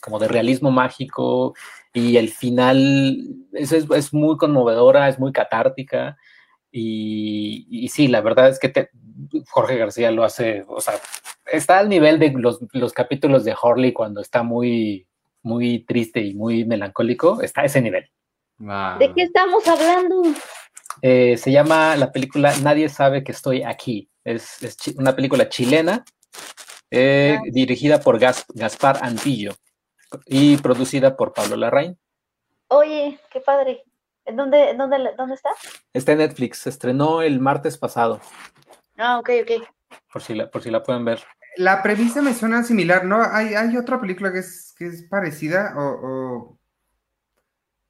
[0.00, 1.54] como de realismo mágico
[1.92, 6.16] y el final es, es, muy conmovedora, es muy catártica
[6.70, 8.88] y, y sí, la verdad es que
[9.48, 10.94] Jorge García lo hace, o sea,
[11.46, 15.06] está al nivel de los, los capítulos de Horley cuando está muy,
[15.42, 18.08] muy triste y muy melancólico, está a ese nivel.
[18.98, 20.22] ¿De qué estamos hablando?
[21.02, 24.10] Eh, se llama la película Nadie sabe que estoy aquí.
[24.22, 26.04] Es, es una película chilena
[26.90, 29.54] eh, dirigida por Gaspar Antillo
[30.26, 31.98] y producida por Pablo Larraín.
[32.68, 33.84] Oye, qué padre.
[34.26, 35.50] ¿Dónde, dónde, dónde está?
[35.92, 38.20] Está en Netflix, se estrenó el martes pasado.
[38.96, 39.66] Ah, ok, ok.
[40.12, 41.20] Por si la, por si la pueden ver.
[41.56, 43.22] La premisa me suena similar, ¿no?
[43.22, 46.58] Hay, hay otra película que es, que es parecida o,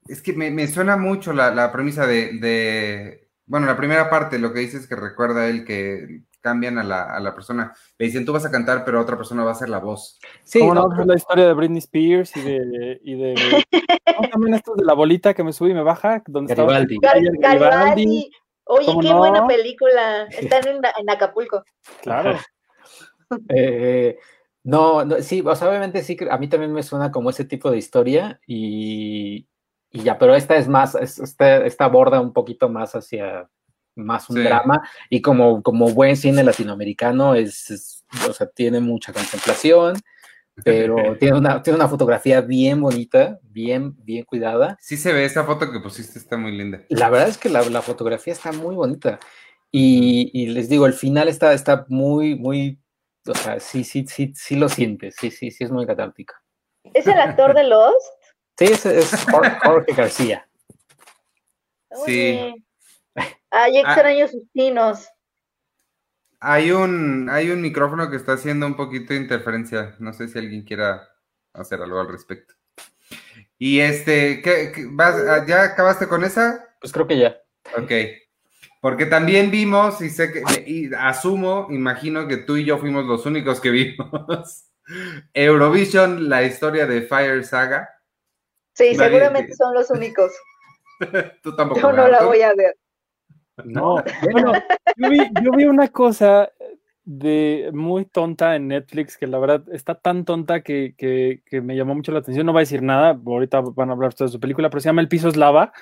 [0.07, 4.61] Es que me, suena mucho la, premisa de, de, Bueno, la primera parte, lo que
[4.61, 7.73] dice es que recuerda él que cambian a la, a la, persona.
[7.97, 10.19] Le dicen, tú vas a cantar, pero otra persona va a ser la voz.
[10.43, 12.99] Sí, no, no, la historia de Britney Spears y de...
[13.03, 13.35] Y de
[14.31, 16.21] también esto de la bolita que me sube y me baja.
[16.27, 16.97] Donde Garibaldi.
[17.39, 18.31] Garibaldi.
[18.65, 20.23] Oye, qué buena película.
[20.31, 21.63] Están en, en Acapulco.
[22.01, 22.37] Claro.
[23.49, 24.17] eh,
[24.63, 27.71] no, no, sí, o sea, obviamente sí, a mí también me suena como ese tipo
[27.71, 29.47] de historia y,
[29.91, 33.49] y ya, pero esta es más, esta, esta aborda un poquito más hacia
[33.95, 39.95] más un drama y como, como buen cine latinoamericano es, o sea, tiene mucha contemplación,
[40.63, 44.77] pero tiene una, tiene una fotografía bien bonita, bien, bien cuidada.
[44.79, 46.83] Sí se ve, esa foto que pusiste está muy linda.
[46.89, 49.19] La verdad es que la, la fotografía está muy bonita
[49.71, 52.79] y, y, les digo, el final está, está muy, muy,
[53.25, 56.33] o sea, sí, sí, sí, sí lo sientes, sí, sí, sí es muy catártico.
[56.93, 57.95] ¿Es el actor de Lost?
[58.57, 59.25] Sí, es, es
[59.63, 60.47] Jorge García.
[62.05, 62.53] Sí.
[63.51, 63.81] Ay, ah.
[63.81, 65.07] extraños sus pinos.
[66.39, 69.95] Hay un, hay un micrófono que está haciendo un poquito de interferencia.
[69.99, 71.07] No sé si alguien quiera
[71.53, 72.55] hacer algo al respecto.
[73.59, 76.75] Y este, ¿qué, vas, ah, ¿ya acabaste con esa?
[76.79, 77.37] Pues creo que ya.
[77.77, 77.91] Ok.
[78.81, 83.27] Porque también vimos, y sé que, y asumo, imagino que tú y yo fuimos los
[83.27, 84.65] únicos que vimos
[85.35, 87.87] Eurovision, la historia de Fire Saga.
[88.73, 90.31] Sí, seguramente son los únicos.
[91.43, 91.81] tú tampoco.
[91.81, 92.75] Yo no la voy a ver.
[93.65, 94.53] No, bueno,
[94.97, 96.49] yo vi, yo vi una cosa
[97.03, 101.75] de muy tonta en Netflix, que la verdad está tan tonta que, que, que, me
[101.75, 102.45] llamó mucho la atención.
[102.45, 104.89] No va a decir nada, ahorita van a hablar ustedes de su película, pero se
[104.89, 105.73] llama El piso es lava.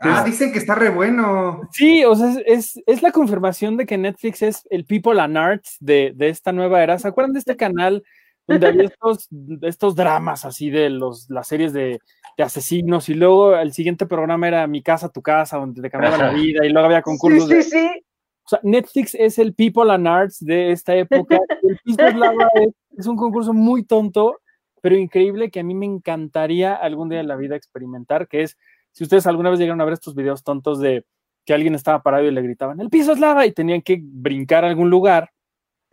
[0.00, 1.62] Ah, dicen que está re bueno.
[1.72, 5.76] Sí, o sea, es, es, la confirmación de que Netflix es el People and Arts
[5.80, 6.98] de, de esta nueva era.
[6.98, 8.04] ¿Se acuerdan de este canal
[8.48, 9.28] donde había estos,
[9.62, 12.00] estos dramas así de los, las series de,
[12.36, 16.16] de, asesinos y luego el siguiente programa era Mi casa, tu casa, donde te cambiaba
[16.16, 17.48] la vida y luego había concursos.
[17.48, 18.04] Sí, de, sí, sí.
[18.44, 21.38] O sea, Netflix es el People and Arts de esta época.
[21.62, 24.38] El Piso es, Lava es, es un concurso muy tonto,
[24.80, 28.56] pero increíble que a mí me encantaría algún día en la vida experimentar, que es,
[28.92, 31.04] si ustedes alguna vez llegaron a ver estos videos tontos de
[31.44, 34.64] que alguien estaba parado y le gritaban, el piso es lava, y tenían que brincar
[34.64, 35.30] a algún lugar,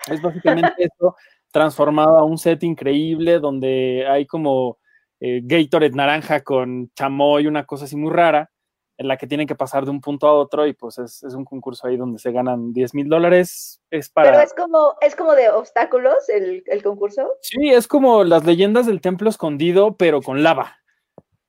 [0.08, 1.16] es básicamente eso
[1.56, 4.78] transformado a un set increíble donde hay como
[5.22, 8.52] eh, Gatorade naranja con chamoy, una cosa así muy rara
[8.98, 11.34] en la que tienen que pasar de un punto a otro y pues es, es
[11.34, 13.82] un concurso ahí donde se ganan 10 mil dólares.
[13.90, 14.32] Es para...
[14.32, 17.26] Pero es como, es como de obstáculos el, el, concurso.
[17.40, 20.76] Sí, es como las leyendas del templo escondido, pero con lava.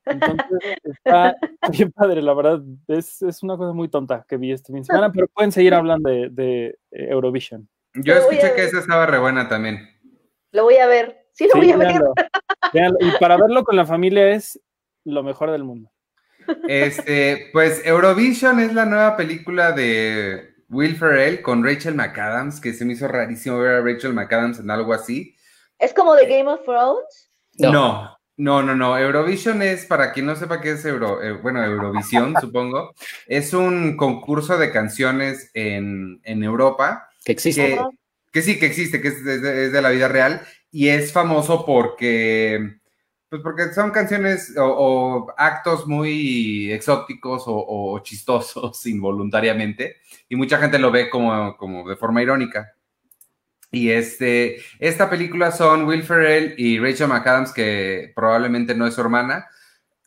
[0.05, 0.47] Entonces
[0.85, 1.35] está
[1.73, 2.61] bien padre, la verdad.
[2.87, 5.75] Es, es una cosa muy tonta que vi este fin de semana, pero pueden seguir
[5.75, 7.69] hablando de, de Eurovision.
[8.03, 9.96] Yo escuché que esa estaba re buena también.
[10.57, 11.27] Lo voy a ver.
[11.33, 12.31] Sí, lo sí, voy a véanlo, ver.
[12.73, 12.99] Véanlo.
[12.99, 14.59] Y para verlo con la familia es
[15.05, 15.93] lo mejor del mundo.
[16.67, 22.87] Este, pues Eurovision es la nueva película de Will Ferrell con Rachel McAdams, que se
[22.87, 25.37] me hizo rarísimo ver a Rachel McAdams en algo así.
[25.79, 27.31] ¿Es como de Game of Thrones?
[27.59, 28.75] No, no, no, no.
[28.75, 28.99] no.
[28.99, 32.95] Eurovision es, para quien no sepa qué es Euro, eh, bueno, Eurovisión, supongo,
[33.27, 37.11] es un concurso de canciones en, en Europa.
[37.27, 37.75] Que existe.
[37.75, 37.81] Que,
[38.37, 42.81] que, sí, que existe, que es de, la vida real y es famoso porque
[43.31, 49.97] pues porque son canciones o, o actos muy exóticos o, o, chistosos involuntariamente
[50.29, 52.75] y mucha gente lo ve como, como de forma irónica.
[53.71, 59.01] Y este, esta película son Will Ferrell y Rachel McAdams, que probablemente no es su
[59.01, 59.47] hermana,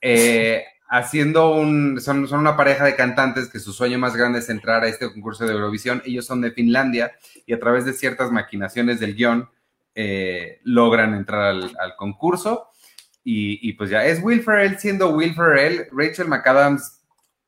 [0.02, 4.50] eh, haciendo un, son, son una pareja de cantantes que su sueño más grande es
[4.50, 6.02] entrar a este concurso de Eurovisión.
[6.04, 7.12] Ellos son de Finlandia
[7.46, 9.50] y a través de ciertas maquinaciones del guion
[9.94, 12.70] eh, logran entrar al, al concurso.
[13.24, 17.02] Y, y, pues ya es Will Ferrell siendo Will Ferrell, Rachel McAdams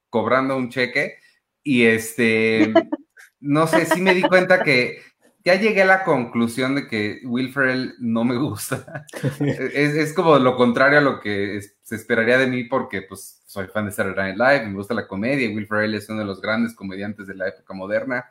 [0.10, 1.16] cobrando un cheque
[1.64, 2.72] y este,
[3.39, 5.02] no sé, sí me di cuenta que
[5.44, 9.06] ya llegué a la conclusión de que Will Ferrell no me gusta.
[9.39, 13.42] es, es, como lo contrario a lo que es, se esperaría de mí porque pues
[13.46, 16.20] soy fan de Saturday Night Live, me gusta la comedia y Will Ferrell es uno
[16.20, 18.26] de los grandes comediantes de la época moderna.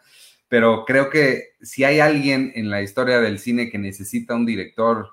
[0.49, 5.11] Pero creo que si hay alguien en la historia del cine que necesita un director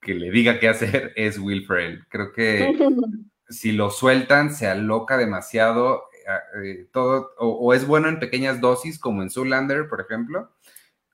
[0.00, 2.06] que le diga qué hacer es Will Ferrell.
[2.08, 2.74] Creo que
[3.48, 6.04] si lo sueltan, se aloca demasiado.
[6.62, 10.50] Eh, todo, o, o, es bueno en pequeñas dosis, como en Zoolander, por ejemplo,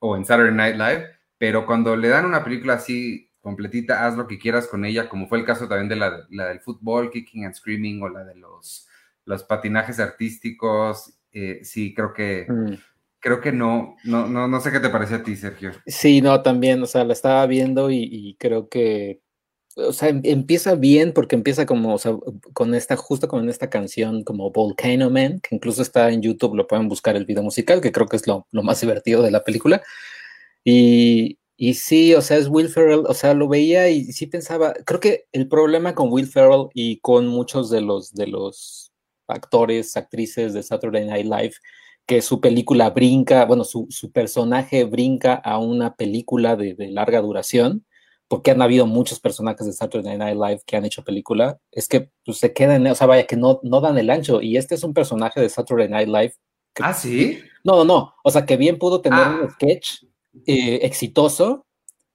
[0.06, 1.06] o en Saturday Night Live,
[1.38, 5.28] pero cuando le dan una película así completita, haz lo que quieras con ella, como
[5.28, 8.34] fue el caso también de la, la del fútbol, Kicking and Screaming, o la de
[8.34, 8.86] los,
[9.24, 11.18] los patinajes artísticos.
[11.32, 12.46] Eh, sí, creo que.
[12.48, 12.74] Mm
[13.24, 15.72] creo que no, no, no, no sé qué te parece a ti, Sergio.
[15.86, 19.22] Sí, no, también, o sea, la estaba viendo y, y creo que,
[19.76, 22.16] o sea, em, empieza bien porque empieza como, o sea,
[22.52, 26.54] con esta, justo como en esta canción como Volcano Man, que incluso está en YouTube,
[26.56, 29.44] lo pueden buscar el video musical, que creo que es lo, más divertido de la
[29.44, 29.82] película.
[30.64, 34.74] Y, y sí, o sea, es Will Ferrell, o sea, lo veía y sí pensaba,
[34.86, 38.92] creo que el problema con Will Ferrell y con muchos de los, de los
[39.28, 41.54] actores, actrices de Saturday Night Live,
[42.06, 47.86] que su película brinca, bueno, su, su personaje brinca a una película de, larga duración,
[48.28, 52.10] porque han habido muchos personajes de Saturday Night Live que han hecho película, es que
[52.24, 54.40] pues, se quedan, o sea, vaya, que no, no dan el ancho.
[54.40, 56.34] Y este es un personaje de Saturday Night Live.
[56.74, 57.40] Que, ah, sí.
[57.62, 58.14] No, no, no.
[58.24, 59.40] O sea, que bien pudo tener ah.
[59.42, 60.04] un sketch
[60.46, 61.66] eh, exitoso,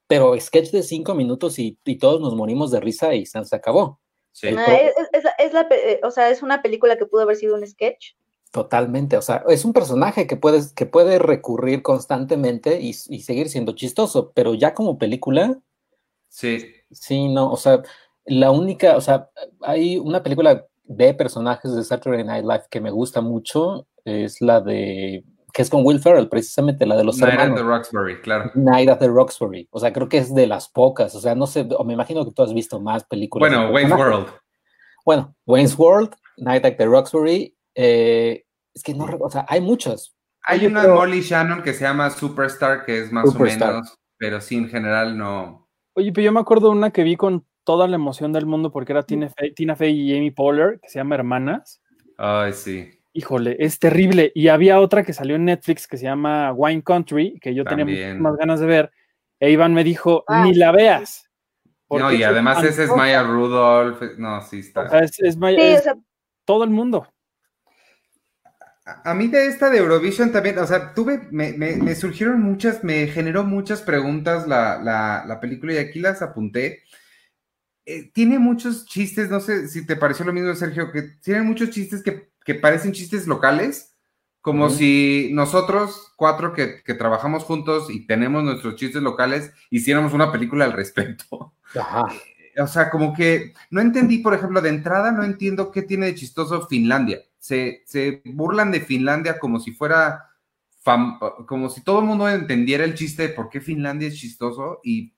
[0.08, 3.56] pero sketch de cinco minutos y, y, todos nos morimos de risa y se, se
[3.56, 4.00] acabó.
[4.32, 4.52] Sí.
[4.52, 5.68] No, es, es, es, la,
[6.04, 8.14] o sea, es una película que pudo haber sido un sketch.
[8.52, 13.48] Totalmente, o sea, es un personaje que, puedes, que puede recurrir constantemente y, y, seguir
[13.48, 15.60] siendo chistoso, pero ya como película.
[16.30, 16.74] Sí.
[16.92, 17.82] Sí, no, o sea,
[18.26, 19.30] la única, o sea,
[19.62, 24.62] hay una película de personajes de Saturday Night Live que me gusta mucho, es la
[24.62, 25.24] de,
[25.54, 27.60] que es con Will Ferrell, precisamente la de los Night hermanos.
[27.60, 28.52] at the Roxbury, claro.
[28.56, 31.46] Night at the Roxbury, o sea, creo que es de las pocas, o sea, no
[31.48, 33.50] sé, o me imagino que tú has visto más películas.
[33.52, 34.28] Bueno, Wayne's World.
[35.06, 40.16] Bueno, Wayne's World, Night at the Roxbury, eh, Es que no, o sea, hay muchos.
[40.44, 43.70] Hay una pero- Molly Shannon que se llama Superstar, que es más Superstar.
[43.70, 45.68] o menos, pero sí, en general no.
[45.94, 48.72] Oye, pero yo me acuerdo de una que vi con toda la emoción del mundo
[48.72, 51.82] porque era Tina Fey, Tina Fey y Amy Poehler, que se llama Hermanas.
[52.18, 52.90] Ay, sí.
[53.14, 54.32] Híjole, es terrible.
[54.36, 57.86] Y había otra que salió en Netflix que se llama Wine Country, que yo tenía
[57.86, 58.08] También.
[58.10, 58.92] muchísimas ganas de ver.
[59.40, 60.44] E Iván me dijo, Ah.
[60.44, 61.26] ni la veas.
[61.90, 62.96] No, y además ese es.
[62.96, 64.02] Maya Rudolph.
[64.18, 64.90] No, sí O está.
[64.90, 65.96] sea, es, es Maya- Sí, es o sea,
[66.46, 67.08] todo el mundo.
[69.04, 72.84] A mí de esta de Eurovision también, o sea, tuve, me, me- me surgieron muchas,
[72.84, 76.84] me generó muchas preguntas la, la- la película y aquí las apunté.
[77.86, 81.72] Eh, tiene muchos chistes, no sé si te pareció lo mismo, Sergio, que tiene muchos
[81.72, 83.96] chistes que, que parecen chistes locales,
[84.42, 90.32] como si nosotros cuatro que, que trabajamos juntos y tenemos nuestros chistes locales, hiciéramos una
[90.32, 91.54] película al respecto.
[91.76, 92.06] Ajá.
[92.58, 96.16] O sea, como que no entendí, por ejemplo, de entrada no entiendo qué tiene de
[96.16, 97.22] chistoso Finlandia.
[97.40, 100.30] Se, se burlan de Finlandia como si fuera,
[100.84, 104.82] fam- como si todo el mundo entendiera el chiste de por qué Finlandia es chistoso
[104.84, 105.14] y,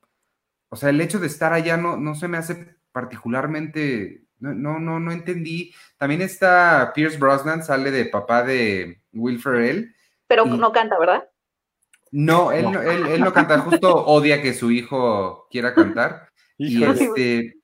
[0.69, 4.79] o sea, el hecho de estar allá no, no se me hace particularmente, no, no,
[4.79, 5.73] no, no entendí.
[5.97, 9.93] También está Pierce Brosnan, sale de papá de Will Ferrell.
[10.27, 11.27] pero Y- no canta, ¿verdad?
[12.13, 16.27] No, él, no- él, él no canta, justo odia que su hijo quiera cantar.
[16.57, 17.60] Y este,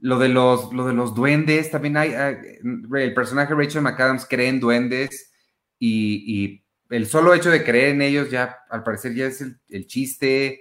[0.00, 2.36] lo de los, lo de los duendes, también hay, hay-
[2.94, 5.32] el personaje Rachel McAdams cree en duendes
[5.78, 9.58] y, y el solo hecho de creer en ellos ya, al parecer, ya es el,
[9.68, 10.60] el chiste.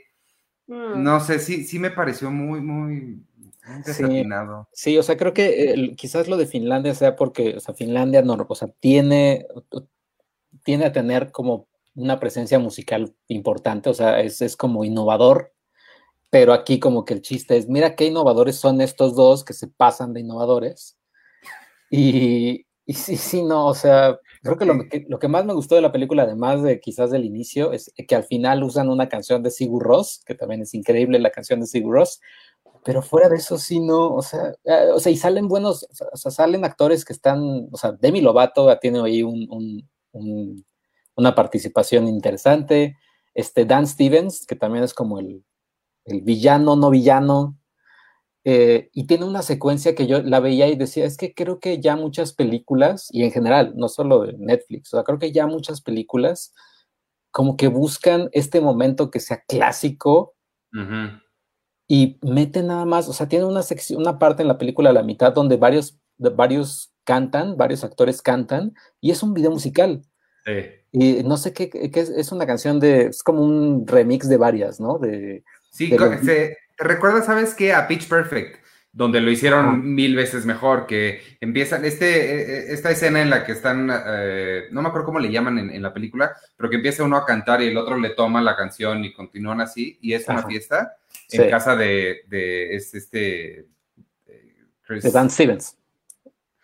[0.68, 1.04] Mm.
[1.04, 3.24] No sé, sí, sí me pareció muy, muy,
[3.62, 3.82] Sí.
[3.86, 4.68] desatinado.
[4.74, 8.24] Sí, o sea, creo que eh, quizás lo de Finlandia sea porque, o sea, Finlandia
[8.24, 9.46] no, o sea, tiene,
[10.64, 15.54] tiene a tener como una presencia musical importante, o sea, es, es como innovador,
[16.30, 19.68] pero aquí como que el chiste es, mira qué innovadores son estos dos que se
[19.68, 20.98] pasan de innovadores.
[21.90, 25.54] Y, y sí, sí, no, o sea, creo que lo, que lo que más me
[25.54, 29.10] gustó de la película, además de quizás del inicio, es que al final usan una
[29.10, 32.20] canción de Sigur Rós, que también es increíble la canción de Sigur Rós,
[32.86, 35.94] pero fuera de eso sí no, o sea, eh, o sea, y salen buenos, o
[35.96, 39.90] sea, o sea, salen actores que están, o sea, Demi Lovato tiene ahí un, un-
[40.14, 40.66] un-
[41.16, 42.96] una participación interesante,
[43.34, 45.44] este Dan Stevens, que también es como el,
[46.10, 47.58] el villano, no villano,
[48.46, 51.80] eh, y tiene una secuencia que yo la veía y decía, es que creo que
[51.80, 55.46] ya muchas películas, y en general, no solo de Netflix, o sea, creo que ya
[55.46, 56.54] muchas películas
[57.32, 60.36] como que buscan este momento que sea clásico
[61.88, 64.94] y mete nada más, o sea, tiene una sección, una parte en la película a
[64.94, 70.02] la mitad donde varios, de- varios cantan, varios actores cantan, y es un video musical.
[70.46, 70.54] Sí.
[70.92, 74.38] Y no sé qué, qué es, es una canción de, es como un remix de
[74.38, 74.98] varias, ¿no?
[74.98, 77.74] De, Sí, los- se- ¿te recuerdas, sabes qué?
[77.74, 78.58] A Pitch Perfect,
[78.92, 83.44] donde lo hicieron mil veces mejor, que empiezan, este, eh, eh, esta escena en la
[83.46, 86.78] que están, eh, no me acuerdo cómo le llaman en, en la película, pero que
[86.78, 90.14] empieza uno a cantar y el otro le toma la canción y continúan así, y
[90.14, 90.48] es una Ajá.
[90.48, 90.96] fiesta
[91.28, 91.40] Sí.
[91.42, 93.60] en casa de, de es- este...
[94.28, 94.56] eh,
[94.88, 95.78] Chris- de Dan Stevens.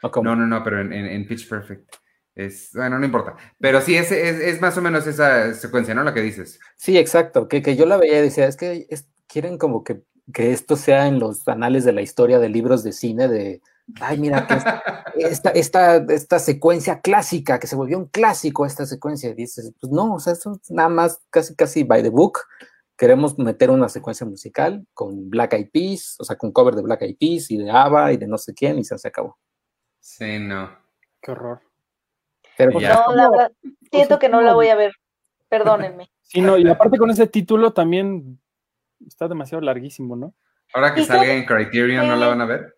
[0.04, 1.96] No, no, no, pero en, en- en Pitch Perfect.
[2.36, 3.36] Es, bueno, no importa.
[3.60, 6.04] Pero sí, es, es, es más o menos esa secuencia, ¿no?
[6.04, 6.60] La que dices.
[6.76, 10.04] Sí, exacto, que, que yo la veía y decía, es que es- quieren como que,
[10.34, 13.62] que esto sea en los anales de la historia de libros de cine, de,
[14.02, 14.56] ay, mira, que
[15.28, 19.92] esta, esta, esta secuencia clásica, que se volvió un clásico esta secuencia, y dices, pues
[19.94, 22.40] no, o sea, eso es nada más casi, casi by the book,
[22.98, 27.02] queremos meter una secuencia musical con Black Eyed Peas, o sea, con cover de Black
[27.04, 29.38] Eyed Peas y de ABBA y de no sé quién, y se, se acabó.
[30.00, 30.70] Sí, no.
[31.22, 31.62] Qué horror.
[32.58, 32.94] Pero pues, ya.
[32.94, 33.52] No, la verdad,
[33.92, 34.94] siento que no la voy a ver.
[35.50, 36.10] Perdónenme.
[36.28, 38.40] Sí, no, y aparte con ese título también
[39.06, 40.34] está demasiado larguísimo, ¿no?
[40.74, 42.76] Ahora que salga en Criterion, ¿no la van a ver?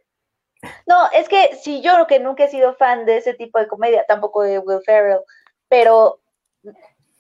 [0.86, 4.04] No, es que si yo que nunca he sido fan de ese tipo de comedia,
[4.06, 5.22] tampoco de Will Ferrell,
[5.70, 6.20] pero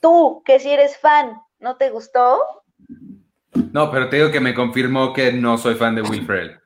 [0.01, 2.39] tú, que si eres fan, ¿no te gustó?
[3.72, 6.60] No, pero te digo que me confirmó que no soy fan de Will Ferrell.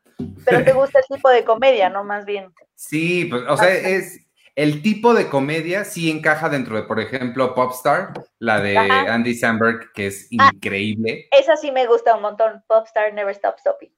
[0.45, 2.03] Pero te gusta el tipo de comedia, ¿no?
[2.03, 2.53] Más bien.
[2.75, 4.25] Sí, pues, o sea, es
[4.55, 9.13] el tipo de comedia sí encaja dentro de, por ejemplo, Popstar, la de Ajá.
[9.13, 10.49] Andy Samberg, que es Ah.
[10.53, 12.63] increíble, Esa sí me gusta un montón.
[12.67, 13.91] Popstar Never Stop Stopping.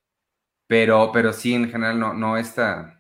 [0.68, 3.00] pero, pero sí, en general no, no está.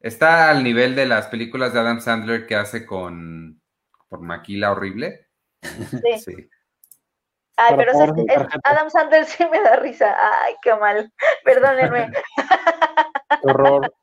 [0.00, 3.60] Está al nivel de las películas de Adam Sandler que hace con,
[4.08, 5.28] con Maquila horrible.
[5.62, 5.98] Sí.
[6.24, 6.48] Sí.
[7.56, 7.98] Ay, pero es-
[8.28, 8.46] es-.
[8.64, 10.16] Adam Sandler sí me da risa.
[10.42, 11.12] Ay, qué mal.
[11.44, 12.10] Perdónenme.
[13.42, 13.94] Horror.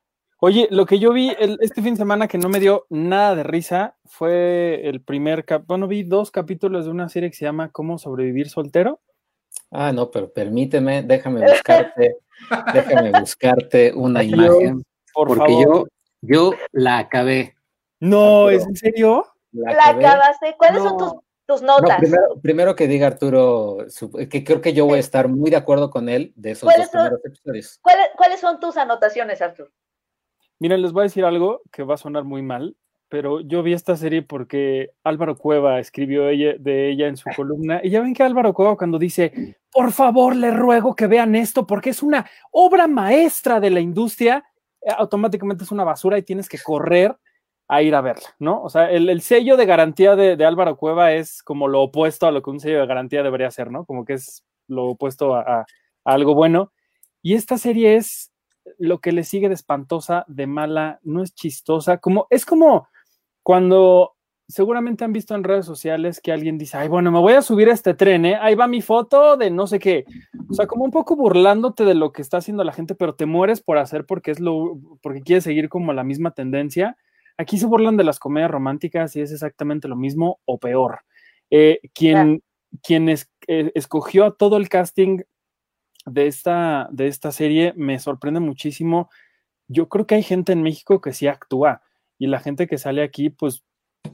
[0.43, 3.35] Oye, lo que yo vi el- este fin de semana que no me dio nada
[3.35, 7.45] de risa fue el primer cap bueno, vi dos capítulos de una serie que se
[7.45, 8.99] llama ¿Cómo sobrevivir soltero?
[9.69, 12.17] ah, no, pero permíteme, déjame buscarte,
[12.73, 14.83] déjame buscarte una Dios, imagen.
[15.13, 15.63] Por porque favor.
[15.63, 15.87] yo,
[16.21, 17.53] yo la acabé.
[17.99, 19.27] No, ¿es en serio?
[19.51, 20.55] la, acabaste.
[20.57, 21.13] ¿Cuáles son tus,
[21.45, 22.01] tus notas?
[22.41, 23.85] primero, que diga Arturo,
[24.27, 26.89] que creo que yo voy a estar muy de acuerdo con él de esos dos
[26.89, 27.79] primeros episodios.
[28.17, 29.69] ¿Cuáles son tus anotaciones, Arturo?
[30.61, 32.77] Miren, les voy a decir algo que va a sonar muy mal,
[33.09, 37.81] pero yo vi esta serie porque Álvaro Cueva escribió de ella en su columna.
[37.83, 41.65] Y ya ven que Álvaro Cueva cuando dice, por favor, le ruego que vean esto
[41.65, 44.45] porque es una obra maestra de la industria,
[44.85, 47.17] eh, automáticamente es una basura y tienes que correr
[47.67, 48.61] a ir a verla, ¿no?
[48.61, 52.43] O sea, el, sello de garantía de, Álvaro Cueva es como lo opuesto a lo
[52.43, 53.83] que un sello de garantía debería ser, ¿no?
[53.83, 55.65] Como que es lo opuesto a
[56.05, 56.71] algo bueno.
[57.23, 58.30] Y esta serie es
[58.77, 62.87] lo que le sigue de espantosa, de mala, no es chistosa, como es como
[63.43, 64.15] cuando
[64.51, 67.69] seguramente han visto en redes sociales que alguien dice, ay, bueno, me voy a subir
[67.69, 68.37] a este tren, ¿eh?
[68.39, 70.05] ahí va mi foto de no sé qué.
[70.49, 73.25] O sea, como un poco burlándote de lo que está haciendo la gente, pero te
[73.25, 76.97] mueres por hacer porque es lo, porque quieres seguir como la misma tendencia.
[77.37, 80.99] Aquí se burlan de las comedias románticas y es exactamente lo mismo o peor.
[81.49, 82.43] Eh, quien,
[82.83, 85.21] quien eh, escogió a todo el casting
[86.05, 89.09] de esta, de esta serie me sorprende muchísimo.
[89.67, 91.81] Yo creo que hay gente en México que sí actúa
[92.17, 93.63] y la gente que sale aquí, pues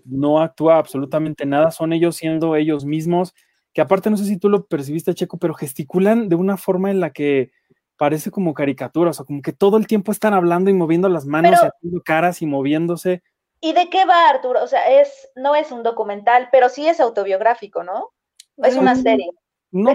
[0.05, 3.33] no actúa absolutamente nada, son ellos siendo ellos mismos,
[3.73, 6.99] que aparte no sé si tú lo percibiste, Checo, pero gesticulan de una forma en
[6.99, 7.51] la que
[7.97, 11.25] parece como caricatura, o sea, como que todo el tiempo están hablando y moviendo las
[11.25, 13.23] manos, y haciendo caras y moviéndose.
[13.59, 14.63] ¿Y de qué va, Arturo?
[14.63, 18.11] O sea, es, no es un documental, pero sí es autobiográfico, ¿no?
[18.57, 19.29] Es una mm, serie.
[19.71, 19.89] No?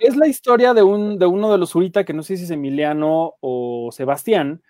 [0.00, 2.50] Es la historia de, un, de uno de los Zurita, que no sé si es
[2.50, 4.62] Emiliano o Sebastián,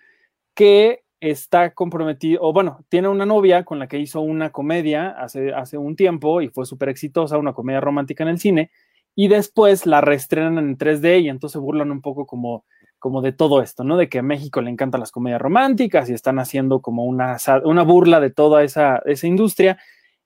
[0.53, 5.53] que está comprometido, o bueno, tiene una novia con la que hizo una comedia hace,
[5.53, 8.71] hace un tiempo y fue súper exitosa, una comedia romántica en el cine,
[9.15, 12.63] y después la reestrenan en 3D y entonces burlan un poco como,
[12.99, 13.97] como de todo esto, ¿no?
[13.97, 17.83] De que a México le encantan las comedias románticas y están haciendo como una, una
[17.83, 19.77] burla de toda esa, esa industria.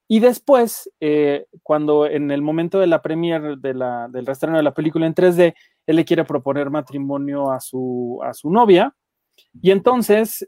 [0.07, 5.07] Y después, eh, cuando en el momento de la la, del reestreno de la película
[5.07, 8.95] en 3D, él le quiere proponer matrimonio a su, a su novia,
[9.61, 10.47] y entonces,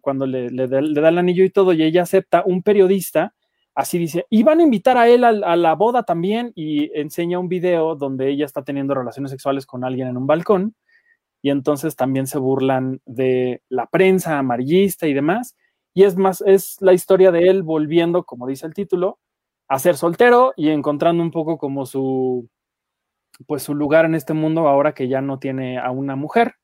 [0.00, 3.34] cuando le, da, el anillo y todo, y ella acepta, un periodista
[3.74, 7.48] así dice, y van a invitar a él a, la boda también, y enseña un
[7.48, 10.74] video donde ella está teniendo relaciones sexuales con alguien en un balcón,
[11.42, 15.56] y entonces también se burlan de la prensa amarillista y demás,
[15.96, 19.18] y es más, es la historia de él volviendo, como dice el título,
[19.66, 22.50] a ser soltero y encontrando un poco como su,
[23.46, 26.56] pues su lugar en este mundo ahora que ya no tiene a una mujer.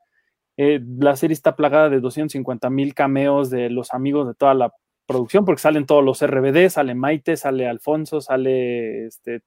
[0.59, 4.75] Eh, la serie está plagada de 250 mil cameos de los amigos de toda la
[5.07, 9.41] producción, porque salen todos los RBD, sale Maite, sale Alfonso, sale este,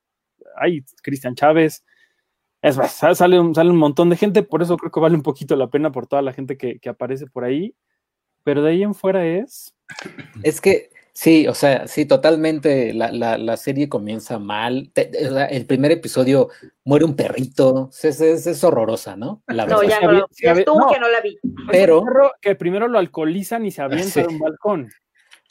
[0.58, 1.86] ay, Cristian Chávez.
[2.64, 5.24] Es más, sale un, sale un montón de gente, por eso creo que vale un
[5.24, 7.76] poquito la pena por toda la gente que, que aparece por ahí.
[8.44, 9.75] Pero de ahí en fuera es.
[10.44, 12.94] Es que Sí, o sea, sí, totalmente.
[12.94, 14.92] La, la, la serie comienza mal.
[14.94, 16.50] el primer episodio
[16.84, 17.90] muere un perrito.
[18.04, 19.42] Es, es, horrorosa, ¿no?
[19.48, 21.40] La no, ya no, ya estuvo que no la vi.
[21.72, 22.04] Pero
[22.42, 24.90] que primero lo alcoholizan y se avienta de un balcón.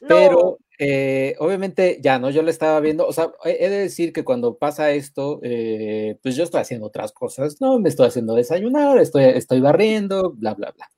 [0.06, 2.28] Pero eh, obviamente ya, ¿no?
[2.28, 6.36] Yo le estaba viendo, o sea, he de decir que cuando pasa esto, eh, pues
[6.36, 7.78] yo estoy haciendo otras cosas, ¿no?
[7.78, 10.90] Me estoy haciendo desayunar, estoy, estoy barriendo, bla, bla, bla.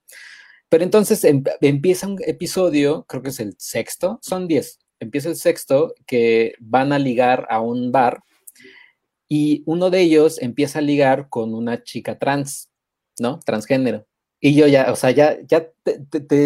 [0.69, 5.37] Pero entonces em, empieza un episodio, creo que es el sexto, son diez, empieza el
[5.37, 8.23] sexto que van a ligar a un bar
[9.29, 12.71] y uno de ellos empieza a ligar con una chica trans,
[13.19, 13.41] ¿no?
[13.41, 14.07] Transgénero.
[14.41, 15.99] Y yo ya, o sea, ya, ya te,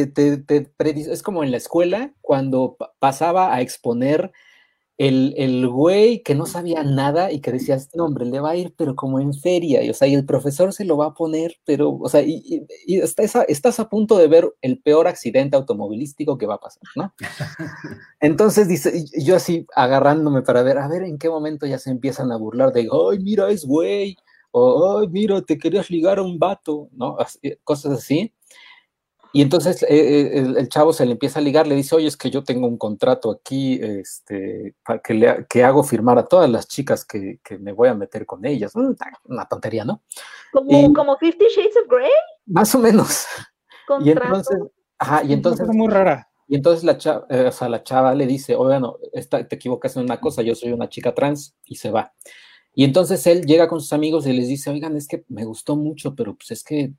[0.07, 4.33] te, es como en la escuela cuando pasaba a exponer
[5.01, 8.57] el, el güey que no sabía nada y que decía, no, hombre, le va a
[8.57, 11.15] ir, pero como en feria, y, o sea, y el profesor se lo va a
[11.15, 15.09] poner, pero, o sea, y, y, estás, a, estás, a, punto de ver el peor
[15.09, 17.15] accidente automovilístico que va a pasar, ¿no?
[18.21, 22.31] Entonces, dice, yo así agarrándome para ver, a ver en qué momento ya se empiezan
[22.31, 24.19] a burlar de, ay, mira, es güey,
[24.51, 27.17] o, ay, mira, te querías ligar a un vato, ¿no?
[27.65, 28.35] cosas así.
[29.33, 32.17] Y entonces eh, eh, el, chavo se le empieza a ligar, le dice, oye, es
[32.17, 36.51] que yo tengo un contrato aquí este, para que, le, que hago firmar a todas
[36.51, 38.75] las chicas que, que, me voy a meter con ellas.
[38.75, 40.03] Mm, una tontería, ¿no?
[40.53, 42.11] Como, como Fifty Shades of Grey.
[42.47, 43.27] Más o menos.
[44.05, 44.57] Y entonces,
[45.01, 45.69] ajá, y entonces...
[45.69, 46.31] Es muy rara.
[46.47, 49.97] Y entonces la chava, eh, o sea, la chava le dice, oye, no, te equivocas
[49.97, 52.13] en una cosa, yo soy una chica trans, y se va.
[52.75, 55.77] Y entonces él llega con sus amigos y les dice, oigan, es que me gustó
[55.77, 56.93] mucho, pero pues es que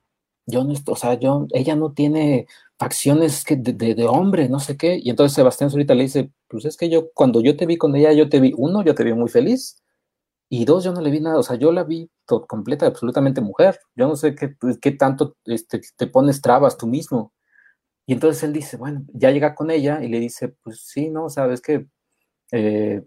[0.52, 2.47] yo no, o sea, yo, ella no tiene
[2.78, 4.99] facciones que de, de, hombre, no sé qué.
[5.02, 7.95] Y entonces Sebastián ahorita le dice, pues es que yo, cuando yo te vi con
[7.95, 9.82] ella, yo te vi, uno, yo te vi muy feliz,
[10.54, 13.80] y dos, yo no le vi nada, o sea, yo la vi completa, absolutamente mujer.
[13.95, 17.34] Yo no sé qué, pues, qué tanto este, te pones trabas tú mismo.
[18.06, 21.30] Y entonces él dice, bueno, ya llega con ella y le dice, pues sí, no,
[21.30, 21.88] sabes que
[22.52, 23.02] eh,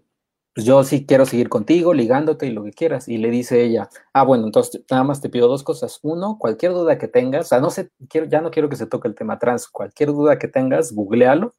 [0.55, 3.07] yo sí quiero seguir contigo, ligándote y lo que quieras.
[3.07, 5.99] Y le dice ella, ah, bueno, entonces nada más te pido dos cosas.
[6.01, 8.87] Uno, cualquier duda que tengas, o sea, no sé, quiero, ya no quiero que se
[8.87, 11.53] toque el tema trans, cualquier duda que tengas, googlealo.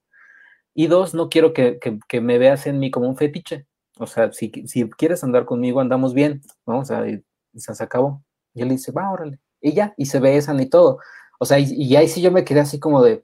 [0.74, 1.78] Y dos, no quiero que,
[2.08, 3.66] que, me veas en mí como un fetiche.
[3.98, 6.80] O sea, si, si quieres andar conmigo, andamos bien, ¿no?
[6.80, 7.24] O sea, y,
[7.54, 8.22] se acabó.
[8.54, 9.40] Y él dice, va, órale.
[9.60, 10.98] Y ya, y se besan y todo.
[11.38, 13.22] O sea, y, y ahí sí yo me quedé así como de, o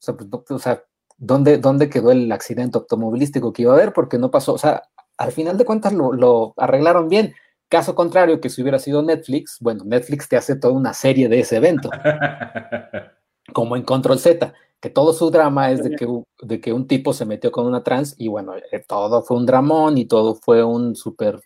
[0.00, 0.82] sea, pues, o sea
[1.18, 3.92] ¿dónde, ¿dónde quedó el accidente automovilístico que iba a haber?
[3.92, 4.84] Porque no pasó, o sea,
[5.18, 7.34] al final de cuentas lo, arreglaron bien.
[7.68, 11.40] Caso contrario, que si hubiera sido Netflix, bueno, Netflix te hace toda una serie de
[11.40, 11.90] ese evento,
[13.52, 16.08] como en Control Z, que todo su drama es de que,
[16.42, 19.44] de que un tipo se metió con una trans y bueno, eh, todo fue un
[19.44, 21.40] dramón y todo fue un súper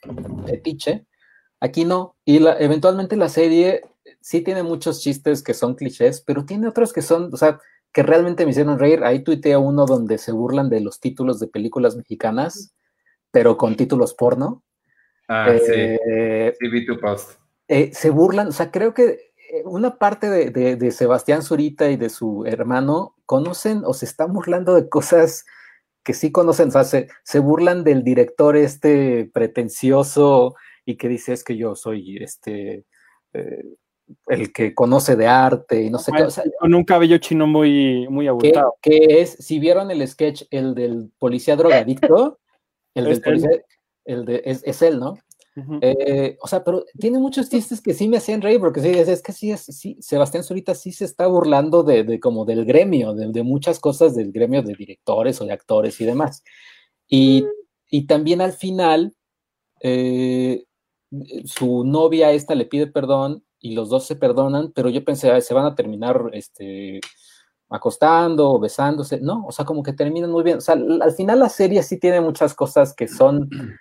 [0.46, 1.06] fetiche.
[1.58, 3.82] Aquí no, y la, eventualmente la serie
[4.20, 7.58] sí tiene muchos chistes que son clichés, pero tiene otros que son, o sea,
[7.92, 9.02] que realmente me hicieron reír.
[9.02, 12.74] Ahí tuiteé uno donde se burlan de los títulos de películas mexicanas
[13.32, 14.62] pero con títulos porno.
[15.26, 15.72] Ah, sí.
[15.74, 17.40] Eh, sí, vi tu post.
[17.66, 22.10] Eh, se burlan, o sea, creo que eh, una parte de, Sebastián Zurita y de
[22.10, 25.44] su hermano conocen o se están burlando de cosas
[26.04, 30.54] que sí conocen, o sea, se, burlan del director este pretencioso
[30.84, 32.84] y que dice es que yo soy este
[34.26, 36.26] el que conoce de arte y no sé qué.
[36.58, 38.74] con un cabello chino muy, muy abultado.
[38.82, 42.38] Que, es, si vieron el sketch, el del policía drogadicto,
[42.94, 43.50] El del policía,
[44.04, 45.18] el de, es, él, ¿no?
[45.82, 49.22] Eh, o sea, pero tiene muchos chistes que sí me hacían reír, porque sí, es,
[49.22, 53.12] que sí, es, sí, Sebastián Zurita sí se está burlando de, de como del gremio,
[53.14, 56.42] de, muchas cosas del gremio de directores o de actores y demás.
[57.06, 57.44] Y,
[57.90, 59.14] y también al final,
[59.80, 60.64] eh,
[61.44, 65.54] su novia esta le pide perdón y los dos se perdonan, pero yo pensé, se
[65.54, 67.00] van a terminar este,
[67.72, 70.58] acostando o besándose, no, o sea, como que terminan muy bien.
[70.58, 73.48] O sea, al final la serie sí tiene muchas cosas que son,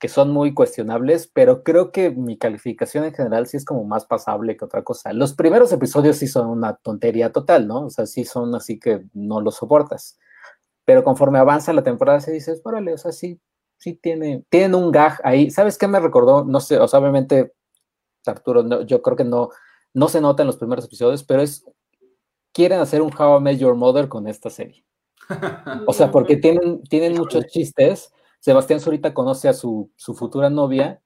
[0.00, 4.04] que son muy cuestionables, pero creo que mi calificación en general sí es como más
[4.06, 5.12] pasable que otra cosa.
[5.12, 7.86] Los primeros episodios sí son una tontería total, ¿no?
[7.86, 10.18] O sea, sí son así que no los soportas.
[10.84, 13.40] Pero conforme avanza la temporada se dices, órale, o sea, sí,
[13.78, 15.50] sí tiene, tienen un gag ahí.
[15.50, 16.44] ¿Sabes qué me recordó?
[16.44, 17.52] No sé, o sea, obviamente,
[18.26, 19.50] Arturo, yo creo que no,
[19.94, 21.64] no se nota en los primeros episodios, pero es
[22.52, 24.84] quieren hacer un How I Met Your Mother con esta serie.
[25.86, 28.12] O sea, porque tienen, tienen muchos chistes.
[28.40, 31.00] Sebastián Zurita conoce a su, su futura novia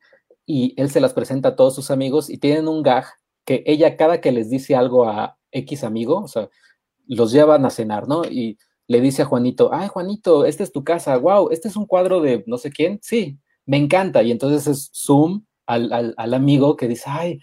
[0.45, 3.05] y él se las presenta a todos sus amigos y tienen un gag
[3.45, 6.49] que ella cada que les dice algo a X amigo, o sea,
[7.07, 8.25] los llevan a cenar, ¿no?
[8.25, 11.87] Y le dice a Juanito, ay Juanito, esta es tu casa, wow, este es un
[11.87, 14.23] cuadro de no sé quién, sí, me encanta.
[14.23, 17.41] Y entonces es zoom al, al, al amigo que dice, ay,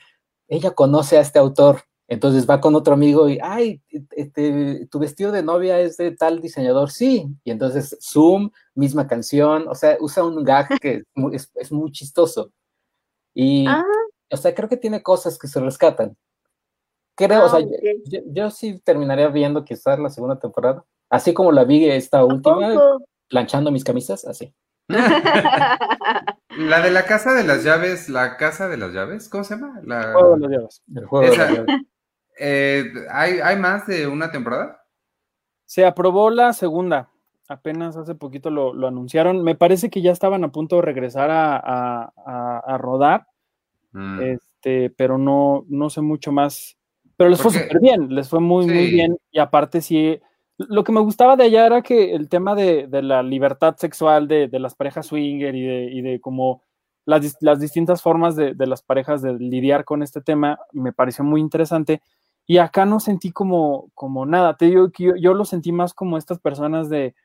[0.48, 3.82] ella conoce a este autor entonces va con otro amigo y, ay,
[4.12, 7.28] este, tu vestido de novia es de tal diseñador, sí.
[7.44, 12.52] Y entonces Zoom, misma canción, o sea, usa un gag que es, muy chistoso.
[13.34, 13.84] Y, ah.
[14.32, 16.16] o sea, creo que tiene cosas que se rescatan.
[17.16, 21.64] Creo, o sea, ah, yo, sí terminaría viendo quizás la segunda temporada, así como la
[21.64, 22.74] vi esta última,
[23.30, 24.54] planchando mis camisas, así.
[24.90, 29.80] la de la casa de las llaves, la casa de las llaves, ¿cómo se llama?
[29.80, 30.82] El juego de las llaves.
[30.94, 31.86] El juego de las llaves.
[32.40, 34.84] Eh, ¿hay, más de una temporada?
[35.66, 37.10] Se aprobó la segunda.
[37.48, 39.44] Apenas hace poquito lo, anunciaron.
[39.44, 43.28] Me parece que ya estaban a punto de regresar a, rodar.
[43.92, 44.22] Mm.
[44.22, 46.78] Este, pero no, no sé mucho más.
[47.16, 49.18] Pero les fue súper bien, les fue muy, muy bien.
[49.32, 50.20] Y aparte, sí,
[50.58, 54.50] lo que me gustaba de allá era que el tema de, la libertad sexual de,
[54.54, 56.64] las parejas swinger y de, y de como
[57.06, 61.42] las, las distintas formas de, las parejas de lidiar con este tema me pareció muy
[61.42, 62.02] interesante.
[62.46, 64.58] Y acá no sentí como, como nada.
[64.58, 67.16] Te digo que yo, lo sentí más como estas personas de,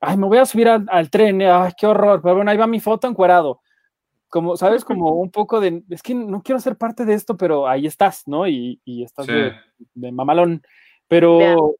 [0.00, 2.20] ay, me voy a subir al, tren, ay, qué horror.
[2.22, 3.60] Pero bueno, ahí va mi foto encuerado.
[4.28, 4.84] Como, ¿sabes?
[4.84, 8.22] Como un poco de, es que no quiero ser parte de esto, pero ahí estás,
[8.26, 8.46] ¿no?
[8.46, 9.54] Y, y estás de,
[10.12, 10.62] mamalón.
[11.08, 11.76] Pero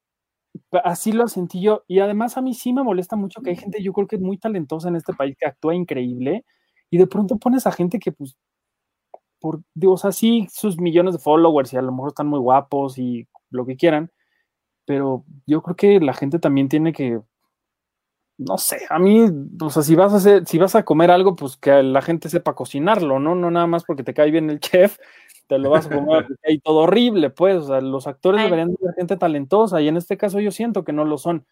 [0.83, 1.85] así lo sentí yo.
[1.87, 4.23] Y además a mí sí me molesta mucho que hay gente, yo creo que es
[4.23, 6.45] muy talentosa en este país, que actúa increíble.
[6.91, 8.37] Y de pronto pones a gente que pues
[9.41, 12.99] por, o sea, sí, sus millones de followers y a lo mejor están muy guapos
[12.99, 14.11] y lo que quieran,
[14.85, 17.21] pero yo creo que la gente también tiene que,
[18.39, 19.27] no sé, a mí,
[19.61, 22.29] o sea, si vas a hacer, si vas a comer algo, pues que la gente
[22.29, 23.35] sepa cocinarlo, ¿no?
[23.35, 24.99] No nada más porque te cae bien el chef,
[25.47, 28.95] te lo vas a comer y todo horrible, pues, o sea, los actores deberían ser
[28.97, 31.47] gente talentosa y en este caso yo siento que no lo son,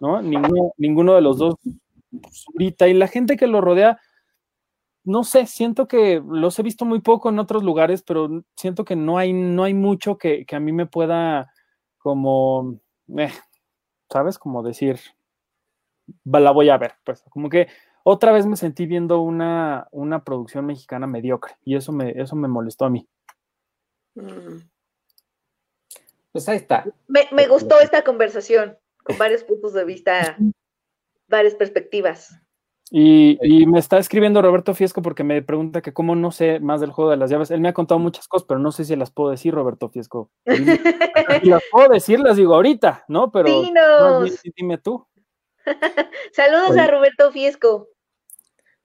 [0.00, 0.20] ¿no?
[0.20, 1.54] Ninguno, ninguno de los dos
[2.20, 4.00] pues, ahorita y la gente que lo rodea,
[5.04, 8.96] no sé, siento que los he visto muy poco en otros lugares, pero siento que
[8.96, 11.52] no hay, no hay mucho que, a mí me pueda
[11.98, 12.78] como,
[13.16, 13.32] eh,
[14.10, 14.38] ¿sabes?
[14.38, 15.00] Como decir,
[16.24, 16.94] la voy a ver.
[17.04, 17.68] Pues como que
[18.04, 22.48] otra vez me sentí viendo una, una producción mexicana mediocre y eso me, eso me
[22.48, 23.08] molestó a mí.
[24.14, 24.58] Mm.
[26.30, 26.84] Pues ahí está.
[27.08, 30.36] Me, me gustó esta conversación con varios puntos de vista,
[31.28, 32.40] varias perspectivas.
[32.94, 36.82] Y, y me está escribiendo Roberto Fiesco porque me pregunta que cómo no sé más
[36.82, 37.50] del juego de las llaves.
[37.50, 40.30] Él me ha contado muchas cosas, pero no sé si las puedo decir, Roberto Fiesco.
[41.42, 43.32] Si las puedo decir, las digo ahorita, ¿no?
[43.32, 43.48] Pero
[44.56, 45.06] dime tú.
[46.32, 46.80] Saludos Oye.
[46.80, 47.88] a Roberto Fiesco.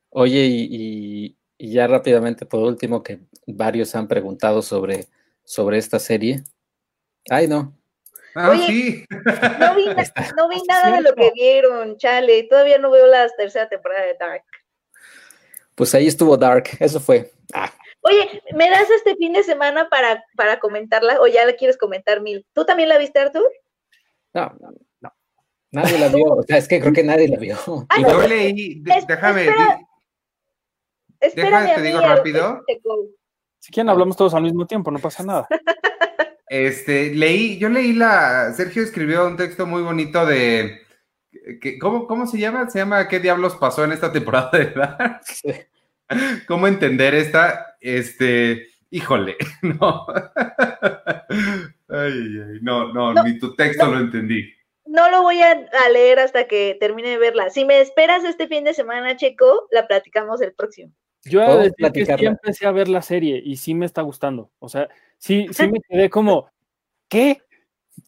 [0.09, 5.07] Oye, y, y- y ya rápidamente, por último, que varios han preguntado sobre,
[5.43, 6.43] sobre esta serie.
[7.29, 7.73] Ay, no.
[8.39, 8.67] Ah, Oye.
[8.67, 9.05] sí.
[9.59, 12.43] No vi, na- no vi nada de lo que vieron, chale.
[12.43, 14.43] Todavía no veo la tercera temporada de Dark.
[15.73, 17.31] Pues ahí estuvo Dark, eso fue.
[17.53, 21.77] Ah, Oye, ¿me das este fin de semana para, para comentarla o ya la quieres
[21.77, 22.45] comentar mil?
[22.53, 23.51] ¿Tú también la viste, Artur?
[24.33, 24.69] no, no,
[25.01, 25.13] no.
[25.71, 26.25] Nadie la vio.
[26.27, 27.57] O sea, es que creo que nadie la vio.
[27.89, 29.79] Ah, Y no, Yo leí, Es- déjame, espera.
[31.19, 32.63] Espérame a te digo rápido.
[33.59, 35.47] Si quieren, hablamos todos al mismo tiempo, no pasa nada.
[36.49, 40.79] Este, leí, yo leí la, Sergio escribió un texto muy bonito de,
[41.61, 42.69] que, ¿cómo, ¿cómo se llama?
[42.69, 45.21] Se llama ¿Qué diablos pasó en esta temporada de Dark?
[46.47, 47.75] ¿Cómo entender esta?
[47.81, 50.07] Este, híjole, no.
[51.89, 53.95] Ay, ay, no, no, No, ni tu texto no.
[53.95, 54.53] lo entendí.
[54.85, 57.49] No lo voy a, a leer hasta que termine de verla.
[57.49, 60.93] Si me esperas este fin de semana, Checo, la platicamos el próximo.
[61.25, 64.49] Yo Podemos decir que sí empecé a ver la serie y sí me está gustando.
[64.59, 64.87] O sea,
[65.17, 66.49] sí, sí me quedé como,
[67.09, 67.41] ¿qué?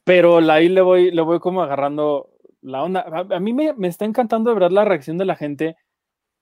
[0.03, 2.31] Pero ahí le voy, le voy como agarrando
[2.61, 3.01] la onda.
[3.01, 5.75] A, a mí me, me está encantando de verdad la reacción de la gente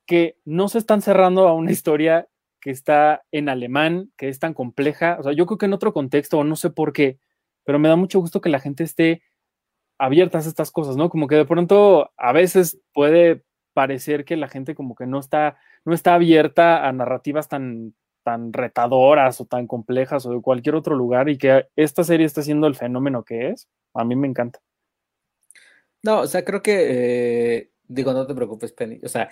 [0.06, 2.28] que no se están cerrando a una historia
[2.62, 5.18] que está en alemán, que es tan compleja.
[5.20, 7.20] O sea, yo creo que en otro contexto, o no sé por qué,
[7.64, 9.22] pero me da mucho gusto que la gente esté
[10.00, 11.10] abierta a estas cosas, ¿no?
[11.10, 15.58] Como que de pronto a veces puede parecer que la gente como que no está,
[15.86, 17.94] no está abierta a narrativas tan,
[18.28, 22.42] tan retadoras o tan complejas o de cualquier otro lugar y que esta serie está
[22.42, 23.70] siendo el fenómeno que es.
[23.94, 24.60] A mí me encanta.
[26.04, 29.00] No, o sea, creo que, eh, digo, no te preocupes, Penny.
[29.02, 29.30] O sea,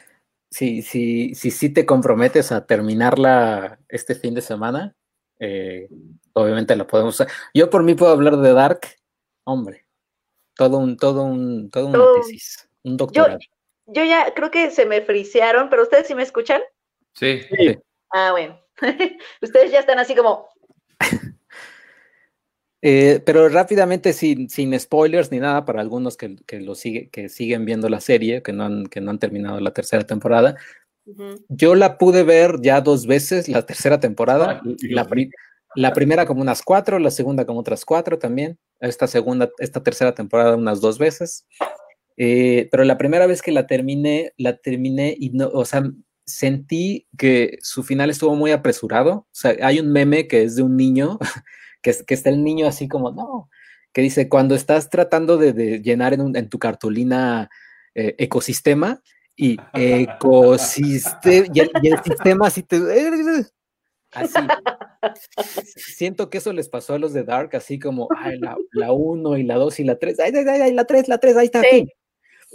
[0.49, 4.95] si, si, si, sí te comprometes a terminarla este fin de semana,
[5.39, 5.89] eh,
[6.31, 7.27] obviamente la podemos usar.
[7.53, 8.79] Yo por mí puedo hablar de Dark,
[9.43, 9.85] hombre,
[10.55, 13.39] todo un, todo un, todo una Todo- tesis, un doctorado.
[13.87, 16.61] Yo ya creo que se me frisearon, pero ustedes sí me escuchan.
[17.13, 17.41] Sí.
[17.41, 17.77] Sí.
[18.11, 18.64] Ah, bueno.
[19.41, 20.47] ustedes ya están así como,
[22.87, 27.29] Eh, pero rápidamente, sin, sin spoilers ni nada, para algunos que, que, lo sigue, que
[27.29, 30.55] siguen viendo la serie, que no, han, que no han terminado la tercera temporada,
[31.07, 35.31] ujú, yo la pude ver ya dos veces, la tercera temporada, Dios la, pri-
[35.73, 40.13] la primera como unas cuatro, la segunda como otras cuatro también, esta segunda, esta tercera
[40.13, 41.47] temporada unas dos veces,
[42.17, 45.83] Eh, pero la primera vez que la terminé, la terminé y no, o sea,
[46.25, 50.63] sentí que su final estuvo muy apresurado, o sea, hay un meme que es de
[50.63, 51.19] un niño,
[51.81, 53.49] que, es- que está el niño así como, no,
[53.93, 57.49] que dice, cuando estás tratando de, de llenar en, un- en tu cartulina
[57.93, 59.01] eh, ecosistema,
[59.37, 62.79] y ecosistema, y el, y el sistema así te...
[64.11, 64.39] Así.
[65.75, 69.37] Siento que eso les pasó a los de Dark, así como, ay, la, la 1
[69.37, 71.45] y la 2 y la 3, ay, ay, ay, ay, la 3, la 3, ahí
[71.47, 71.61] está.
[71.61, 71.91] Sí.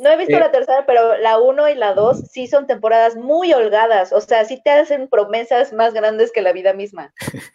[0.00, 3.16] No he visto Eh, la tercera, pero la uno y la dos sí son temporadas
[3.16, 4.12] muy holgadas.
[4.12, 7.12] O sea, sí te hacen promesas más grandes que la vida misma.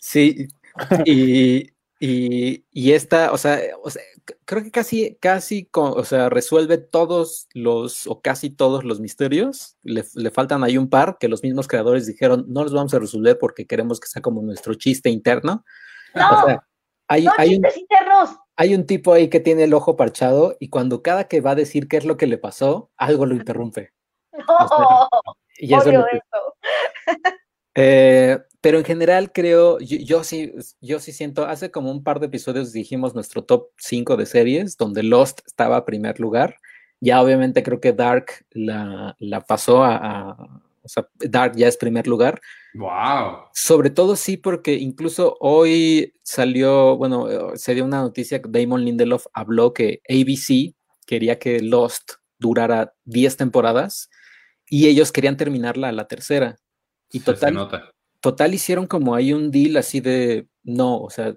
[0.00, 0.46] Sí,
[1.04, 6.28] y, y, y esta, o sea, o sea, c- creo que casi, casi, o sea,
[6.28, 9.76] resuelve todos los, o casi todos los misterios.
[9.82, 13.00] Le, le faltan ahí un par que los mismos creadores dijeron, no los vamos a
[13.00, 15.64] resolver porque queremos que sea como nuestro chiste interno.
[16.14, 16.62] No, O sea,
[17.08, 18.36] hay, no hay un, chistes internos.
[18.60, 21.54] Hay un tipo ahí que tiene el ojo parchado y cuando cada que va a
[21.54, 23.92] decir qué es lo que le pasó, algo lo interrumpe.
[24.38, 25.08] No,
[25.58, 26.54] Y eso es odio lo que- eso.
[27.80, 32.18] Eh, pero en general creo, yo, yo sí, yo sí siento, hace como un par
[32.18, 36.56] de episodios dijimos nuestro top 5 de series, donde Lost estaba a primer lugar.
[37.00, 41.76] Ya obviamente creo que Dark la, la pasó a, a- o sea, Dark ya es
[41.76, 42.40] primer lugar.
[42.74, 43.48] Wow.
[43.52, 49.26] Sobre todo sí, porque incluso hoy salió, bueno, se dio una noticia que Damon Lindelof
[49.34, 50.74] habló que ABC
[51.06, 54.08] quería que Lost durara 10 temporadas
[54.66, 56.56] y ellos querían terminarla a la tercera.
[57.10, 57.92] Y total, nota.
[58.20, 61.34] total hicieron como ahí un deal así de no, o sea,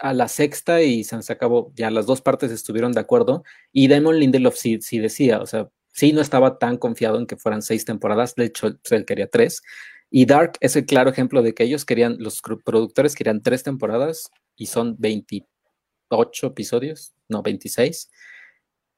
[0.00, 3.42] a la sexta y se, se acabó, ya las dos partes estuvieron de acuerdo
[3.72, 7.36] y Damon Lindelof sí, sí decía, o sea, sí no estaba tan confiado en que
[7.36, 9.62] fueran seis temporadas, de hecho pues, él quería tres
[10.10, 14.30] y Dark es el claro ejemplo de que ellos querían, los productores querían tres temporadas
[14.56, 18.10] y son 28 episodios, no, 26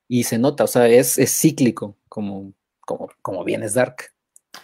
[0.08, 3.96] y se nota, o sea, es, es cíclico, como, como, como bien es Dark.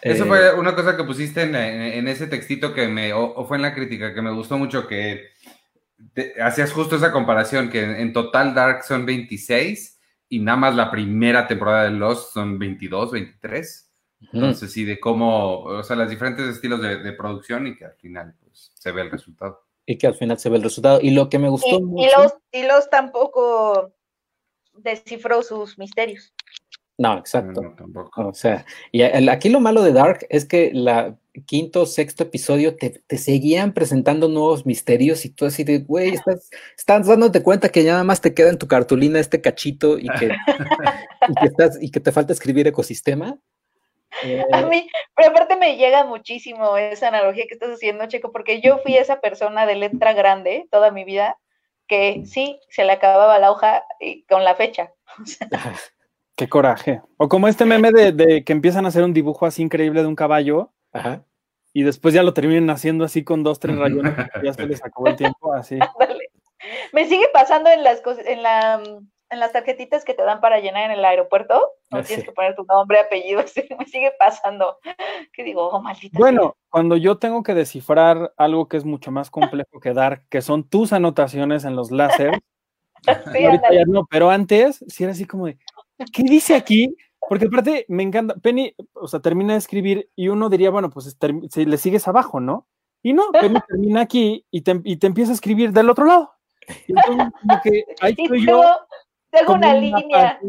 [0.02, 3.24] Eso Eh, fue una cosa que pusiste en, en- en ese textito que me, o,
[3.34, 5.28] o fue en la crítica, que me gustó mucho, que
[6.14, 9.99] te- hacías justo esa comparación, que en, en total Dark son 26
[10.30, 13.90] y nada más la primera temporada de Lost son 22, 23.
[14.22, 14.30] ujú.
[14.32, 17.94] Entonces, sí, de cómo, o sea, los diferentes estilos de, de producción y que al
[17.96, 19.60] final pues, se ve el resultado.
[19.86, 21.00] y que al final se ve el resultado.
[21.02, 22.22] Y lo que me gustó Y, y mucho.
[22.22, 23.92] los, y los tampoco
[24.74, 26.32] descifró sus misterios.
[26.96, 27.60] No, exacto.
[27.62, 28.28] No, tampoco.
[28.28, 31.16] O sea, y aquí lo malo de Dark es que la
[31.46, 36.50] quinto, sexto episodio te, te seguían presentando nuevos misterios y tú así de, güey, estás,
[36.76, 40.08] estás dándote cuenta que ya nada más te queda en tu cartulina este cachito y
[40.08, 40.26] que,
[41.28, 43.38] y que, estás, y que te falta escribir ecosistema.
[44.24, 48.60] Eh, A mí, pero aparte me llega muchísimo esa analogía que estás haciendo, Checo, porque
[48.60, 51.36] yo fui esa persona de letra grande toda mi vida
[51.86, 54.92] que sí, se le acababa la hoja y con la fecha.
[56.36, 57.02] Qué coraje.
[57.18, 60.06] O como este meme de, de que empiezan a hacer un dibujo así increíble de
[60.08, 61.24] un caballo ajá.
[61.72, 64.14] y después ya lo terminan haciendo así con dos, tres rayones,
[64.44, 65.78] ya se les acabó el tiempo, así.
[66.92, 68.82] Me sigue pasando en las cosas, en la
[69.30, 72.56] en las tarjetitas que te dan para llenar en el aeropuerto, no tienes que poner
[72.56, 74.78] tu nombre, apellido, sí, me sigue pasando.
[75.32, 76.18] Que digo, oh, maldita.
[76.18, 80.42] Bueno, cuando yo tengo que descifrar algo que es mucho más complejo que dar, que
[80.42, 82.32] son tus anotaciones en los láser.
[83.02, 83.76] Sí, ahorita ándale.
[83.78, 85.56] ya no, pero antes sí era así como de,
[86.12, 86.94] ¿qué dice aquí?
[87.30, 91.16] Porque aparte me encanta, Penny, o sea, termina de escribir y uno diría, bueno, pues
[91.48, 92.66] si le sigues abajo, ¿no?
[93.04, 96.32] Y no, Penny termina aquí y te, y te empieza a escribir del otro lado.
[96.88, 98.64] Y entonces, como que ahí estoy yo.
[99.30, 100.40] te hago con una línea.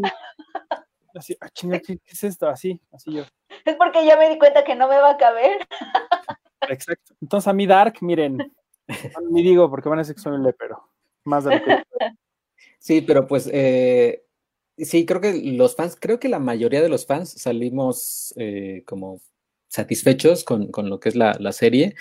[1.14, 2.50] así, Así, ah, chinga, ¿qué, es esto?
[2.50, 3.26] Así, así yo.
[3.64, 5.60] Es porque ya me di cuenta que no me va a caber.
[6.68, 7.14] Exacto.
[7.22, 10.84] Entonces a mí Dark, miren, no, ni digo porque van a soy un lepero.
[11.26, 11.84] Más de lo que
[12.80, 14.24] Sí, pero pues eh,
[14.78, 19.22] sí, creo que los fans, creo que la mayoría de los fans salimos eh, como
[19.68, 21.96] satisfechos con, con lo que es la, la serie.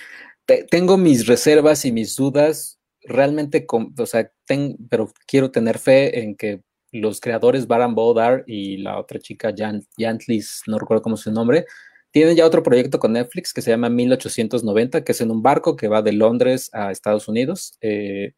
[0.46, 5.78] Te- tengo mis reservas y mis dudas, realmente, con- o sea, ten- pero quiero tener
[5.78, 11.02] fe en que los creadores Baran Bodar y la otra chica, Jan, Jantlis, no recuerdo
[11.02, 11.66] cómo es su nombre,
[12.12, 15.76] tienen ya otro proyecto con Netflix que se llama 1890, que es en un barco
[15.76, 17.74] que va de Londres a Estados Unidos.
[17.80, 18.34] eh,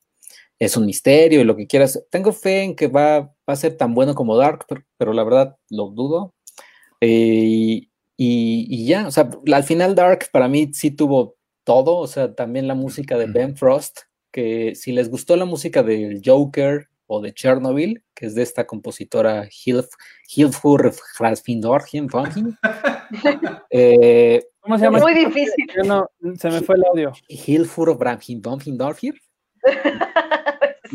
[0.65, 2.05] es un misterio y lo que quieras.
[2.09, 5.25] Tengo fe en que va, va a ser tan bueno como Dark, pero, pero la
[5.25, 6.35] verdad lo dudo.
[7.01, 11.35] Eh, y, ya, o sea, la- al final Dark para mí sí tuvo
[11.65, 15.83] todo, o sea, también la música de Ben Frost, que si les gustó la música
[15.83, 19.89] del Joker o de Chernobyl, que es de esta compositora Hilf,
[20.33, 20.95] Hilfur
[23.71, 25.01] eh, ¿Cómo se llama?
[25.01, 25.67] Muy difícil.
[25.85, 26.09] No,
[26.39, 27.13] se me fue el audio.
[27.27, 27.99] Hilfur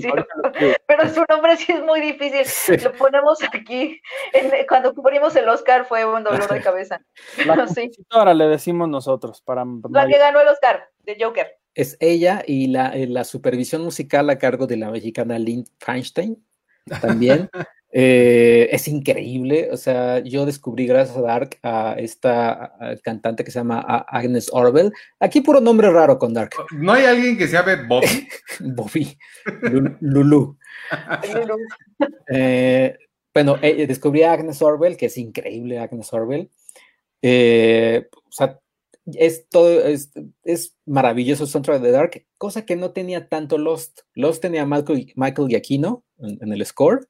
[0.02, 0.08] Sí,
[0.88, 2.46] pero su nombre sí es muy difícil.
[2.46, 2.78] Sí.
[2.78, 4.00] Lo ponemos aquí.
[4.34, 7.02] En- cuando cubrimos el Oscar fue un dolor de cabeza.
[7.46, 7.82] La Sí.
[7.82, 11.48] compositora le decimos nosotros para La que ganó el Oscar de Joker.
[11.76, 16.44] es ella y la, eh, la supervisión musical a cargo de la mexicana Lynn Feinstein
[17.02, 17.50] también.
[17.94, 23.44] Eh, es increíble, o sea, yo descubrí gracias a Dark a esta a- a cantante
[23.46, 24.92] que se llama Agnes Orwell.
[25.20, 26.52] Aquí puro nombre raro con Dark.
[26.72, 28.28] ¿No hay alguien que se llame Bobby?
[28.60, 29.18] Bobby,
[29.62, 30.58] Lu- Lulu.
[32.30, 32.98] Eh,
[33.34, 36.50] bueno, eh, descubrí a Agnes Orwell, que es increíble Agnes Orwell.
[37.22, 38.60] Eh, o sea,
[39.06, 40.12] es todo, es,
[40.44, 44.02] es maravilloso el soundtrack de Dark, cosa que no tenía tanto Lost.
[44.14, 47.08] Lost tenía a Michael, Michael Giacchino en, en el score,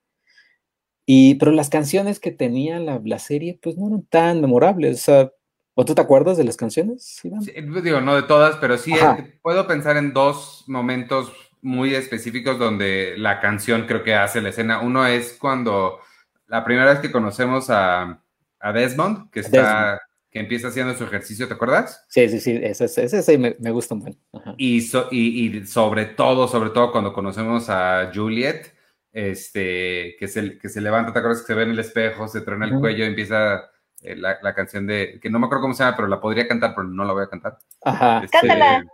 [1.08, 5.00] y, pero las canciones que tenía la, la serie, pues no eran tan memorables.
[5.02, 5.32] O sea,
[5.74, 7.20] ¿o tú te acuerdas de las canciones?
[7.24, 7.42] Iván?
[7.42, 11.32] Sí, digo, no de todas, pero sí eh, puedo pensar en dos momentos
[11.62, 14.82] muy específicos donde la canción creo que hace la escena.
[14.82, 16.00] Uno es cuando
[16.48, 18.22] la primera vez que conocemos a,
[18.60, 22.06] a Desmond, que está, que empieza haciendo su ejercicio, ¿te acuerdas?
[22.10, 24.20] Sí, sí, sí, ese, ese, ese me, me gusta un buen.
[24.34, 24.56] Ajá.
[24.58, 28.74] Y, so- y, y sobre todo, sobre todo cuando conocemos a Juliet,
[29.14, 32.42] este, que se, que se levanta, ¿te acuerdas que se ve en el espejo, se
[32.42, 32.82] truena el Ujú.
[32.82, 33.70] cuello, empieza
[34.02, 36.48] eh, la, la canción de, que no me acuerdo cómo se llama, pero la podría
[36.48, 37.58] cantar, pero no la voy a cantar.
[37.84, 38.22] Ajá.
[38.24, 38.86] Este, Cántala.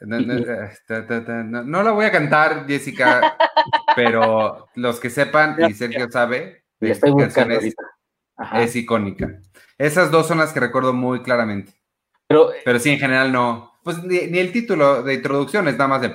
[0.00, 0.44] No, no,
[0.86, 3.36] ta, ta, ta, no- no la voy a cantar, Jessica,
[3.96, 7.74] pero los que sepan, y Sergio sabe, de estoy canción es,
[8.54, 9.40] es icónica.
[9.78, 11.72] Esas dos son las que recuerdo muy claramente.
[12.26, 13.72] Pero Pero sí, en general no.
[13.82, 16.08] Pues ni, ni el título de introducción es nada más de.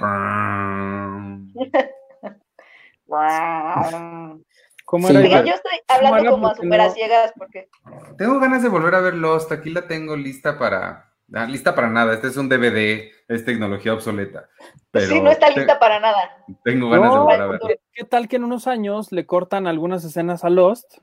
[3.09, 4.43] Wow.
[4.85, 5.15] ¿Cómo Sí.
[5.15, 5.43] era?
[5.43, 6.31] Yo estoy hablando era?
[6.31, 7.69] como a super a no- ciegas porque
[8.17, 9.51] Tengo ganas de volver a ver Lost.
[9.51, 13.93] Aquí la tengo lista para, Ah, lista para nada, este es un DVD, es tecnología
[13.93, 14.49] obsoleta.
[14.89, 16.43] Pero sí, no está te- lista para nada.
[16.63, 17.67] Tengo ganas de volver a verlo.
[17.67, 20.97] ¿Qué, qué tal que en unos años le cortan algunas escenas a Lost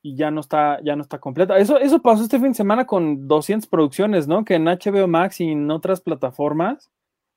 [0.00, 1.58] y ya no está, ya no está completa?
[1.58, 4.46] Eso, eso pasó este fin de semana con 200 producciones, ¿no?
[4.46, 6.90] Que en HBO Max y en otras plataformas.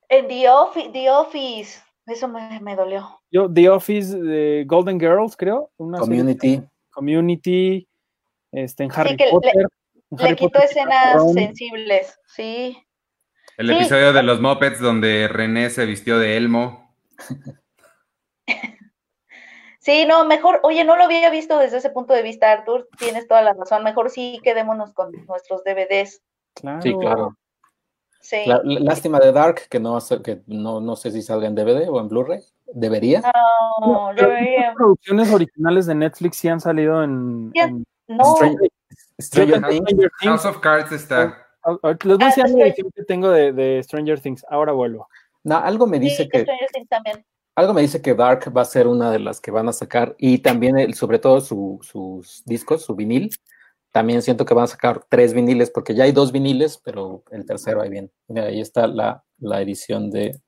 [0.07, 1.81] En The Office, The Office.
[2.09, 3.21] Eso me, me dolió.
[3.31, 5.71] Yo, The Office de Golden Girls, creo.
[5.77, 6.61] Una serie- Community.
[6.91, 7.87] Community,
[8.51, 9.53] este, en Harry que le- Potter.
[9.55, 11.33] en Le Harry quitó Potter, escenas Ron.
[11.33, 12.77] sensibles, sí.
[13.57, 13.73] El Sí.
[13.75, 16.93] episodio de los Muppets donde René se vistió de Elmo.
[19.81, 23.27] Sí, no, mejor, oye, no lo había visto desde ese punto de vista, Artur, tienes
[23.27, 23.83] toda la razón.
[23.83, 26.21] Mejor sí quedémonos con nuestros DVDs.
[26.53, 26.81] Claro.
[26.81, 27.37] Sí, claro.
[28.21, 28.37] Sí.
[28.45, 31.99] La- lástima de Dark, que no, que no, no sé si salga en DVD o
[31.99, 32.41] en Blu-ray.
[32.73, 33.21] Debería.
[33.81, 37.51] No, Pero debería- Las producciones originales de Netflix sí han salido en.
[38.07, 38.23] No.
[38.35, 39.27] Stranger, Things.
[39.27, 40.11] Stranger Things.
[40.21, 41.45] House of Cards está.
[41.63, 44.45] Ahorita Les voy a enseñar la Stranger- edición que tengo de, de Stranger Things.
[44.49, 45.07] Ahora vuelvo.
[45.43, 47.25] No, algo me dice Sí, que Stranger Things también.
[47.55, 50.15] algo me dice que Dark va a ser una de las que van a sacar
[50.17, 53.29] y también el- sobre todo su- sus discos, su vinil.
[53.91, 57.45] También siento que van a sacar tres viniles porque ya hay dos viniles, pero el
[57.45, 58.11] tercero ahí bien.
[58.27, 60.39] Mira, ahí está la, la edición de,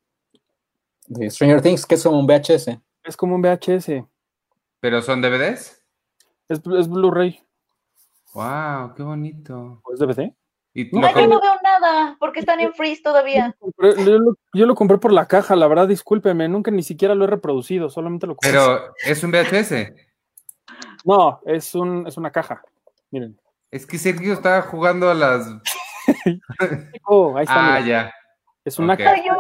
[1.08, 2.80] de Stranger Things, que es como un VHS.
[3.04, 4.06] Es como un VHS.
[4.80, 5.84] ¿Pero son DVDs?
[6.48, 7.40] Es, es Blu-ray.
[8.34, 8.94] ¡Wow!
[8.96, 9.82] ¡Qué bonito!
[9.84, 10.34] ¿O es DVD?
[10.74, 13.56] Y No, yo no veo nada, porque están en freeze todavía.
[13.60, 16.48] Compré- Yo lo, yo lo compré por la caja, la verdad, discúlpeme.
[16.48, 18.52] Nunca ni siquiera lo he reproducido, solamente lo compré.
[18.52, 19.94] Pero es un VHS.
[21.04, 22.62] No, es, un, es una caja.
[23.12, 23.40] Miren.
[23.70, 25.48] Es que Sergio estaba jugando a las.
[27.06, 27.76] Oh, ahí está.
[27.76, 27.86] Ah, mira.
[28.06, 28.14] ya.
[28.66, 29.00] Es una ok.
[29.00, 29.12] caja.
[29.14, 29.34] Ay, yo,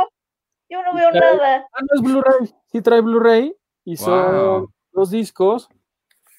[0.69, 1.65] yo no veo nada.
[1.73, 2.53] Ah, no es Blu-ray.
[2.71, 5.67] Sí trae Blu-ray y son dos discos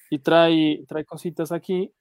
[0.09, 1.93] y trae, trae cositas aquí.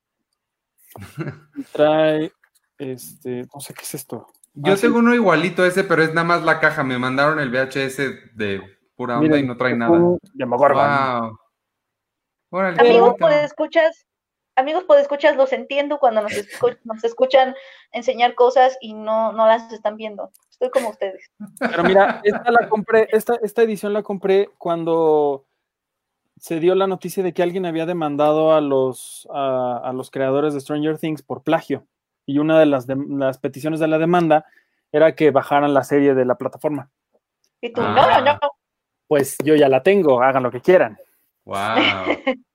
[1.56, 2.32] Y trae,
[2.78, 4.26] este, no sé qué es esto.
[4.54, 4.82] Yo Ah, sí.
[4.82, 6.82] tengo uno igualito a ese, pero es nada más la caja.
[6.84, 8.60] Me mandaron el VHS de
[8.94, 9.92] pura onda Miren, y no trae nada.
[9.92, 11.20] un Demogorgon.
[11.20, 11.38] Wow.
[12.50, 14.06] Órale, Amigos, pues escuchas,
[14.56, 16.32] amigos, pues escuchas, los entiendo cuando nos,
[16.76, 17.54] escu- nos escuchan
[17.92, 20.30] enseñar cosas y no, no las están viendo.
[20.50, 21.30] Estoy como ustedes.
[21.58, 25.44] Pero mira, esta la compré, esta, esta edición la compré cuando
[26.38, 30.54] se dio la noticia de que alguien había demandado a los, a, a los creadores
[30.54, 31.86] de Stranger Things por plagio.
[32.26, 34.44] Y una de las, dem- las peticiones de la demanda
[34.92, 36.90] era que bajaran la serie de la plataforma.
[37.60, 37.94] Y tú, Ah.
[37.94, 38.38] no, no, no.
[39.08, 40.98] Pues yo ya la tengo, hagan lo que quieran.
[41.44, 41.56] Wow.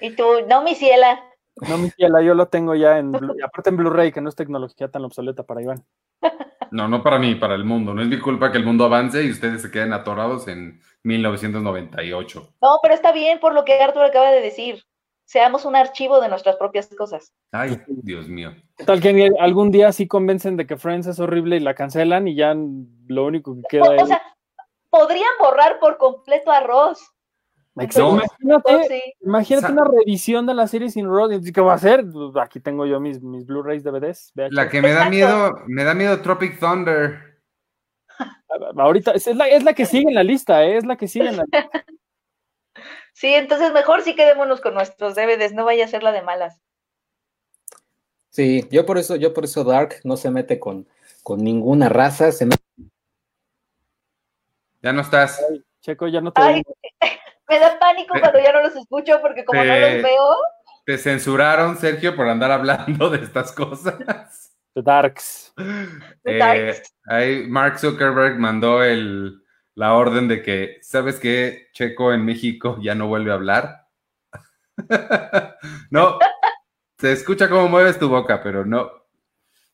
[0.00, 1.24] Y tú, no, mi ciela.
[1.68, 3.14] No, mi fiela, yo lo tengo ya en,
[3.44, 5.84] aparte en Blu-ray, que no es tecnología tan obsoleta para Iván.
[6.70, 7.94] No, no para mí, para el mundo.
[7.94, 12.48] No es mi culpa que el mundo avance y ustedes se queden atorados en 1998.
[12.60, 14.84] No, pero está bien por lo que Arthur acaba de decir.
[15.24, 17.34] Seamos un archivo de nuestras propias cosas.
[17.52, 18.54] Ay, Dios mío.
[18.76, 22.28] ¿Qué tal que algún día sí convencen de que Friends es horrible y la cancelan
[22.28, 24.08] y ya lo único que queda O, o es...
[24.08, 24.22] sea,
[24.88, 27.12] podrían borrar por completo a Ross.
[27.84, 28.16] Exacto.
[28.16, 28.22] no.
[28.40, 29.02] Imagínate, Oh, sí.
[29.20, 31.32] imagínate una reedición de la serie sin Rod.
[31.32, 32.04] y ¿Qué va a hacer?
[32.10, 34.32] Pues, Aquí tengo yo mis, mis Blu-rays, DVDs.
[34.34, 34.52] VHS.
[34.52, 37.40] La que me da miedo, me da miedo Tropic Thunder.
[38.76, 40.78] Ahorita es la, es la que sigue en la lista, ¿eh?
[40.78, 41.70] es la que sigue en la lista.
[43.12, 46.62] Sí, entonces mejor sí quedémonos con nuestros DVDs, no vaya a ser la de malas.
[48.30, 50.86] Sí, yo por eso, yo por eso Dark no se mete con,
[51.24, 52.62] con ninguna raza, se mete
[54.82, 55.44] Ya no estás.
[55.80, 56.62] Checo, ya no te Ay.
[57.48, 60.36] me da pánico cuando ya no los escucho porque como no Eh, los veo,
[60.84, 63.94] Te censuraron, Sergio, por andar hablando de estas cosas.
[64.74, 65.52] The Darks.
[66.24, 66.94] Eh, Darks.
[67.06, 69.42] ahí Mark Zuckerberg mandó el,
[69.74, 71.68] la orden de que, ¿sabes qué?
[71.72, 73.86] Checo en México ya no vuelve a hablar.
[75.90, 76.18] no,
[76.98, 78.90] se escucha cómo mueves tu boca, pero no.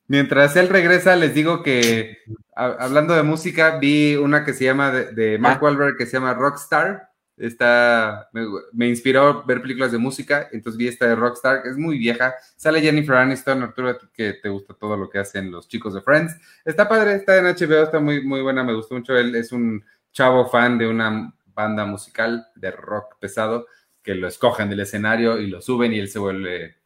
[0.06, 2.18] Mientras él regresa, les digo que,
[2.54, 5.64] a- hablando de música, vi una que se llama, de, de Mark Ah.
[5.64, 7.08] Wahlberg, que se llama Rockstar.
[7.36, 8.30] Está,
[8.72, 12.34] me, inspiró ver películas de música, entonces vi esta de Rockstar, que es muy vieja.
[12.56, 16.36] Sale Jennifer Aniston, Arturo, que te gusta todo lo que hacen los chicos de Friends.
[16.64, 19.16] Está padre, está en HBO, está muy, muy buena, me gustó mucho.
[19.16, 23.66] Él es un chavo fan de una banda musical de rock pesado,
[24.02, 26.76] que lo escogen del escenario y lo suben y él se vuelve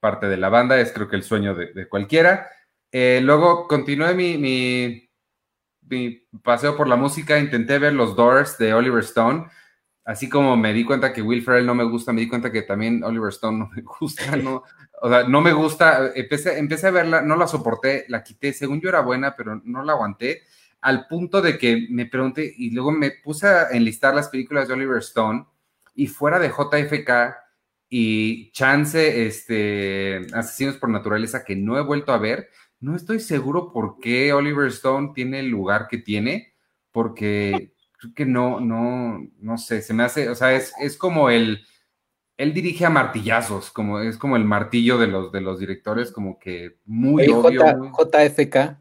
[0.00, 0.80] parte de la banda.
[0.80, 2.48] Es creo que el sueño de, cualquiera.
[2.90, 5.08] Eh, luego continué mi, mi
[6.42, 9.46] paseo por la música, intenté ver los Doors de Oliver Stone.
[10.08, 12.62] Así como me di cuenta que Will Ferrell no me gusta, me di cuenta que
[12.62, 14.62] también Oliver Stone no me gusta, no,
[15.02, 16.12] o sea, no me gusta.
[16.14, 18.54] Empecé, empecé a verla, no la soporté, la quité.
[18.54, 20.44] Según yo era buena, pero no la aguanté.
[20.80, 24.72] Al punto de que me pregunté y luego me puse a enlistar las películas de
[24.72, 25.44] Oliver Stone
[25.94, 27.36] y fuera de JFK
[27.90, 32.48] y Chance, este, Asesinos por Naturaleza, que no he vuelto a ver,
[32.80, 36.54] no estoy seguro por qué Oliver Stone tiene el lugar que tiene,
[36.92, 41.28] porque creo que no, no, no sé, se me hace, o sea, es, es como
[41.30, 41.64] el,
[42.36, 46.38] él dirige a martillazos, como es como el martillo de los, de los directores, como
[46.38, 47.60] que muy Oye, obvio.
[47.62, 48.78] J- muy- JFK.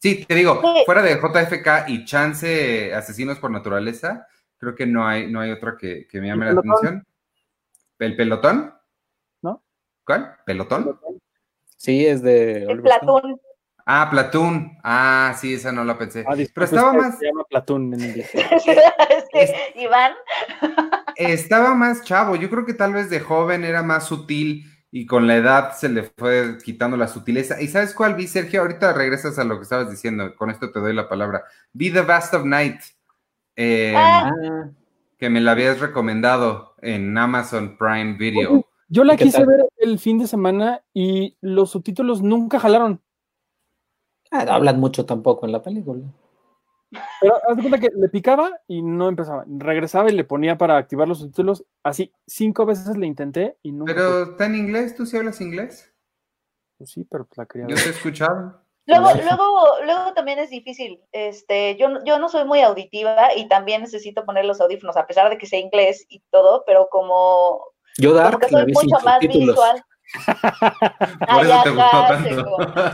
[0.00, 4.26] Sí, te digo, fuera de JFK y Chance Asesinos por Naturaleza,
[4.58, 6.86] creo que no hay, no hay otra que, que me llame ¿El la pelotón?
[6.86, 7.06] atención.
[8.00, 8.74] ¿El pelotón?
[9.42, 9.62] ¿No?
[10.04, 10.34] ¿Cuál?
[10.44, 10.98] ¿Pelotón?
[11.76, 12.82] Sí, es de El.
[12.82, 13.40] Platón.
[13.86, 14.78] Ah, Platoon.
[14.84, 16.24] Ah, sí, esa no la pensé.
[16.26, 18.30] Ah, Pero estaba es que más, Se llama Platoon en inglés.
[18.34, 20.12] es que, Iván,
[21.16, 22.36] estaba más chavo.
[22.36, 25.88] Yo creo que tal vez de joven era más sutil y con la edad se
[25.88, 27.60] le fue quitando la sutileza.
[27.60, 28.60] ¿Y sabes cuál vi, Sergio?
[28.60, 30.34] Ahorita regresas a lo que estabas diciendo.
[30.36, 31.44] Con esto te doy la palabra.
[31.72, 32.80] Vi The Vast of Night.
[33.56, 34.30] eh, Ah.
[35.18, 38.66] Que me la habías recomendado en Amazon Prime Video.
[38.88, 39.46] Yo la ¿Y qué quise tal?
[39.46, 43.00] ver el fin de semana y los subtítulos nunca jalaron.
[44.32, 46.02] Ah, no hablan mucho tampoco en la película.
[47.20, 49.44] Pero haz de cuenta que le picaba y no empezaba.
[49.46, 51.64] Regresaba y le ponía para activar los subtítulos.
[51.84, 53.86] Así, cinco veces le intenté y pude.
[53.86, 55.94] Pero está en inglés, ¿tú sí hablas inglés?
[56.78, 58.60] Pues sí, pero pues la quería Yo te he escuchado.
[58.86, 59.44] Luego, luego,
[59.84, 61.00] luego también es difícil.
[61.12, 65.06] Este, yo, no- yo no soy muy auditiva y también necesito poner los audífonos, a
[65.06, 67.64] pesar de que sé inglés y todo, pero como,
[67.98, 69.50] Yo como Dark que soy mucho más subtítulos.
[69.50, 69.82] visual.
[71.20, 72.28] Por Ah, eso ya te gustó tanto.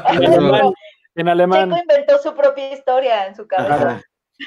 [1.18, 1.68] En alemán.
[1.68, 4.00] Checo inventó su propia historia en su cabeza.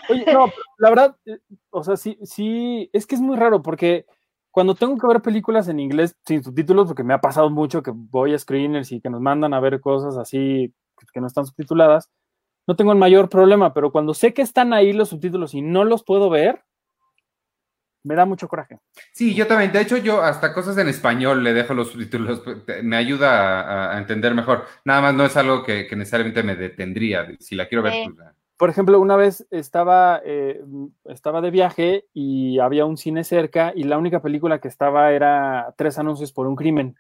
[0.09, 1.39] Oye, no, la verdad, eh,
[1.69, 4.05] o sea, sí, sí, es que es muy raro porque
[4.51, 7.91] cuando tengo que ver películas en inglés sin subtítulos, porque me ha pasado mucho que
[7.93, 10.73] voy a screeners y que nos mandan a ver cosas así
[11.13, 12.09] que no están subtituladas,
[12.67, 15.83] no tengo el mayor problema, pero cuando sé que están ahí los subtítulos y no
[15.83, 16.63] los puedo ver,
[18.03, 18.79] me da mucho coraje.
[19.11, 19.71] Sí, yo también.
[19.71, 22.41] De hecho, yo hasta cosas en español le dejo los subtítulos.
[22.83, 24.65] Me ayuda a, a entender mejor.
[24.85, 27.27] Nada más no es algo que, que necesariamente me detendría.
[27.39, 28.27] Si la quiero ver, pues.
[28.57, 30.61] Por ejemplo, una vez estaba, eh,
[31.05, 35.73] estaba de viaje y había un cine cerca y la única película que estaba era
[35.77, 36.95] Tres anuncios por un crimen.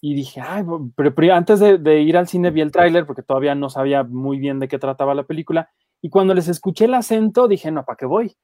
[0.00, 0.64] Y dije, ay,
[0.96, 4.38] pero antes de, de ir al cine vi el tráiler porque todavía no sabía muy
[4.38, 5.70] bien de qué trataba la película.
[6.02, 8.36] Y cuando les escuché el acento, dije, no, ¿para qué voy?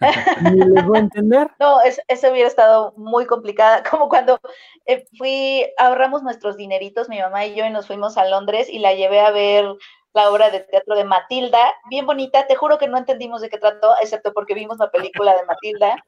[1.58, 4.38] No, es- eso hubiera estado muy complicada, como cuando
[4.86, 8.78] eh, fui, ahorramos nuestros dineritos, mi mamá y yo, y nos fuimos a Londres y
[8.78, 9.66] la llevé a ver
[10.12, 11.58] la obra de teatro de Matilda,
[11.90, 15.34] bien bonita, te juro que no entendimos de qué trató, excepto porque vimos la película
[15.36, 16.02] de Matilda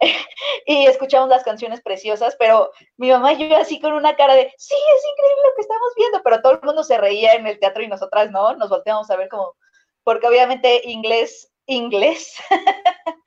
[0.66, 4.52] y escuchamos las canciones preciosas, pero mi mamá y yo así con una cara de,
[4.58, 7.60] sí, es increíble lo que estamos viendo, pero todo el mundo se reía en el
[7.60, 9.54] teatro y nosotras no, nos volteamos a ver como,
[10.02, 12.36] porque obviamente inglés, inglés.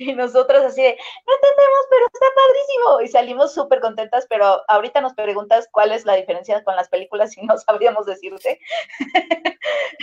[0.00, 0.96] Y nosotros así de,
[1.26, 3.00] no entendemos, pero está padrísimo.
[3.00, 7.36] Y salimos súper contentas, pero ahorita nos preguntas cuál es la diferencia con las películas
[7.36, 8.60] y no sabríamos decirte,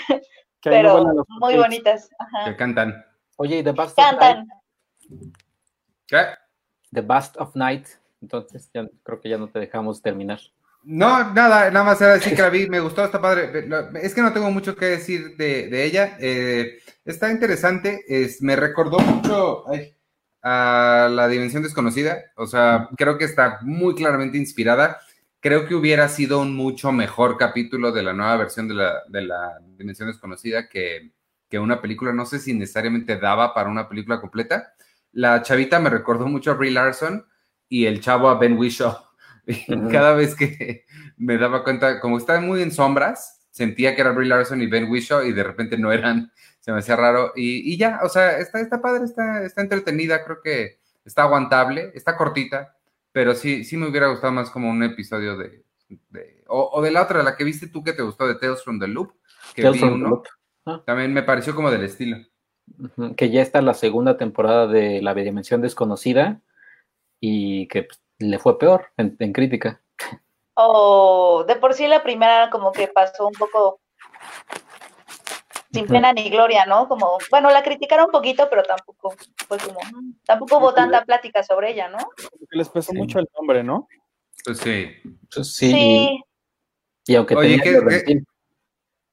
[0.10, 0.19] no
[0.61, 1.06] pero
[1.39, 2.10] muy bonitas.
[2.19, 2.52] Ajá.
[2.52, 3.06] que cantan.
[3.38, 4.19] Oye, y The Bast of Night.
[4.19, 4.47] Cantan.
[6.07, 6.26] ¿Qué?
[6.91, 7.88] The Bast of Night.
[8.22, 10.39] Entonces, ya, creo que ya no te dejamos terminar.
[10.88, 13.68] No, nada, nada más era decir que la vi, me gustó, está padre.
[14.03, 16.16] Es que no tengo mucho que decir de, ella.
[16.20, 19.66] eh, está interesante, es, me recordó mucho
[20.44, 22.26] a La Dimensión Desconocida.
[22.36, 24.99] O sea, creo que está muy claramente inspirada.
[25.40, 29.24] Creo que hubiera sido un mucho mejor capítulo de la nueva versión de la, de
[29.24, 31.14] la Dimensión Desconocida que,
[31.49, 32.14] que una película.
[32.14, 34.74] No sé si necesariamente daba para una película completa.
[35.14, 37.26] La chavita me recordó mucho a Brie Larson
[37.68, 39.15] y el chavo a Ben Whishaw.
[39.47, 40.85] Y cada vez que
[41.17, 44.89] me daba cuenta, como estaban muy en sombras, sentía que era Brie Larson y Ben
[44.89, 47.31] Whishaw y de repente no eran, se me hacía raro.
[47.35, 51.91] Y, y ya, o sea, está, está padre, está, está entretenida, creo que está aguantable,
[51.93, 52.76] está cortita,
[53.11, 55.63] pero sí, sí me hubiera gustado más como un episodio de...
[56.09, 58.63] de- o, o de la otra, la que viste tú que te gustó, de Tales
[58.63, 59.13] from the Loop,
[59.55, 60.23] que Tales vi from the uno,
[60.65, 60.84] Loop.
[60.85, 62.17] también me pareció como del estilo.
[63.15, 66.41] Que ya está la segunda temporada de La Dimensión Desconocida
[67.19, 69.82] y que pues, le fue peor en, en crítica.
[70.56, 73.80] O de por sí la primera como que pasó un poco
[75.74, 76.88] sin pena ni gloria, ¿no?
[76.88, 79.14] Como, bueno, la criticaron un poquito, pero tampoco
[79.48, 79.80] fue como,
[80.26, 81.98] tampoco hubo tanta plática sobre ella, ¿no?
[81.98, 82.98] Como que les pesó Sí.
[82.98, 83.90] mucho el nombre, ¿no?
[84.46, 84.90] Pues sí.
[85.34, 86.24] Pues sí, Sí,
[87.08, 88.24] Y, aunque Oye, ¿qué-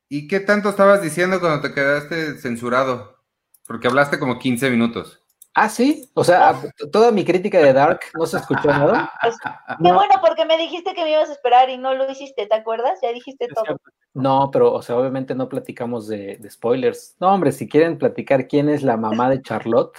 [0.09, 3.19] ¿Y qué tanto estabas diciendo cuando te quedaste censurado?
[3.67, 5.22] Porque hablaste como 15 minutos.
[5.55, 6.09] Ah, sí.
[6.15, 9.13] O sea, t- toda mi crítica de Dark no se escuchó nada.
[9.21, 9.51] pues, qué
[9.81, 9.95] No.
[9.95, 12.99] bueno, porque me dijiste que me ibas a esperar y no lo hiciste, ¿te acuerdas?
[13.03, 13.77] Ya dijiste todo.
[14.15, 17.17] No, pero, o sea, obviamente no platicamos de, de spoilers.
[17.21, 19.97] No, hombre, si quieren platicar quién es la mamá de Charlotte.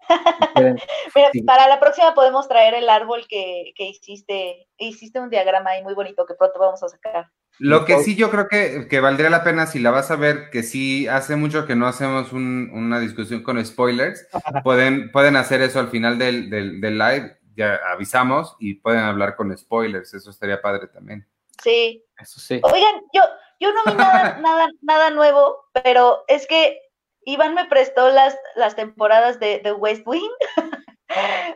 [1.14, 1.42] Mira, Sí.
[1.42, 4.68] para la próxima podemos traer el árbol que, que hiciste.
[4.78, 7.30] Hiciste un diagrama ahí muy bonito que pronto vamos a sacar.
[7.58, 10.50] Lo que sí yo creo que, que, valdría la pena si la vas a ver,
[10.50, 14.26] que sí hace mucho que no hacemos un, una discusión con spoilers,
[14.64, 19.36] pueden, pueden hacer eso al final del, del, del, live, ya avisamos y pueden hablar
[19.36, 21.26] con spoilers, eso estaría padre también.
[21.62, 22.04] Sí.
[22.18, 22.60] Eso sí.
[22.62, 23.22] Oigan, yo,
[23.58, 26.78] yo no vi nada, nada, nada nuevo, pero es que
[27.24, 30.30] Iván me prestó las, las temporadas de, de West Wing.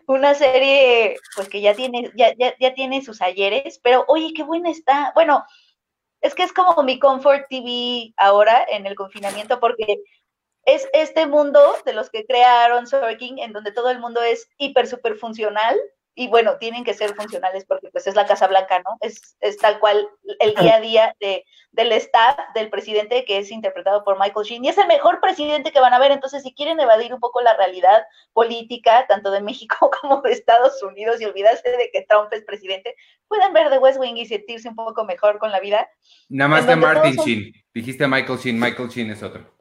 [0.06, 4.42] una serie pues que ya tiene, ya, ya, ya, tiene sus ayeres, pero oye, qué
[4.42, 5.12] buena está.
[5.14, 5.44] Bueno,
[6.20, 10.02] es que es como mi comfort TV ahora en el confinamiento, porque
[10.64, 14.48] es este mundo de los que crea Aaron Sorkin, en donde todo el mundo es
[14.58, 15.78] hiper, super funcional,
[16.14, 18.96] y bueno, tienen que ser funcionales porque pues es la Casa Blanca, ¿no?
[19.00, 20.08] Es, es tal cual
[20.40, 24.64] el día a día de, del staff del presidente que es interpretado por Michael Sheen
[24.64, 27.40] y es el mejor presidente que van a ver, entonces si quieren evadir un poco
[27.40, 32.32] la realidad política, tanto de México como de Estados Unidos y olvidarse de que Trump
[32.32, 32.96] es presidente,
[33.28, 35.88] pueden ver The West Wing y sentirse un poco mejor con la vida.
[36.28, 37.24] Nada más de Martin son...
[37.24, 39.56] Sheen, dijiste Michael Sheen, Michael Sheen es otro.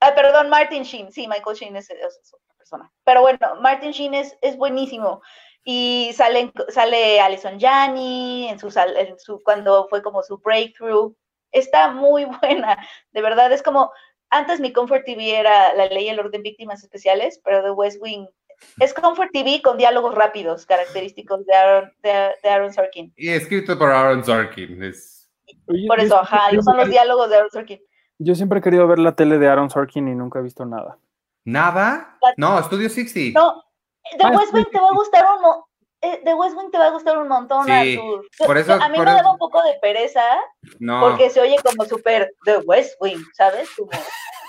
[0.00, 2.34] Ah, perdón, Martin Sheen, sí, Michael Sheen es, es
[2.70, 2.90] persona.
[3.04, 5.22] Pero bueno, Martin Sheen es, es buenísimo.
[5.64, 11.14] Y sale, sale Alison Janney en su, en su, cuando fue como su breakthrough.
[11.52, 12.78] Está muy buena,
[13.12, 13.90] de verdad, es como,
[14.30, 17.98] antes mi Comfort TV era La Ley y el Orden Víctimas Especiales, pero The West
[18.00, 18.26] Wing
[18.78, 23.12] es Comfort TV con diálogos rápidos, característicos de Aaron, de, de Aaron Sorkin.
[23.16, 24.82] Y escrito por Aaron Sorkin.
[24.84, 25.30] Es...
[25.88, 27.80] Por eso, ajá, son los diálogos de Aaron Sorkin.
[28.18, 30.98] Yo siempre he querido ver la tele de Aaron Sorkin y nunca he visto nada.
[31.44, 32.18] ¿Nada?
[32.36, 33.38] No, Studio 60.
[33.38, 33.62] No,
[34.18, 35.66] The ah, West Wing te va a gustar un mo
[36.00, 38.26] The West Wing te va a gustar un montón, sí, Arthur.
[38.38, 39.18] Por eso, a mí por me eso...
[39.18, 40.22] daba un poco de pereza
[40.78, 41.00] no.
[41.00, 43.68] porque se oye como súper The West Wing, ¿sabes?
[43.76, 43.90] Como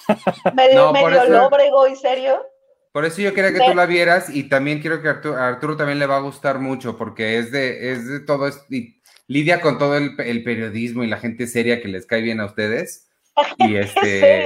[0.56, 2.46] medio, No, medio eso- lóbrego y serio.
[2.94, 5.48] Por eso yo quería que tú la vieras y también quiero que a Arturo, a
[5.48, 9.02] Arturo también le va a gustar mucho porque es de, es de todo, es- y
[9.28, 12.46] lidia con todo el, el periodismo y la gente seria que les cae bien a
[12.46, 13.10] ustedes.
[13.58, 14.46] Y este,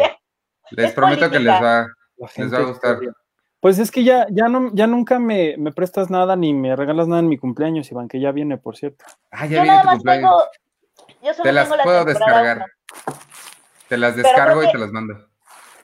[0.72, 1.88] les Es prometo que les va,
[2.18, 3.00] les gente va a gustar.
[3.60, 7.08] Pues es que ya, ya, no, ya nunca me, me prestas nada ni me regalas
[7.08, 9.06] nada en mi cumpleaños, Iván, que ya viene, por cierto.
[9.32, 10.32] Ah, ya Yo viene nada tu más cumpleaños.
[10.32, 11.16] tengo.
[11.24, 12.68] Yo solo Te las tengo la puedo temporada descargar.
[13.90, 15.28] Te las descargo creo y que- te las mando.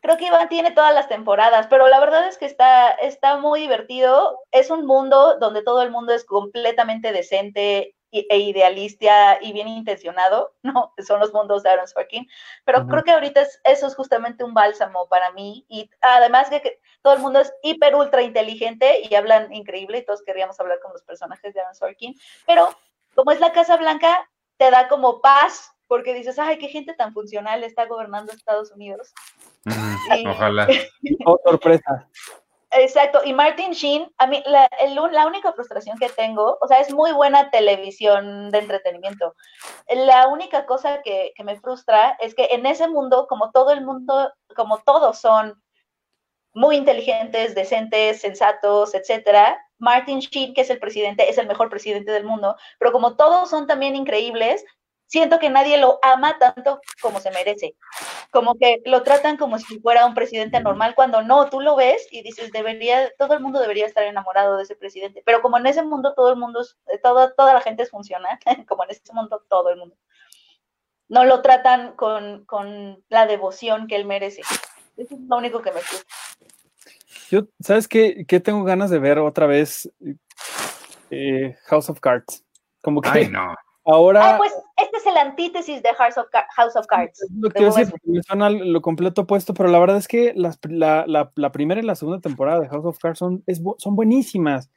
[0.03, 3.59] Creo que Iván tiene todas las temporadas, pero la verdad es que está, está muy
[3.61, 4.39] divertido.
[4.51, 10.53] Es un mundo donde todo el mundo es completamente decente e idealista y bien intencionado,
[10.63, 10.93] ¿no?
[11.05, 12.27] Son los mundos de Aaron Sorkin.
[12.65, 15.65] Pero creo que ahorita es- eso es justamente un bálsamo para mí.
[15.69, 20.05] Y además de que todo el mundo es hiper ultra inteligente y hablan increíble y
[20.05, 22.15] todos querríamos hablar con los personajes de Aaron Sorkin.
[22.45, 22.69] Pero
[23.15, 27.11] como es la Casa Blanca, te da como paz porque dices, ay, qué gente tan
[27.13, 29.13] funcional está gobernando Estados Unidos.
[30.17, 30.67] Y- Ojalá.
[31.25, 32.07] Oh, sorpresa.
[32.73, 36.79] Exacto, y Martin Sheen, a mí la, el- la única frustración que tengo, o sea,
[36.79, 39.35] es muy buena televisión de entretenimiento.
[39.89, 43.81] La única cosa que, que me frustra es que en ese mundo, como todo el
[43.81, 45.61] mundo, como todos son
[46.53, 52.11] muy inteligentes, decentes, sensatos, etcétera, Martin Sheen, que es el presidente, es el mejor presidente
[52.11, 54.63] del mundo, pero como todos son también increíbles,
[55.11, 57.75] siento que nadie lo ama tanto como se merece
[58.31, 62.07] como que lo tratan como si fuera un presidente normal, cuando no, tú lo ves
[62.11, 65.67] y dices, debería, todo el mundo debería estar enamorado de ese presidente, pero como en
[65.67, 68.39] ese mundo todo el mundo, es- eh, toda, toda la gente es funcional,
[68.69, 69.97] como en ese mundo todo el mundo,
[71.09, 74.41] no lo tratan con, con la devoción que él merece.
[74.95, 76.05] Eso es lo único que me gusta.
[77.29, 79.91] Yo, ¿sabes qué, qué tengo ganas de ver otra vez?
[81.09, 82.45] Eh, House of Cards.
[82.81, 83.53] Como que Ay, no.
[83.85, 87.25] Ahora Ah, pues este es el antítesis de House of, Ca- House of Cards.
[87.39, 91.05] lo que decir, me suena lo completo opuesto, pero la verdad es que las la,
[91.07, 94.69] la- la primera y la segunda temporada de House of Cards son, es son buenísimas.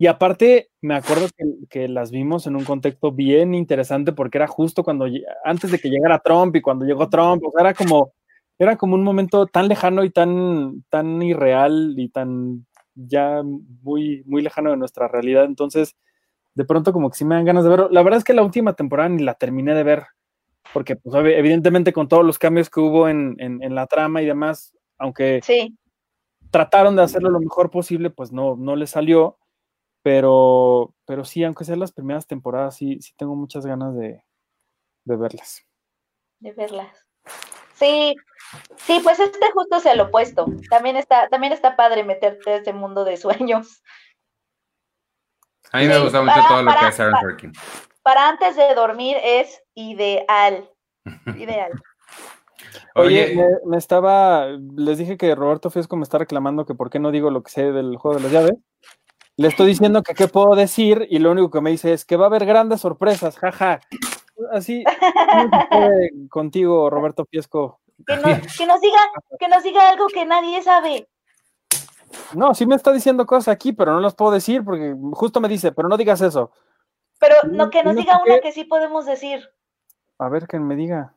[0.00, 4.46] Y aparte, me acuerdo que, que las vimos en un contexto bien interesante porque era
[4.46, 5.06] justo cuando,
[5.44, 8.12] antes de que llegara Trump y cuando llegó Trump, o sea, era como,
[8.60, 12.64] era como un momento tan lejano y tan, tan irreal y tan
[12.94, 13.42] ya
[13.82, 15.44] muy, muy lejano de nuestra realidad.
[15.44, 15.96] Entonces,
[16.58, 17.88] de pronto como que sí me dan ganas de verlo.
[17.90, 20.06] La verdad es que la última temporada ni la terminé de ver,
[20.74, 24.26] porque pues evidentemente con todos los cambios que hubo en, en- en la trama y
[24.26, 25.78] demás, aunque Sí,
[26.50, 29.38] trataron de hacerlo lo mejor posible, pues no, no les salió.
[30.02, 34.22] Pero, pero sí, aunque sean las primeras temporadas, sí, sí tengo muchas ganas de,
[35.04, 35.62] de verlas.
[36.40, 37.06] de verlas.
[37.74, 38.16] Sí,
[38.76, 40.46] sí, pues este justo es el opuesto.
[40.70, 43.82] También está, también está padre meterte a ese mundo de sueños.
[45.72, 47.52] A mí me Sí, gusta mucho para- todo lo que hace Aaron para- Sorkin.
[48.02, 50.68] Para antes de dormir es ideal.
[51.36, 51.72] Ideal.
[52.94, 54.46] Oye, Oye, me, me estaba,
[54.76, 57.50] les dije que Roberto Fiesco me está reclamando que por qué no digo lo que
[57.50, 58.54] sé del juego de las llaves.
[59.36, 62.16] Le estoy diciendo que qué puedo decir y lo único que me dice es que
[62.16, 63.78] va a haber grandes sorpresas, jaja.
[64.52, 64.82] así
[65.30, 67.80] ¿cómo se puede contigo, Roberto Fiesco.
[68.06, 68.98] Que nos, que nos diga,
[69.38, 71.08] que nos diga algo que nadie sabe.
[72.34, 75.48] No, sí me está diciendo cosas aquí, pero no las puedo decir porque justo me
[75.48, 76.52] dice, pero no digas eso.
[77.18, 79.48] Pero no, que nos no diga una que sí podemos decir.
[80.18, 81.14] A ver, que me diga.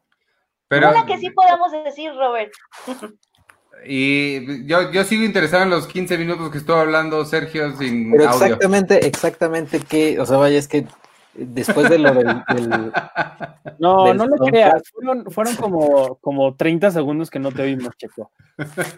[0.67, 2.53] Pero, Una que sí podamos decir, Robert.
[3.85, 8.29] y yo, yo sigo interesado en los 15 minutos que estuvo hablando Sergio sin Pero
[8.29, 8.45] audio.
[8.45, 10.85] exactamente, exactamente que, o sea, vaya, es que
[11.33, 12.91] después de lo del, del-
[13.79, 14.49] No, Del no soundtrack.
[14.49, 14.83] creas.
[14.93, 18.31] Fueron, fueron como, como 30 segundos que no te vimos, Checo.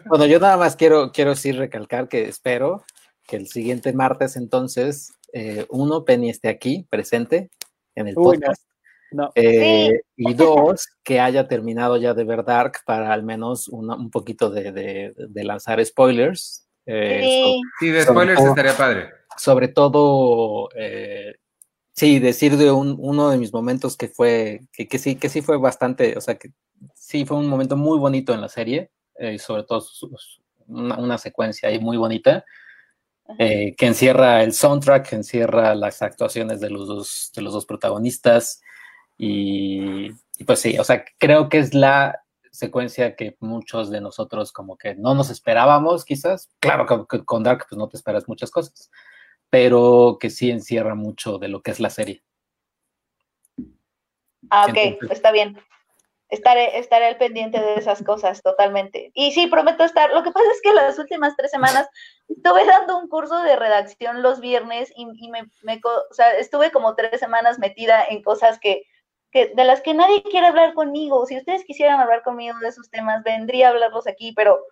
[0.07, 2.83] Bueno, yo nada más quiero, quiero sí recalcar que espero
[3.25, 7.49] que el siguiente martes entonces, eh, uno, Penny esté aquí, presente
[7.95, 8.63] en el Uy, podcast.
[9.11, 9.31] No.
[9.35, 14.09] Eh, Y dos, que haya terminado ya de ver Dark para al menos una- un
[14.09, 16.67] poquito de, de- de lanzar spoilers.
[16.85, 17.61] eh, Sí.
[17.79, 19.09] Sí, de Sobre spoilers estaría padre.
[19.37, 21.35] sobre todo, eh,
[21.93, 25.41] sí, decir de un- uno de mis momentos que fue, que, que sí, que sí
[25.41, 26.49] fue bastante, o sea, que
[26.95, 29.85] sí fue un momento muy bonito en la serie, eh, y sobre todo
[30.67, 32.45] una, una secuencia ahí muy bonita,
[33.39, 37.65] eh, que encierra el soundtrack, que encierra las actuaciones de los dos, de los dos
[37.65, 38.61] protagonistas,
[39.17, 40.07] y,
[40.37, 42.21] y pues sí, o sea, creo que es la
[42.51, 46.49] secuencia que muchos de nosotros como que no nos esperábamos quizás.
[46.59, 48.91] Claro que, que con Dark pues no te esperas muchas cosas,
[49.53, 52.23] pero que sí encierra mucho de lo que es la serie.
[54.49, 55.59] Ah, ok, Entonces- está bien.
[56.27, 59.11] Estaré, estaré al pendiente de esas cosas totalmente.
[59.13, 60.11] Y sí, prometo estar.
[60.11, 61.87] Lo que pasa es que las últimas tres semanas
[62.29, 66.71] estuve dando un curso de redacción los viernes y, y me, me o sea, estuve
[66.71, 68.87] como tres semanas metida en cosas que,
[69.29, 71.27] que de las que nadie quiere hablar conmigo.
[71.27, 74.65] Si ustedes quisieran hablar conmigo de esos temas, vendría a hablarlos aquí, pero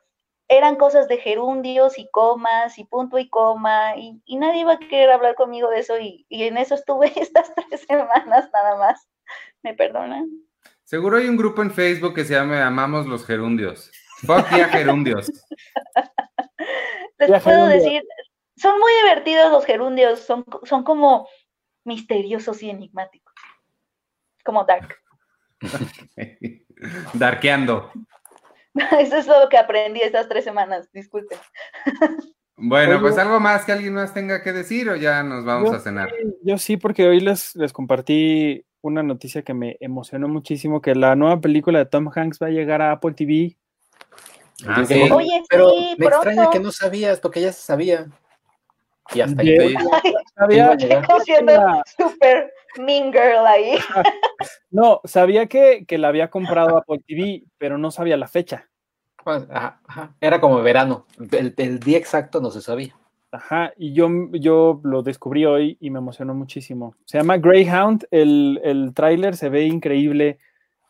[0.51, 4.79] eran cosas de gerundios y comas y punto y coma y, y nadie iba a
[4.79, 9.07] querer hablar conmigo de eso y, y en eso estuve estas tres semanas nada más.
[9.63, 10.29] ¿Me perdonan?
[10.83, 13.89] Seguro hay un grupo en Facebook que se llama Amamos los Gerundios.
[14.25, 15.31] Fuck Gerundios.
[17.17, 17.75] Les Ya, puedo gerundio.
[17.77, 18.03] decir,
[18.57, 21.27] son muy divertidos los gerundios, son, son como
[21.85, 23.33] misteriosos y enigmáticos.
[24.43, 24.97] Como Dark.
[27.13, 27.91] Darkeando.
[28.99, 31.37] Eso es lo que aprendí estas tres semanas, disculpen.
[32.57, 33.01] Bueno, Oye.
[33.01, 35.79] pues algo más que alguien más tenga que decir o ya nos vamos Yo a
[35.79, 36.09] cenar.
[36.11, 40.93] sí, Yo sí, porque hoy les, les compartí una noticia que me emocionó muchísimo, que
[40.95, 43.57] la nueva película de Tom Hanks va a llegar a Apple TV.
[44.67, 45.01] Ah, Sí.
[45.11, 48.07] Oye, Pero sí, me extraña que no sabías, porque ya se sabía.
[49.13, 49.75] Y hasta ahí.
[50.35, 50.75] Sabía-
[51.43, 53.73] la- super mean girl ahí.
[54.71, 58.67] no, sabía que, que la había comprado Apple TV, pero no sabía la fecha.
[59.23, 60.15] Pues, ajá, ajá.
[60.19, 61.05] Era como verano.
[61.31, 62.95] El, el día exacto no se sabía.
[63.33, 66.95] Ajá, y yo, yo lo descubrí hoy y me emocionó muchísimo.
[67.05, 70.37] Se llama Greyhound, el, el tráiler se ve increíble.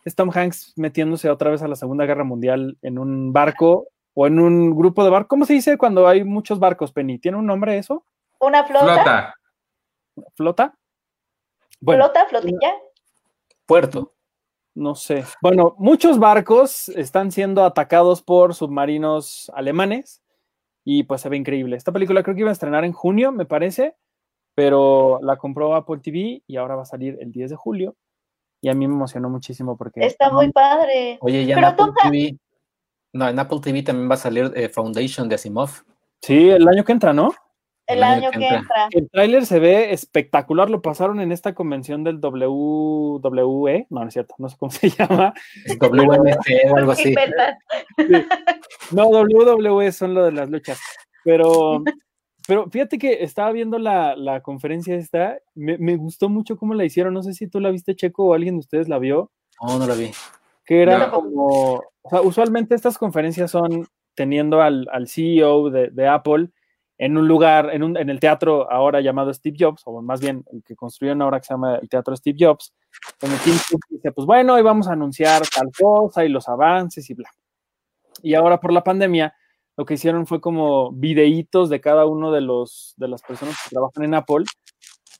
[0.05, 4.25] Es Tom Hanks metiéndose otra vez a la Segunda Guerra Mundial en un barco o
[4.25, 5.27] en un grupo de barcos.
[5.29, 7.19] ¿Cómo se dice cuando hay muchos barcos, Penny?
[7.19, 8.03] ¿Tiene un nombre eso?
[8.41, 9.33] Una flota, Flota.
[10.35, 10.75] ¿Flota?
[11.79, 12.73] Bueno, flota, flotilla.
[13.67, 14.13] Puerto.
[14.73, 15.23] no sé.
[15.41, 20.23] Bueno, muchos barcos están siendo atacados por submarinos alemanes
[20.83, 21.75] y pues se ve increíble.
[21.75, 23.95] Esta película creo que iba a estrenar en junio, me parece,
[24.55, 27.95] pero la compró Apple TV y ahora va a salir el 10 de julio
[28.59, 31.19] y a mí me emocionó muchísimo porque Está muy padre.
[31.21, 32.37] Oye, ya en Apple TV.
[33.13, 35.69] No, en Apple TV también va a salir eh, Foundation de Asimov.
[36.23, 37.31] sí, el año que entra, ¿no?
[37.93, 38.87] El año que entra.
[38.91, 44.13] El tráiler se ve espectacular, lo pasaron en esta convención del WWE, no, no es
[44.13, 45.33] cierto, no sé cómo se llama.
[45.79, 45.85] O
[46.77, 47.13] algo así.
[48.91, 50.79] No, WWE son lo de las luchas,
[51.23, 51.83] pero,
[52.47, 56.85] pero fíjate que estaba viendo la, la conferencia esta, me, me gustó mucho cómo la
[56.85, 59.31] hicieron, no sé si tú la viste, Checo, o alguien de ustedes la vio,
[59.61, 60.11] No, no lo vi.
[60.65, 61.11] que era No.
[61.11, 66.49] como, o sea, usualmente estas conferencias son teniendo al, al CEO de, de Apple
[67.01, 70.45] en un lugar, en, un, en el teatro ahora llamado Steve Jobs, o más bien
[70.53, 72.75] el que construyeron ahora que se llama el teatro Steve Jobs,
[73.19, 77.09] donde Tim Cook dice, pues bueno, hoy vamos a anunciar tal cosa y los avances
[77.09, 77.27] y bla.
[78.21, 79.33] Y ahora por la pandemia,
[79.77, 83.71] lo que hicieron fue como videitos de cada uno de los de las personas que
[83.71, 84.45] trabajan en Apple,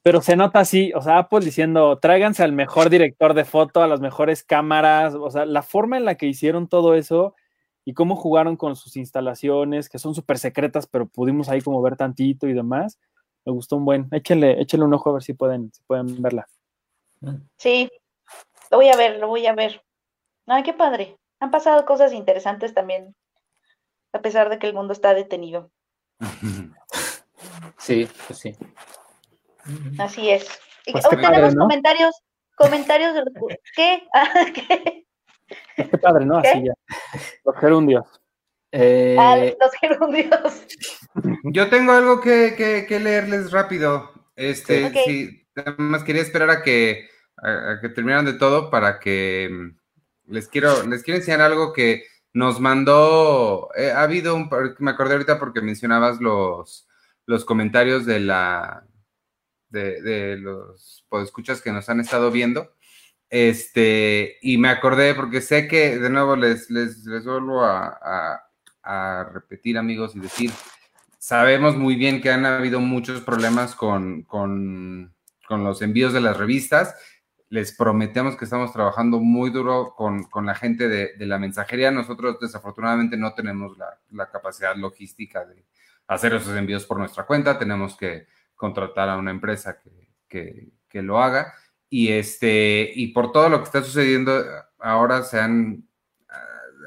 [0.04, 3.88] pero se nota así, o sea, Apple diciendo, tráiganse al mejor director de foto, a
[3.88, 7.34] las mejores cámaras, o sea, la forma en la que hicieron todo eso
[7.86, 11.96] y cómo jugaron con sus instalaciones, que son súper secretas, pero pudimos ahí como ver
[11.98, 13.00] tantito y demás,
[13.46, 14.08] me gustó un buen.
[14.12, 16.48] Échenle, échenle un ojo a ver si pueden, si pueden verla.
[17.58, 17.90] Sí,
[18.70, 19.84] lo voy a ver, lo voy a ver.
[20.48, 21.18] Ay, qué padre.
[21.40, 23.16] Han pasado cosas interesantes también,
[24.14, 25.72] a pesar de que el mundo está detenido.
[27.78, 28.56] Sí, pues sí.
[29.98, 30.48] Así es.
[30.86, 31.64] Y Pues padre, tenemos ¿no?
[31.64, 32.16] comentarios,
[32.56, 33.34] comentarios de los...
[33.76, 34.08] ¿Qué?
[34.14, 35.01] Ah, ¿Qué?
[35.76, 36.38] Qué padre, ¿no?
[36.38, 36.74] Así ya.
[37.46, 38.06] Los gerundios.
[38.72, 40.66] Eh, Ah, los gerundios.
[41.44, 44.12] Yo tengo algo que, que- que leerles rápido.
[44.36, 44.94] Este, Ok.
[45.06, 47.08] sí, nada más quería esperar a que,
[47.38, 51.74] a, a que terminaran de todo para que mm, les quiero, les quiero enseñar algo
[51.74, 53.70] que nos mandó.
[53.76, 56.88] eh, ha habido un, par- me acordé ahorita porque mencionabas los,
[57.26, 58.86] los comentarios de la
[59.70, 62.74] de, de los escuchas que nos han estado viendo.
[63.34, 67.98] Este, y me acordé porque sé que, de nuevo, les, les, les vuelvo a,
[68.84, 70.52] a- repetir, amigos, y decir,
[71.18, 75.16] sabemos muy bien que han habido muchos problemas con, con,
[75.48, 76.94] con los envíos de las revistas.
[77.48, 81.90] Les prometemos que estamos trabajando muy duro con, con la gente de, de la mensajería.
[81.90, 85.64] Nosotros, desafortunadamente, no tenemos la, la capacidad logística de
[86.08, 87.58] hacer esos envíos por nuestra cuenta.
[87.58, 91.54] Tenemos que contratar a una empresa que, que, que lo haga.
[91.94, 94.42] Y, este, y por todo lo que está sucediendo,
[94.80, 95.84] ahora se han,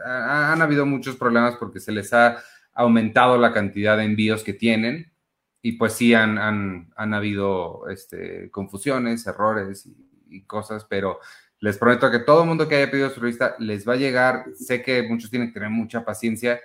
[0.02, 5.12] han habido muchos problemas porque se les ha aumentado la cantidad de envíos que tienen.
[5.60, 9.94] Y pues sí, han, han, han habido este, confusiones, errores y,
[10.38, 11.20] y cosas, pero
[11.60, 14.46] les prometo que todo el mundo que haya pedido su revista les va a llegar.
[14.54, 16.60] Sé que muchos tienen que tener mucha paciencia.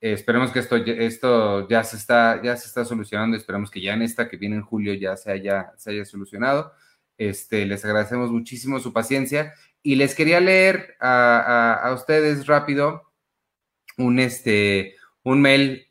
[0.00, 3.36] Eh, esperemos que esto, esto ya, se está, ya se está solucionando.
[3.36, 6.72] Esperemos que ya en esta que viene en julio ya se haya, se haya solucionado.
[7.18, 13.12] Este, les agradecemos muchísimo su paciencia y les quería leer a, ustedes rápido
[13.98, 15.86] un, este, un mail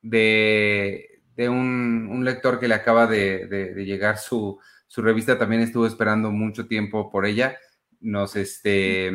[0.00, 5.38] de, de un, un, lector que le acaba de llegar su, su, revista.
[5.38, 7.58] También estuvo esperando mucho tiempo por ella.
[8.00, 9.12] Nos, este,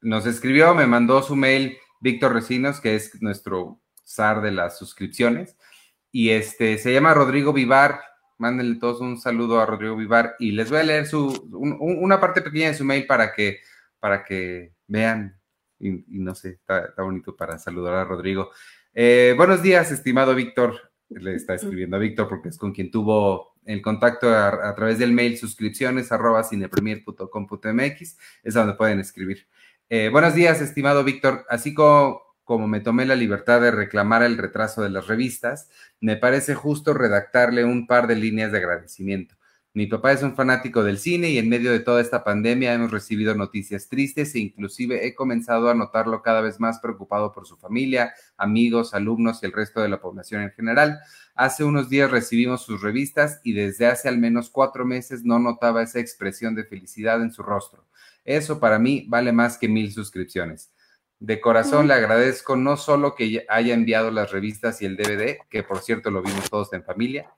[0.00, 5.56] nos escribió, me mandó su mail Víctor Recinos, que es nuestro zar de las suscripciones.
[6.10, 8.00] Y este, se llama Rodrigo Vivar.
[8.38, 12.20] Mándenle todos un saludo a Rodrigo Vivar y les voy a leer su, un, una
[12.20, 13.60] parte pequeña de su mail para que,
[14.00, 15.38] para que vean.
[15.80, 18.50] Y, y no sé, está, está, bonito para saludar a Rodrigo.
[18.94, 20.92] Eh, buenos días, estimado Víctor.
[21.08, 24.98] Le está escribiendo a Víctor porque es con quien tuvo el contacto a, a través
[24.98, 28.18] del mail suscripciones arroba cinepremier.com.mx.
[28.42, 29.46] Es donde pueden escribir.
[29.90, 31.46] Eh, buenos días, estimado Víctor.
[31.48, 35.68] Así como, como me tomé la libertad de reclamar el retraso de las revistas,
[36.00, 39.34] me parece justo redactarle un par de líneas de agradecimiento.
[39.74, 42.90] Mi papá es un fanático del cine y en medio de toda esta pandemia hemos
[42.90, 47.58] recibido noticias tristes e inclusive he comenzado a notarlo cada vez más preocupado por su
[47.58, 51.00] familia, amigos, alumnos y el resto de la población en general.
[51.34, 55.82] Hace unos días recibimos sus revistas y desde hace al menos cuatro meses no notaba
[55.82, 57.84] esa expresión de felicidad en su rostro.
[58.24, 60.72] Eso para mí vale más que mil suscripciones.
[61.20, 65.64] De corazón le agradezco no solo que haya enviado las revistas y el DVD, que
[65.64, 67.30] por cierto lo vimos todos en familia,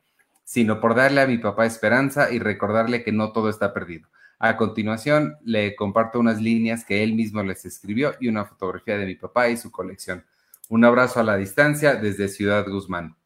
[0.44, 4.08] sino por darle a mi papá esperanza y recordarle que no todo está perdido.
[4.38, 9.06] A continuación, le comparto unas líneas que él mismo les escribió y una fotografía de
[9.06, 10.24] mi papá y su colección.
[10.68, 13.16] Un abrazo a la distancia desde Ciudad Guzmán.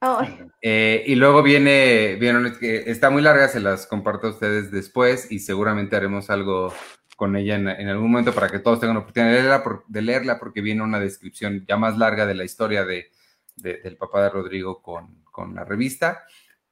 [0.00, 0.20] Oh.
[0.60, 5.38] Eh, y luego viene, viene, está muy larga, se las comparto a ustedes después y
[5.38, 6.72] seguramente haremos algo
[7.16, 10.60] con ella en, en, algún momento para que todos tengan la oportunidad de leerla, porque
[10.60, 13.10] viene una descripción ya más larga de la historia de,
[13.56, 16.24] del papá de Rodrigo con, con, la revista.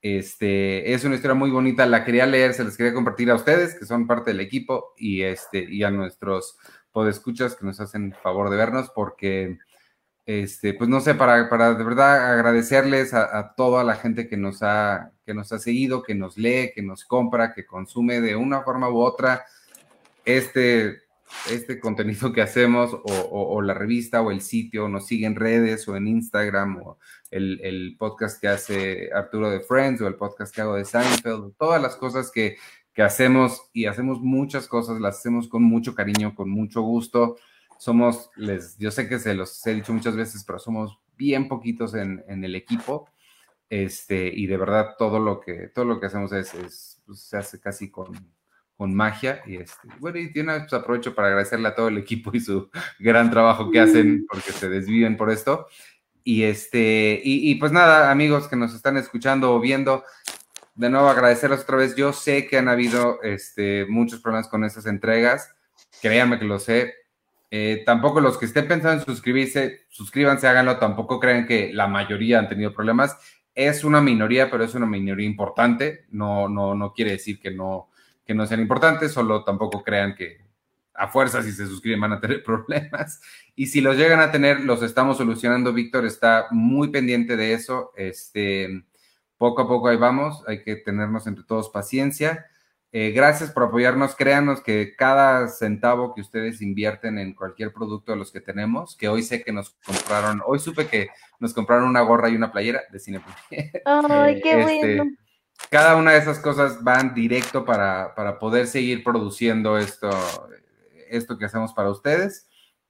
[0.02, 3.78] Este, es una historia muy bonita, la quería leer, se las quería compartir a ustedes,
[3.78, 6.56] que son parte del equipo, y, este, y a nuestros
[6.90, 9.58] podescuchas que nos hacen favor de vernos, porque,
[10.24, 14.38] este, pues no sé, para, para de verdad agradecerles a, a, toda la gente que
[14.38, 18.36] nos, ha, que nos ha seguido, que nos lee, que nos compra, que consume de
[18.36, 19.44] una forma u otra
[20.24, 21.02] este,
[21.50, 25.96] este contenido que hacemos, o, la revista, o el sitio, nos sigue en redes, o
[25.96, 26.98] en Instagram, o
[27.30, 31.54] el, el, podcast que hace Arturo de Friends, o el podcast que hago de Seinfeld,
[31.56, 32.56] todas las cosas que,
[32.92, 37.36] que hacemos, y hacemos muchas cosas, las hacemos con mucho cariño, con mucho gusto.
[37.78, 41.94] Somos, les, yo sé que se los he dicho muchas veces, pero somos bien poquitos
[41.94, 43.08] en, en el equipo.
[43.70, 47.36] Este, y de verdad todo lo que, todo lo que hacemos es, es pues, se
[47.36, 48.12] hace casi con,
[48.80, 52.30] con magia y este, bueno, y tiene pues, aprovecho para agradecerle a todo el equipo
[52.32, 55.66] y su gran trabajo que hacen porque se desviven por esto.
[56.24, 60.02] Y este, y, y, pues nada, amigos que nos están escuchando o viendo,
[60.76, 61.94] de nuevo agradecerles otra vez.
[61.94, 65.54] Yo sé que han habido este, muchos problemas con esas entregas,
[66.00, 66.94] créanme que lo sé.
[67.50, 70.78] Eh, tampoco los que estén pensando en suscribirse, suscríbanse, háganlo.
[70.78, 73.18] Tampoco crean que la mayoría han tenido problemas.
[73.54, 76.06] Es una minoría, pero es una minoría importante.
[76.12, 77.89] No, no, no quiere decir que no,
[78.30, 80.38] que no sean importantes, solo tampoco crean que
[80.94, 83.20] a fuerza si se suscriben van a tener problemas.
[83.56, 85.72] Y si los llegan a tener, los estamos solucionando.
[85.72, 87.90] Víctor está muy pendiente de eso.
[87.96, 88.84] Este,
[89.36, 92.46] poco a poco ahí vamos, hay que tenernos entre todos paciencia.
[92.92, 94.14] Eh, gracias por apoyarnos.
[94.14, 99.08] Créanos que cada centavo que ustedes invierten en cualquier producto de los que tenemos, que
[99.08, 101.08] hoy sé que nos compraron, hoy supe que
[101.40, 103.20] nos compraron una gorra y una playera de cine.
[103.84, 105.16] Ay, qué Este, bueno.
[105.68, 110.10] Cada una de esas cosas van directo para, para poder seguir produciendo esto,
[111.08, 112.48] esto que hacemos para ustedes.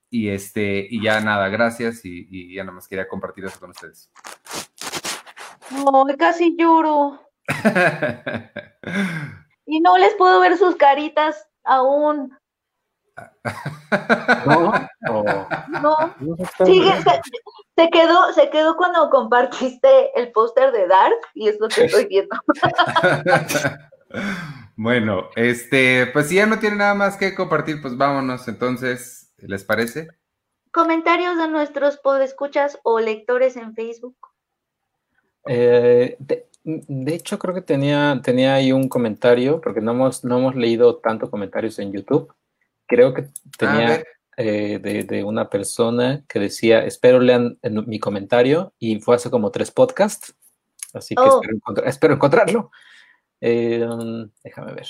[0.08, 2.04] Y este, y ya nada, gracias.
[2.04, 4.10] Y, y ya nada más quería compartir eso con ustedes.
[5.70, 7.20] Ay, casi lloro.
[9.70, 12.36] Y no les puedo ver sus caritas aún.
[14.46, 14.72] ¿No?
[15.02, 15.48] No.
[15.70, 16.14] No
[16.64, 17.20] Sigue, se,
[17.76, 22.06] se quedó, se quedó cuando compartiste el póster de Dark y es lo que estoy
[22.06, 22.36] viendo.
[24.76, 28.46] bueno, este, pues si ya no tiene nada más que compartir, pues vámonos.
[28.48, 30.08] Entonces, ¿les parece?
[30.72, 34.16] Comentarios de nuestros podescuchas o lectores en Facebook.
[35.46, 40.38] Eh, de, de hecho, creo que tenía, tenía ahí un comentario, porque no hemos, no
[40.38, 42.32] hemos leído tanto comentarios en YouTube.
[42.90, 44.02] Creo que A tenía
[44.36, 49.30] eh, de, de una persona que decía, espero lean en mi comentario, y fue hace
[49.30, 50.34] como tres podcasts,
[50.92, 51.40] así que Oh.
[51.40, 52.70] espero, encontrar- espero encontrarlo.
[53.40, 54.86] Eh, um, déjame ver.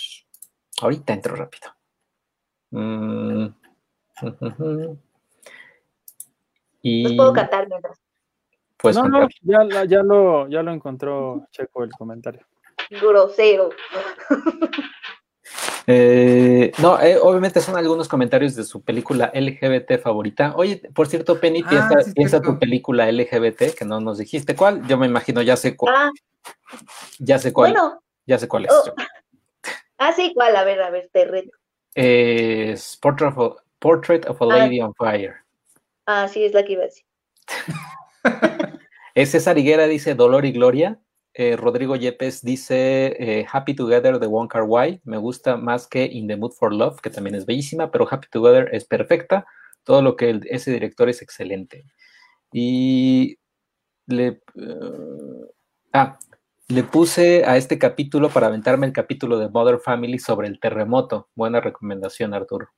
[0.81, 1.69] Ahorita entro rápido.
[2.71, 3.47] Mm.
[6.83, 8.01] Y Los puedo cantar mientras.
[8.79, 12.47] pues no, no, ya, ya, lo, ya lo encontró Checo el comentario.
[12.91, 13.71] Grosero.
[15.87, 20.55] Eh, no, eh, obviamente son algunos comentarios de su película LGBT favorita.
[20.57, 24.55] Oye, por cierto, Penny, Ah, piensa, sí, piensa tu película LGBT, que no nos dijiste
[24.55, 24.87] cuál.
[24.87, 26.11] Yo me imagino, ya sé cuál, Ah,
[27.19, 28.03] ya sé cuál, bueno.
[28.27, 28.73] ya sé cuál es.
[28.73, 28.85] Oh.
[30.03, 30.57] Ah, sí, ¿cuál?
[30.57, 31.51] A ver, a ver, te reto.
[31.95, 34.59] Es Portrait of, Portrait of a Ah.
[34.59, 35.35] Lady on Fire.
[36.07, 37.05] Ah, sí, es la que iba a decir.
[39.15, 40.99] Es César Higuera dice Dolor y Gloria.
[41.43, 45.01] Eh, Rodrigo Yepes dice eh, Happy Together de Wong Kar Wai.
[45.05, 48.27] Me gusta más que In the Mood for Love, que también es bellísima, pero Happy
[48.31, 49.47] Together es perfecta.
[49.83, 51.87] Todo lo que el- ese director es excelente.
[52.53, 53.39] Y
[54.07, 55.49] le, eh,
[55.95, 56.19] ah,
[56.69, 61.31] le puse a este capítulo para aventarme el capítulo de Mother Family sobre el terremoto.
[61.35, 62.69] Buena recomendación, Arturo.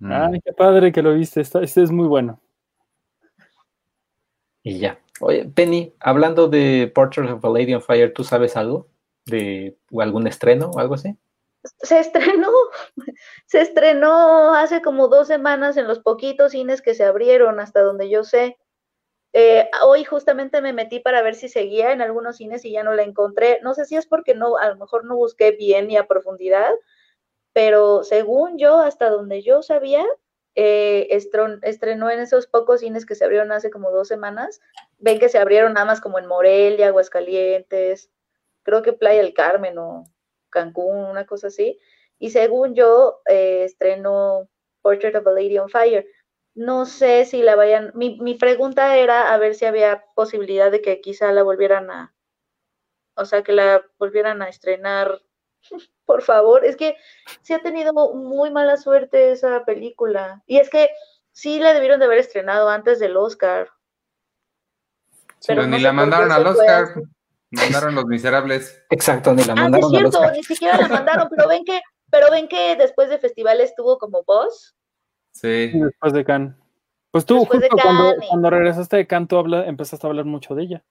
[0.00, 1.40] Ay, qué padre que lo viste.
[1.40, 2.40] Este es muy bueno.
[4.62, 5.01] Y ya.
[5.20, 8.88] Oye, Penny, hablando de Portrait of a Lady on Fire, ¿tú sabes algo?
[9.26, 11.16] ¿De algún estreno o algo así?
[11.78, 12.50] Se estrenó,
[13.46, 18.10] se estrenó hace como dos semanas en los poquitos cines que se abrieron, hasta donde
[18.10, 18.58] yo sé.
[19.34, 22.92] Eh, hoy justamente me metí para ver si seguía en algunos cines y ya no
[22.92, 23.60] la encontré.
[23.62, 26.72] No sé si es porque no, a lo mejor no busqué bien y a profundidad,
[27.52, 30.04] pero según yo, hasta donde yo sabía,
[30.54, 34.60] eh, estrenó en esos pocos cines que se abrieron hace como dos semanas.
[34.98, 38.10] Ven que se abrieron nada más como en Morelia, Aguascalientes,
[38.62, 40.04] creo que Playa del Carmen o
[40.50, 41.78] Cancún, una cosa así.
[42.18, 44.48] Y según yo, eh, estrenó
[44.82, 46.06] Portrait of a Lady on Fire.
[46.54, 47.92] No sé si la vayan.
[47.94, 52.14] Mi, mi pregunta era a ver si había posibilidad de que quizá la volvieran a.
[53.16, 55.22] O sea, que la volvieran a estrenar.
[56.04, 56.96] Por favor, es que
[57.42, 60.42] sí ha tenido muy mala suerte esa película.
[60.46, 60.90] Y es que
[61.32, 63.68] sí la debieron de haber estrenado antes del Oscar.
[65.46, 66.84] pero pero ni no la mandaron al Oscar.
[66.84, 67.00] así.
[67.50, 68.82] Mandaron los miserables.
[68.90, 71.80] Exacto, ni la Ah, sí es mandaron cierto, ni siquiera la mandaron, pero ven que,
[72.10, 74.74] pero ven que después de festivales tuvo como voz.
[75.32, 75.70] Sí.
[75.74, 76.54] Y después de Cannes.
[77.10, 77.76] Pues tú, Después justo
[78.30, 80.84] cuando regresaste de Cannes, tú habla- empezaste a hablar mucho de ella.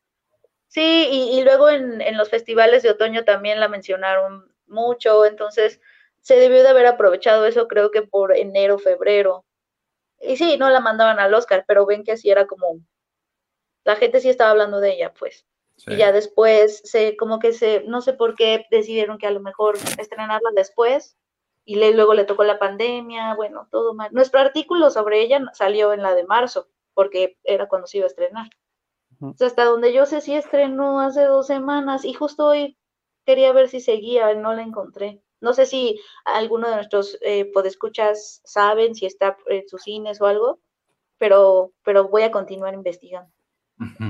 [0.68, 5.82] Sí, y, y luego en, en los festivales de otoño también la mencionaron mucho, entonces
[6.22, 9.46] se debió de haber aprovechado eso, creo que por enero, febrero.
[10.22, 12.80] Y sí, no la mandaban al Oscar, pero ven que así era como,
[13.84, 15.46] la gente sí estaba hablando de ella, pues.
[15.78, 15.92] sí.
[15.94, 19.40] Y ya después, se, como que se, no sé por qué decidieron que a lo
[19.40, 21.18] mejor estrenarla después,
[21.66, 24.10] y le- luego le tocó la pandemia, bueno, todo mal.
[24.14, 28.08] Nuestro artículo sobre ella salió en la de marzo, porque era cuando se iba a
[28.08, 28.48] estrenar.
[29.22, 32.78] O sea, hasta donde yo sé, sí estrenó hace dos semanas, y justo hoy
[33.26, 35.22] quería ver si seguía, no la encontré.
[35.40, 40.28] No sé si alguno de nuestros eh, podescuchas saben si está en sus cines o
[40.28, 40.60] algo,
[41.18, 43.32] pero, pero voy a continuar investigando.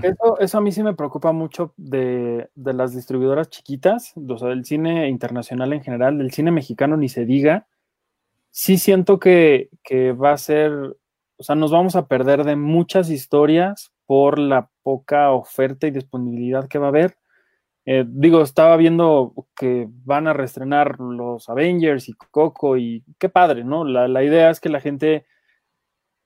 [0.03, 4.49] Eso, eso a mí sí me preocupa mucho de, de las distribuidoras chiquitas, o sea,
[4.49, 7.67] del cine internacional en general, del cine mexicano ni se diga.
[8.49, 13.09] Sí siento que, que va a ser, o sea, nos vamos a perder de muchas
[13.09, 17.15] historias por la poca oferta y disponibilidad que va a haber.
[17.85, 23.63] Eh, digo, estaba viendo que van a reestrenar los Avengers y Coco y qué padre,
[23.63, 23.85] ¿no?
[23.85, 25.25] La, la idea es que la gente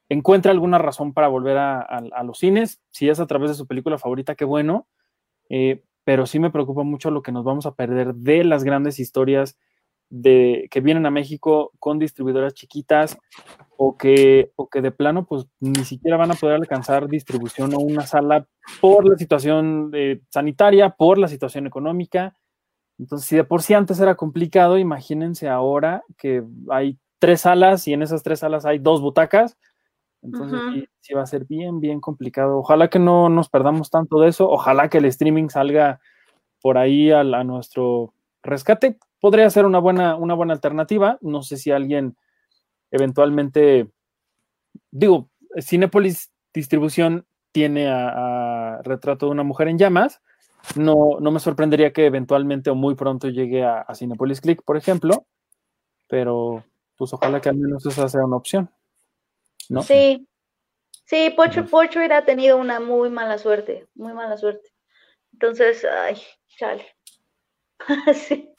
[0.10, 2.82] encuentre alguna razón para volver a, a- los cines.
[2.92, 4.88] Si es a través de su película favorita, qué bueno.
[5.50, 9.00] Eh, pero sí me preocupa mucho lo que nos vamos a perder de las grandes
[9.00, 9.58] historias
[10.10, 13.18] de que vienen a México con distribuidoras chiquitas
[13.78, 17.80] o que, o que de plano pues ni siquiera van a poder alcanzar distribución o
[17.80, 18.48] una sala
[18.82, 22.36] por la situación eh, sanitaria, por la situación económica.
[22.98, 27.94] Entonces, si de por sí antes era complicado, imagínense ahora que hay tres salas y
[27.94, 29.58] en esas tres salas hay dos butacas.
[30.22, 30.72] Entonces, Ujú.
[30.72, 32.58] sí, sí va a ser bien, bien complicado.
[32.58, 34.50] Ojalá que no nos perdamos tanto de eso.
[34.50, 36.00] Ojalá que el streaming salga
[36.62, 38.98] por ahí al- a, nuestro rescate.
[39.20, 41.18] Podría ser una buena, una buena alternativa.
[41.22, 42.16] No sé si alguien
[42.96, 43.90] eventualmente,
[44.92, 50.22] digo, Cinepolis Distribución tiene a, a Retrato de una mujer en llamas.
[50.76, 54.78] No, no me sorprendería que eventualmente o muy pronto llegue a, a Cinepolis Click, por
[54.78, 55.26] ejemplo,
[56.08, 56.64] pero
[56.98, 58.70] pues ojalá que al menos esa sea una opción.
[59.70, 59.82] ¿no?
[59.84, 60.28] Sí.
[61.06, 64.70] Sí, Pocho Pocho hubiera tenido una muy mala suerte, muy mala suerte.
[65.34, 66.18] Entonces, ay,
[66.58, 66.86] chale.
[68.14, 68.50] sí.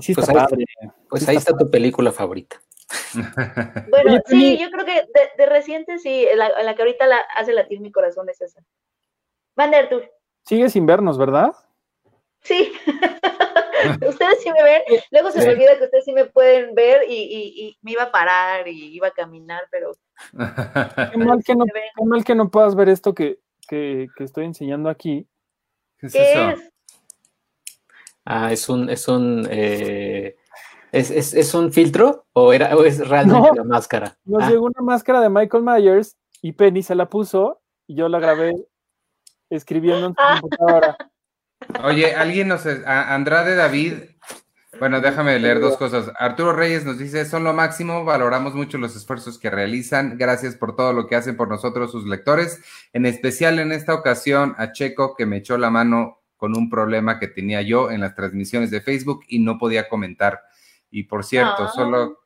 [0.00, 0.64] Sí está Pues ahí- padre.
[1.10, 2.60] Pues ahí está tu película favorita.
[3.90, 7.18] Bueno, Oye, sí, yo creo que de, de reciente sí, la, la que ahorita la
[7.34, 8.60] hace latir mi corazón es esa.
[9.56, 10.10] Van der Tour.
[10.44, 11.52] Sigue sin vernos, ¿verdad?
[12.42, 12.72] Sí.
[14.06, 14.82] ustedes sí me ven.
[15.10, 15.46] Luego se Sí.
[15.46, 18.68] me olvida que ustedes sí me pueden ver y, y- y me iba a parar
[18.68, 19.92] y iba a caminar, pero
[21.12, 21.90] Qué mal que no, me ven.
[21.96, 23.38] qué mal que no puedas ver esto que,
[23.68, 25.26] que- que estoy enseñando aquí.
[25.98, 26.50] ¿Qué es ¿Qué eso?
[26.50, 26.70] es?
[28.24, 30.36] Ah, es un, es un, eh,
[30.92, 33.54] es, es- es un filtro o era, o es realmente No.
[33.54, 34.16] la máscara.
[34.24, 38.08] Nos Ah, llegó una máscara de Michael Myers y Penny se la puso y yo
[38.08, 38.54] la grabé
[39.50, 40.38] escribiendo en su Ah.
[40.40, 40.96] computadora.
[41.84, 42.66] Oye, alguien nos...
[42.66, 43.94] a- Andrade David...
[44.78, 46.12] Bueno, déjame leer dos cosas.
[46.20, 50.76] Arturo Reyes nos dice, son lo máximo, valoramos mucho los esfuerzos que realizan, gracias por
[50.76, 52.60] todo lo que hacen por nosotros sus lectores,
[52.92, 57.18] en especial en esta ocasión a Checo que me echó la mano con un problema
[57.18, 60.42] que tenía yo en las transmisiones de Facebook y no podía comentar.
[60.90, 61.72] Y por cierto, Ah.
[61.74, 62.20] solo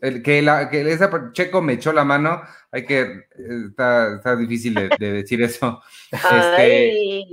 [0.00, 3.26] el, que, la, que esa Checo me echó la mano, hay que, eh,
[3.68, 5.80] está, está difícil de, de decir eso.
[6.12, 7.24] Este,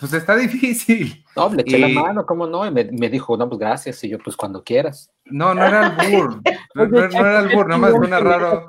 [0.00, 1.24] pues está difícil.
[1.36, 2.66] No, le eché la mano, ¿cómo no?
[2.66, 4.02] Y me, me dijo, no, pues gracias.
[4.02, 5.10] Y yo, pues cuando quieras.
[5.26, 5.96] No, no era.
[6.74, 8.68] No, Oye, no- era albur, qué nomás suena raro.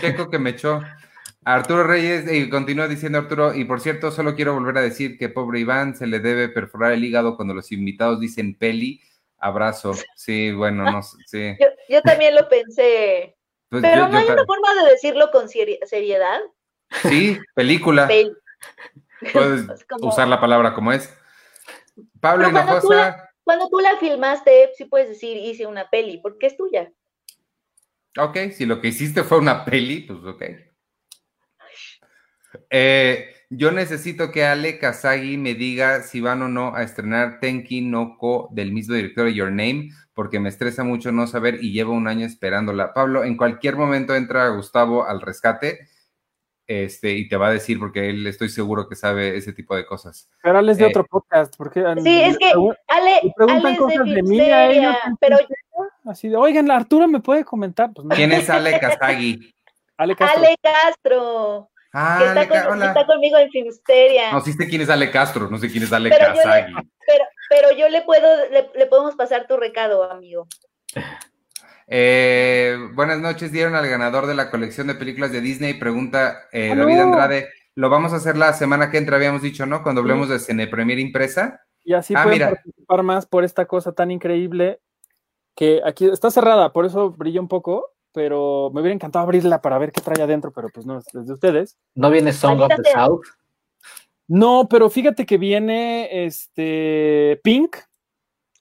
[0.00, 0.80] Checo que me echó.
[1.44, 5.28] Arturo Reyes, y continúa diciendo Arturo, y por cierto, solo quiero volver a decir que
[5.28, 9.00] pobre Iván se le debe perforar el hígado cuando los invitados dicen peli.
[9.46, 9.92] Abrazo.
[10.14, 11.16] Sí, bueno, no sé.
[11.26, 11.56] Sí.
[11.60, 13.36] yo, yo también lo pensé.
[13.68, 16.40] Pues Pero yo- no yo hay una forma de decirlo con seri- seriedad.
[17.02, 18.08] Sí, película.
[18.08, 18.36] Pel-
[19.32, 21.12] Puedes como- usar la palabra como es.
[22.20, 23.22] Pablo cuando tú Hinojosa.
[23.44, 26.90] Cuando tú la filmaste, sí puedes decir hice una peli, porque es tuya.
[28.18, 30.42] Ok, si lo que hiciste fue una peli, pues ok.
[32.70, 37.80] Eh, yo necesito que Ale Kazagi me diga si van o no a estrenar Tenki
[37.80, 41.72] no Ko del mismo director de Your Name, porque me estresa mucho no saber y
[41.72, 42.92] llevo un año esperándola.
[42.92, 45.88] Pablo, en cualquier momento entra Gustavo al rescate
[46.66, 49.86] este, y te va a decir, porque él estoy seguro que sabe ese tipo de
[49.86, 50.28] cosas.
[50.42, 52.52] Pero es de Eh, otro podcast, porque Sí, es que
[52.88, 54.96] Ale, me preguntan Ale es de cosas de mí a ellos.
[55.20, 55.36] Pero
[56.04, 57.92] Así de, oigan, la Arturo me puede comentar.
[57.92, 58.14] Pues no.
[58.14, 59.54] ¿Quién es Ale Kazagi?
[59.96, 60.42] Ale Castro.
[60.42, 62.86] Ale Castro, Ah, que Ale está, con- Ca- hola.
[62.88, 64.30] está conmigo en Filmsteria.
[64.32, 66.42] No, sí sé quién es Ale Castro, no sé quién es Ale Pero yo le-
[66.42, 66.72] Kazagi.
[67.06, 70.46] Pero, pero yo le puedo, le, le podemos pasar tu recado, amigo.
[71.88, 75.74] Eh, buenas noches, dieron al ganador de la colección de películas de Disney.
[75.74, 77.02] Pregunta eh, Ah, David no.
[77.04, 77.48] Andrade.
[77.74, 79.82] Lo vamos a hacer la semana que entra, habíamos dicho, ¿no?
[79.82, 81.60] Cuando hablemos de Cine Premier impresa.
[81.84, 82.50] Y así Ah, pueden mira.
[82.50, 84.80] participar más por esta cosa tan increíble
[85.54, 89.76] que aquí está cerrada, por eso brilla un poco, pero me hubiera encantado abrirla para
[89.76, 91.76] ver qué trae adentro, pero pues no, es de ustedes.
[91.94, 92.90] ¿No viene Song of the.
[92.90, 93.26] South?
[94.26, 97.76] No, pero fíjate que viene este Pink,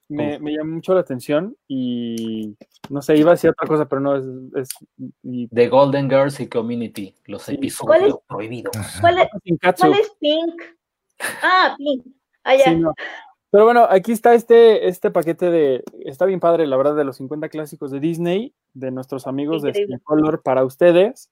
[0.09, 2.57] me, me llamó mucho la atención y
[2.89, 4.25] no sé, iba a decir otra cosa, pero no es...
[4.57, 4.69] es
[5.23, 7.53] y, The Golden Girls y Community, los Sí.
[7.53, 8.07] ¿Cuál es?
[8.07, 8.75] episodios prohibidos.
[8.99, 9.29] ¿Cuál es,
[9.79, 10.61] cuál Pink?
[11.41, 12.05] Ah, Pink.
[12.43, 12.65] Ah, ya.
[12.65, 12.93] Sí, no.
[13.55, 17.15] Pero bueno, aquí está este, este paquete de, está bien padre, la verdad, de los
[17.15, 19.79] 50 clásicos de Disney, de nuestros amigos Increíble.
[19.79, 21.31] de Cinecolor para ustedes.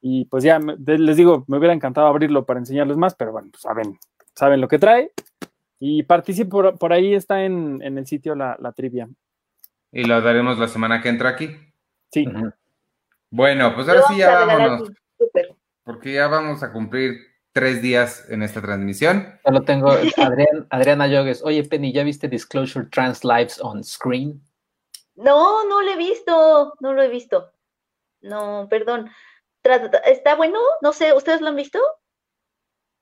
[0.00, 3.60] Y pues ya, les digo, me hubiera encantado abrirlo para enseñarles más, pero bueno, pues
[3.60, 3.98] saben,
[4.34, 5.12] saben lo que trae.
[5.78, 9.10] Y participen, por, por ahí está en, en el sitio la, la trivia.
[9.92, 11.50] Y lo daremos la semana que entra aquí.
[12.10, 12.26] Sí.
[13.28, 14.92] Bueno, pues ahora sí ya vámonos,
[15.84, 17.18] porque ya vamos a cumplir
[17.52, 19.38] tres días en esta transmisión.
[19.44, 21.42] Solo tengo Adrián, Adriana Yogues.
[21.42, 24.40] Oye, Penny, ¿ya viste Disclosure Trans Lives on Screen?
[25.16, 26.74] No, no lo he visto.
[26.80, 27.52] No lo he visto.
[28.22, 29.10] No, perdón.
[30.06, 30.58] ¿Está bueno?
[30.82, 31.78] No sé, ¿ustedes lo han visto?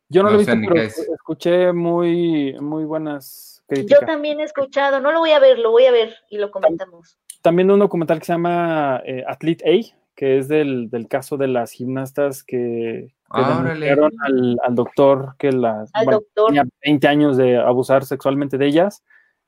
[0.08, 0.98] yo no, No lo he visto, pero es.
[0.98, 4.00] escuché muy, muy buenas crítica.
[4.00, 6.50] Yo también he escuchado, no lo voy a ver, lo voy a ver y lo
[6.50, 7.18] comentamos.
[7.42, 11.46] También un documental que se llama eh, Athlete A, que es del, del caso de
[11.46, 17.36] las gimnastas que, que Ah, denunciaron al, al doctor que las bueno, tenía 20 años
[17.36, 19.04] de abusar sexualmente de ellas.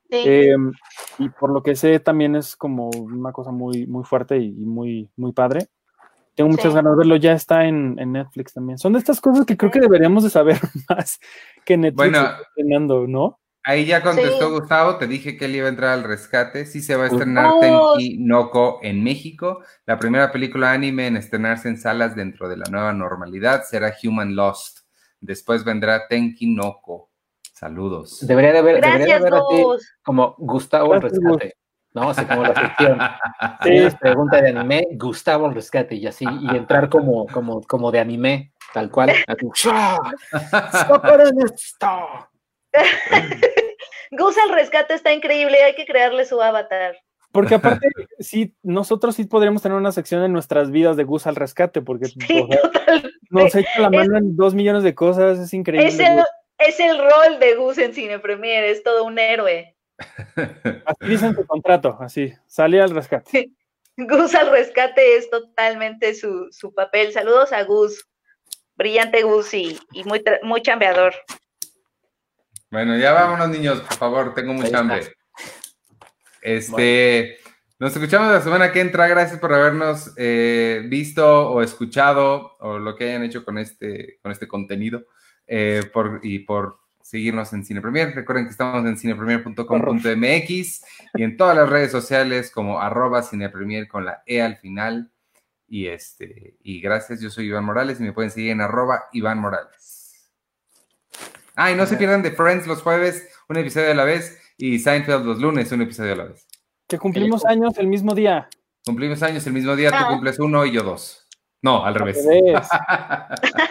[0.09, 0.23] Sí.
[0.27, 0.55] Eh,
[1.19, 4.65] y por lo que sé, también es como una cosa muy, muy fuerte y, y
[4.65, 5.67] muy, muy padre.
[6.37, 6.75] Tengo muchas Sí.
[6.77, 8.79] ganas de verlo, ya está en, en Netflix también.
[8.79, 10.57] Son de estas cosas que creo que deberíamos de saber
[10.89, 11.19] más
[11.65, 12.13] que Netflix
[12.57, 13.09] Bueno.
[13.09, 13.40] ¿no?
[13.63, 14.53] Ahí ya contestó Sí.
[14.55, 16.65] Gustavo, te dije que él iba a entrar al rescate.
[16.65, 17.61] Sí se va a estrenar Oh.
[17.61, 19.63] Tenki Noko en México.
[19.87, 24.35] La primera película anime en estrenarse en salas dentro de la nueva normalidad será Human
[24.35, 24.81] Lost.
[25.21, 27.11] Después vendrá Tenki Noko.
[27.53, 28.27] Saludos.
[28.27, 29.93] Debería de haber, debería de Gracias, haber así Gus.
[30.03, 31.57] como Gustavo el Gracias, rescate.
[31.93, 32.09] ¿No?
[32.11, 32.99] Así como la sección.
[33.63, 33.97] Sí.
[34.01, 38.55] Pregunta de anime, Gustavo el rescate, y así, y entrar como, como, como de anime,
[38.73, 39.11] tal cual.
[39.27, 39.99] Así, ¡Shah!
[40.89, 41.89] ¡Superen esto!
[44.13, 46.97] Gus al rescate está increíble, hay que crearle su avatar.
[47.33, 47.89] Porque aparte,
[48.19, 52.07] sí, nosotros sí podríamos tener una sección en nuestras vidas de Gus al rescate, porque
[52.07, 55.89] Sí, o sea, nos echa la mano en dos millones de cosas, es increíble.
[55.89, 56.19] Es el,
[56.59, 59.77] es el rol de Gus en Cine Premier, es todo un héroe.
[60.87, 63.51] Así dice en su contrato, así, sale al rescate.
[63.97, 67.13] Gus al rescate es totalmente su, su papel.
[67.13, 68.09] Saludos a Gus,
[68.77, 71.15] brillante Gus y, y muy, muy chambeador.
[72.71, 75.13] Bueno, ya vámonos, niños, por favor, tengo mucha hambre.
[76.41, 77.39] Este,
[77.81, 79.09] nos escuchamos la semana que entra.
[79.09, 84.31] Gracias por habernos eh, visto o escuchado o lo que hayan hecho con este, con
[84.31, 85.05] este contenido
[85.47, 88.15] eh, por, y por seguirnos en Cine Premier.
[88.15, 90.85] Recuerden que estamos en cinepremier.com.mx
[91.15, 95.11] y en todas las redes sociales como arroba cinepremier con la E al final.
[95.67, 99.39] Y este, y gracias, yo soy Iván Morales y me pueden seguir en arroba Iván
[99.39, 100.00] Morales.
[101.57, 104.79] Ah, y no se pierdan de Friends los jueves, un episodio a la vez, y
[104.79, 106.47] Seinfeld los lunes, un episodio a la vez.
[106.89, 108.49] Que cumplimos años el mismo día.
[108.85, 110.09] Cumplimos años el mismo día, tú Ah.
[110.09, 111.27] cumples uno y yo dos.
[111.63, 112.19] No, al revés.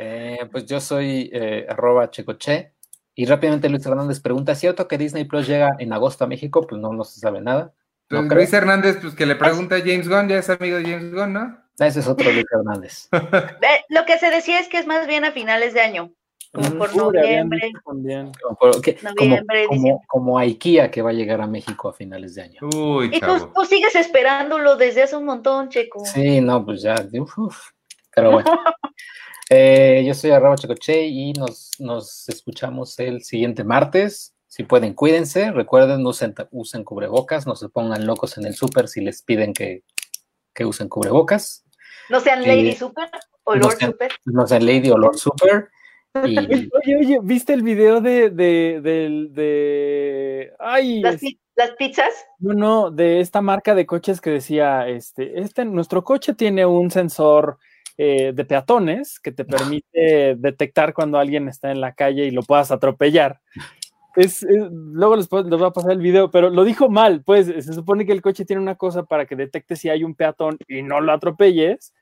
[0.00, 2.72] Eh, pues yo soy eh, arroba checoche.
[3.16, 6.64] Y rápidamente Luis Hernández pregunta, ¿es cierto que Disney Plus llega en agosto a México?
[6.68, 7.72] Pues no, no se sabe nada.
[8.08, 8.38] Pues No creo.
[8.38, 11.32] Luis Hernández, pues que le pregunta a James Gunn, ya es amigo de James Gunn,
[11.32, 11.58] ¿no?
[11.78, 13.08] Ese es otro Luis Hernández.
[13.62, 16.12] Eh, lo que se decía es que es más bien a finales de año,
[16.52, 17.70] como por noviembre.
[17.84, 18.32] también.
[18.42, 21.88] Como, por- que- como- Noviembre, como- como a IKEA que va a llegar a México
[21.88, 22.60] a finales de año.
[22.74, 26.04] Uy, Y tú, sigues esperándolo desde hace un montón, Checo.
[26.04, 26.94] Sí, no, pues ya.
[27.20, 27.70] uf, uf.
[28.14, 28.50] Pero bueno.
[29.50, 34.34] Eh, yo soy arroba checoche y nos, nos escuchamos el siguiente martes.
[34.46, 35.52] Si pueden, cuídense.
[35.52, 37.46] Recuerden, usen, usen cubrebocas.
[37.46, 39.84] No se pongan locos en el súper si les piden que,
[40.52, 41.64] que usen cubrebocas.
[42.08, 42.42] No sean.
[42.42, 43.08] Lady Super
[43.44, 44.12] o No Lord sean- Super.
[44.24, 45.68] No sean Lady o Lord Super.
[46.24, 46.36] Y
[46.72, 52.12] Oye, oye, ¿viste el video de, de, del- de, ay, Las, es- las pizzas.
[52.38, 56.90] no, no, de esta marca de coches que decía, este, este, nuestro coche tiene un
[56.90, 57.58] sensor
[57.98, 62.42] eh, de peatones que te permite detectar cuando alguien está en la calle y lo
[62.42, 63.40] puedas atropellar.
[64.18, 67.22] Es, es- luego les, puedo- les voy a pasar el video, pero lo dijo mal,
[67.24, 70.14] pues se supone que el coche tiene una cosa para que detecte si hay un
[70.14, 71.94] peatón y no lo atropelles,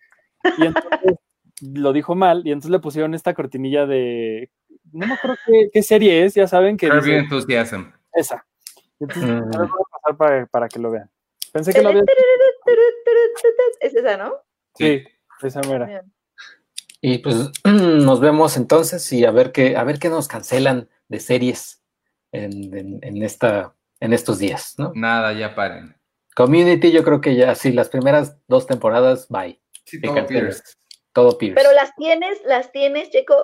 [0.59, 1.17] y entonces
[1.61, 4.51] lo dijo mal, y entonces le pusieron esta cortinilla de,
[4.93, 7.93] no me acuerdo qué, qué serie es, ya saben que dice, Enthusiasm.
[8.13, 8.47] esa.
[8.99, 9.51] Entonces, Mm.
[9.51, 11.11] voy a pasar para, para que lo vean.
[11.53, 12.03] Pensé que lo había...
[13.81, 14.33] Es esa, ¿no?
[14.75, 15.05] Sí,
[15.43, 16.03] esa mera.
[17.01, 21.21] Y pues nos vemos entonces y a ver qué, a ver qué nos cancelan de
[21.21, 21.83] series
[22.45, 24.93] en, en- en esta, en estos días, ¿no?
[24.95, 25.97] Nada, ya paren.
[26.35, 29.61] Community, yo creo que ya, sí, las primeras dos temporadas, bye.
[29.85, 30.27] Sí, todo.
[30.27, 30.63] Pierce.
[31.13, 31.55] Todo Pierce.
[31.61, 33.35] Pero las tienes, las tienes, Checo.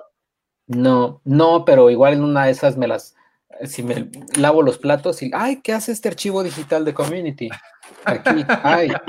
[0.66, 3.14] No, no, pero igual en una de esas me las,
[3.64, 7.48] si me lavo los platos y, ay, ¿qué hace este archivo digital de Community?
[8.04, 8.90] Aquí, ay.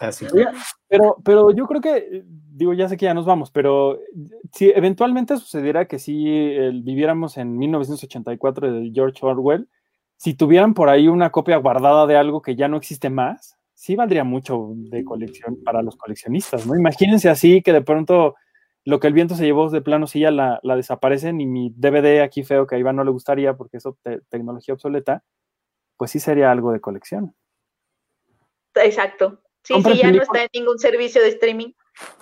[0.00, 0.26] Así.
[0.32, 0.46] Oye,
[0.88, 4.00] Pero, pero yo creo que, digo, ya sé que ya nos vamos, pero
[4.52, 6.14] si eventualmente sucediera que si
[6.82, 9.68] viviéramos en 1984 de George Orwell,
[10.16, 13.96] si tuvieran por ahí una copia guardada de algo que ya no existe más, sí
[13.96, 16.76] valdría mucho de colección para los coleccionistas, ¿no?
[16.76, 18.36] Imagínense así que de pronto
[18.84, 21.70] lo que el viento se llevó de plano sí ya la, la desaparecen y mi
[21.76, 25.24] DVD aquí feo que a Iván no le gustaría porque es te- tecnología obsoleta,
[25.96, 27.34] pues sí sería algo de colección.
[28.74, 29.41] Exacto.
[29.64, 31.72] Sí, Compren sí, ya no está en ningún servicio de streaming.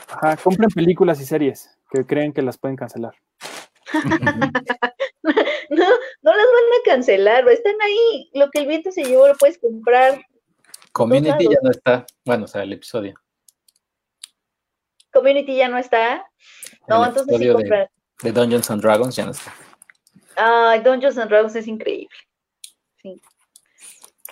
[0.09, 3.15] Ajá, compren películas y series que creen que las pueden cancelar.
[5.23, 5.85] No,
[6.23, 8.29] no las van a cancelar, están ahí.
[8.35, 10.21] Lo que el viento se llevó lo puedes comprar.
[10.93, 13.15] Community ya no está, bueno, o sea, el episodio.
[15.13, 16.27] Community ya no está.
[16.89, 17.91] No, El entonces sí de- comprar.
[18.23, 19.55] de Dungeons and Dragons ya no está.
[20.35, 22.09] Ay, Dungeons and Dragons es increíble.
[23.01, 23.21] Sí.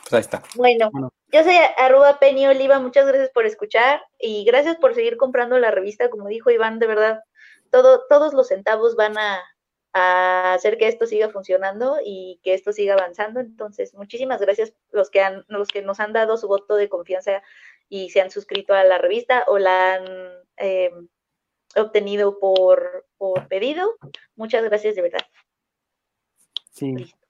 [0.03, 0.43] Pues ahí está.
[0.57, 1.13] Bueno, Bueno.
[1.31, 5.71] Yo soy arroba Penny Oliva, muchas gracias por escuchar y gracias por seguir comprando la
[5.71, 7.23] revista, como dijo Iván, de verdad,
[7.71, 9.43] todo, todos los centavos van a,
[9.93, 13.41] a hacer que esto siga funcionando y que esto siga avanzando.
[13.41, 17.43] Entonces, muchísimas gracias los que han, los que nos han dado su voto de confianza
[17.89, 20.05] y se han suscrito a la revista o la han
[20.57, 20.93] eh,
[21.77, 23.97] obtenido por, por pedido.
[24.37, 25.27] Muchas gracias de verdad.
[26.71, 26.95] Sí.
[26.95, 27.28] Listo.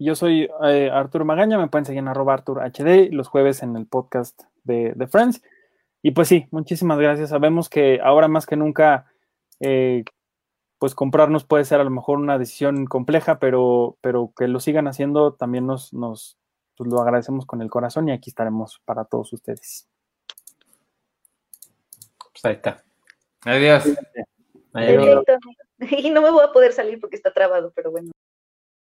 [0.00, 3.76] Yo soy eh, Arturo Magaña, me pueden seguir en arroba Artur HD los jueves en
[3.76, 5.42] el podcast de, de Friends.
[6.00, 7.28] Y pues sí, muchísimas gracias.
[7.28, 9.12] Sabemos que ahora más que nunca,
[9.60, 10.04] eh,
[10.78, 14.88] pues comprarnos puede ser a lo mejor una decisión compleja, pero, pero que lo sigan
[14.88, 16.38] haciendo también nos, nos
[16.78, 19.86] pues lo agradecemos con el corazón y aquí estaremos para todos ustedes.
[22.32, 22.82] Pues ahí está.
[23.44, 23.84] Adiós.
[24.72, 25.24] Adiós.
[25.26, 25.98] Perfecto.
[25.98, 28.12] Y no me voy a poder salir porque está trabado, pero bueno.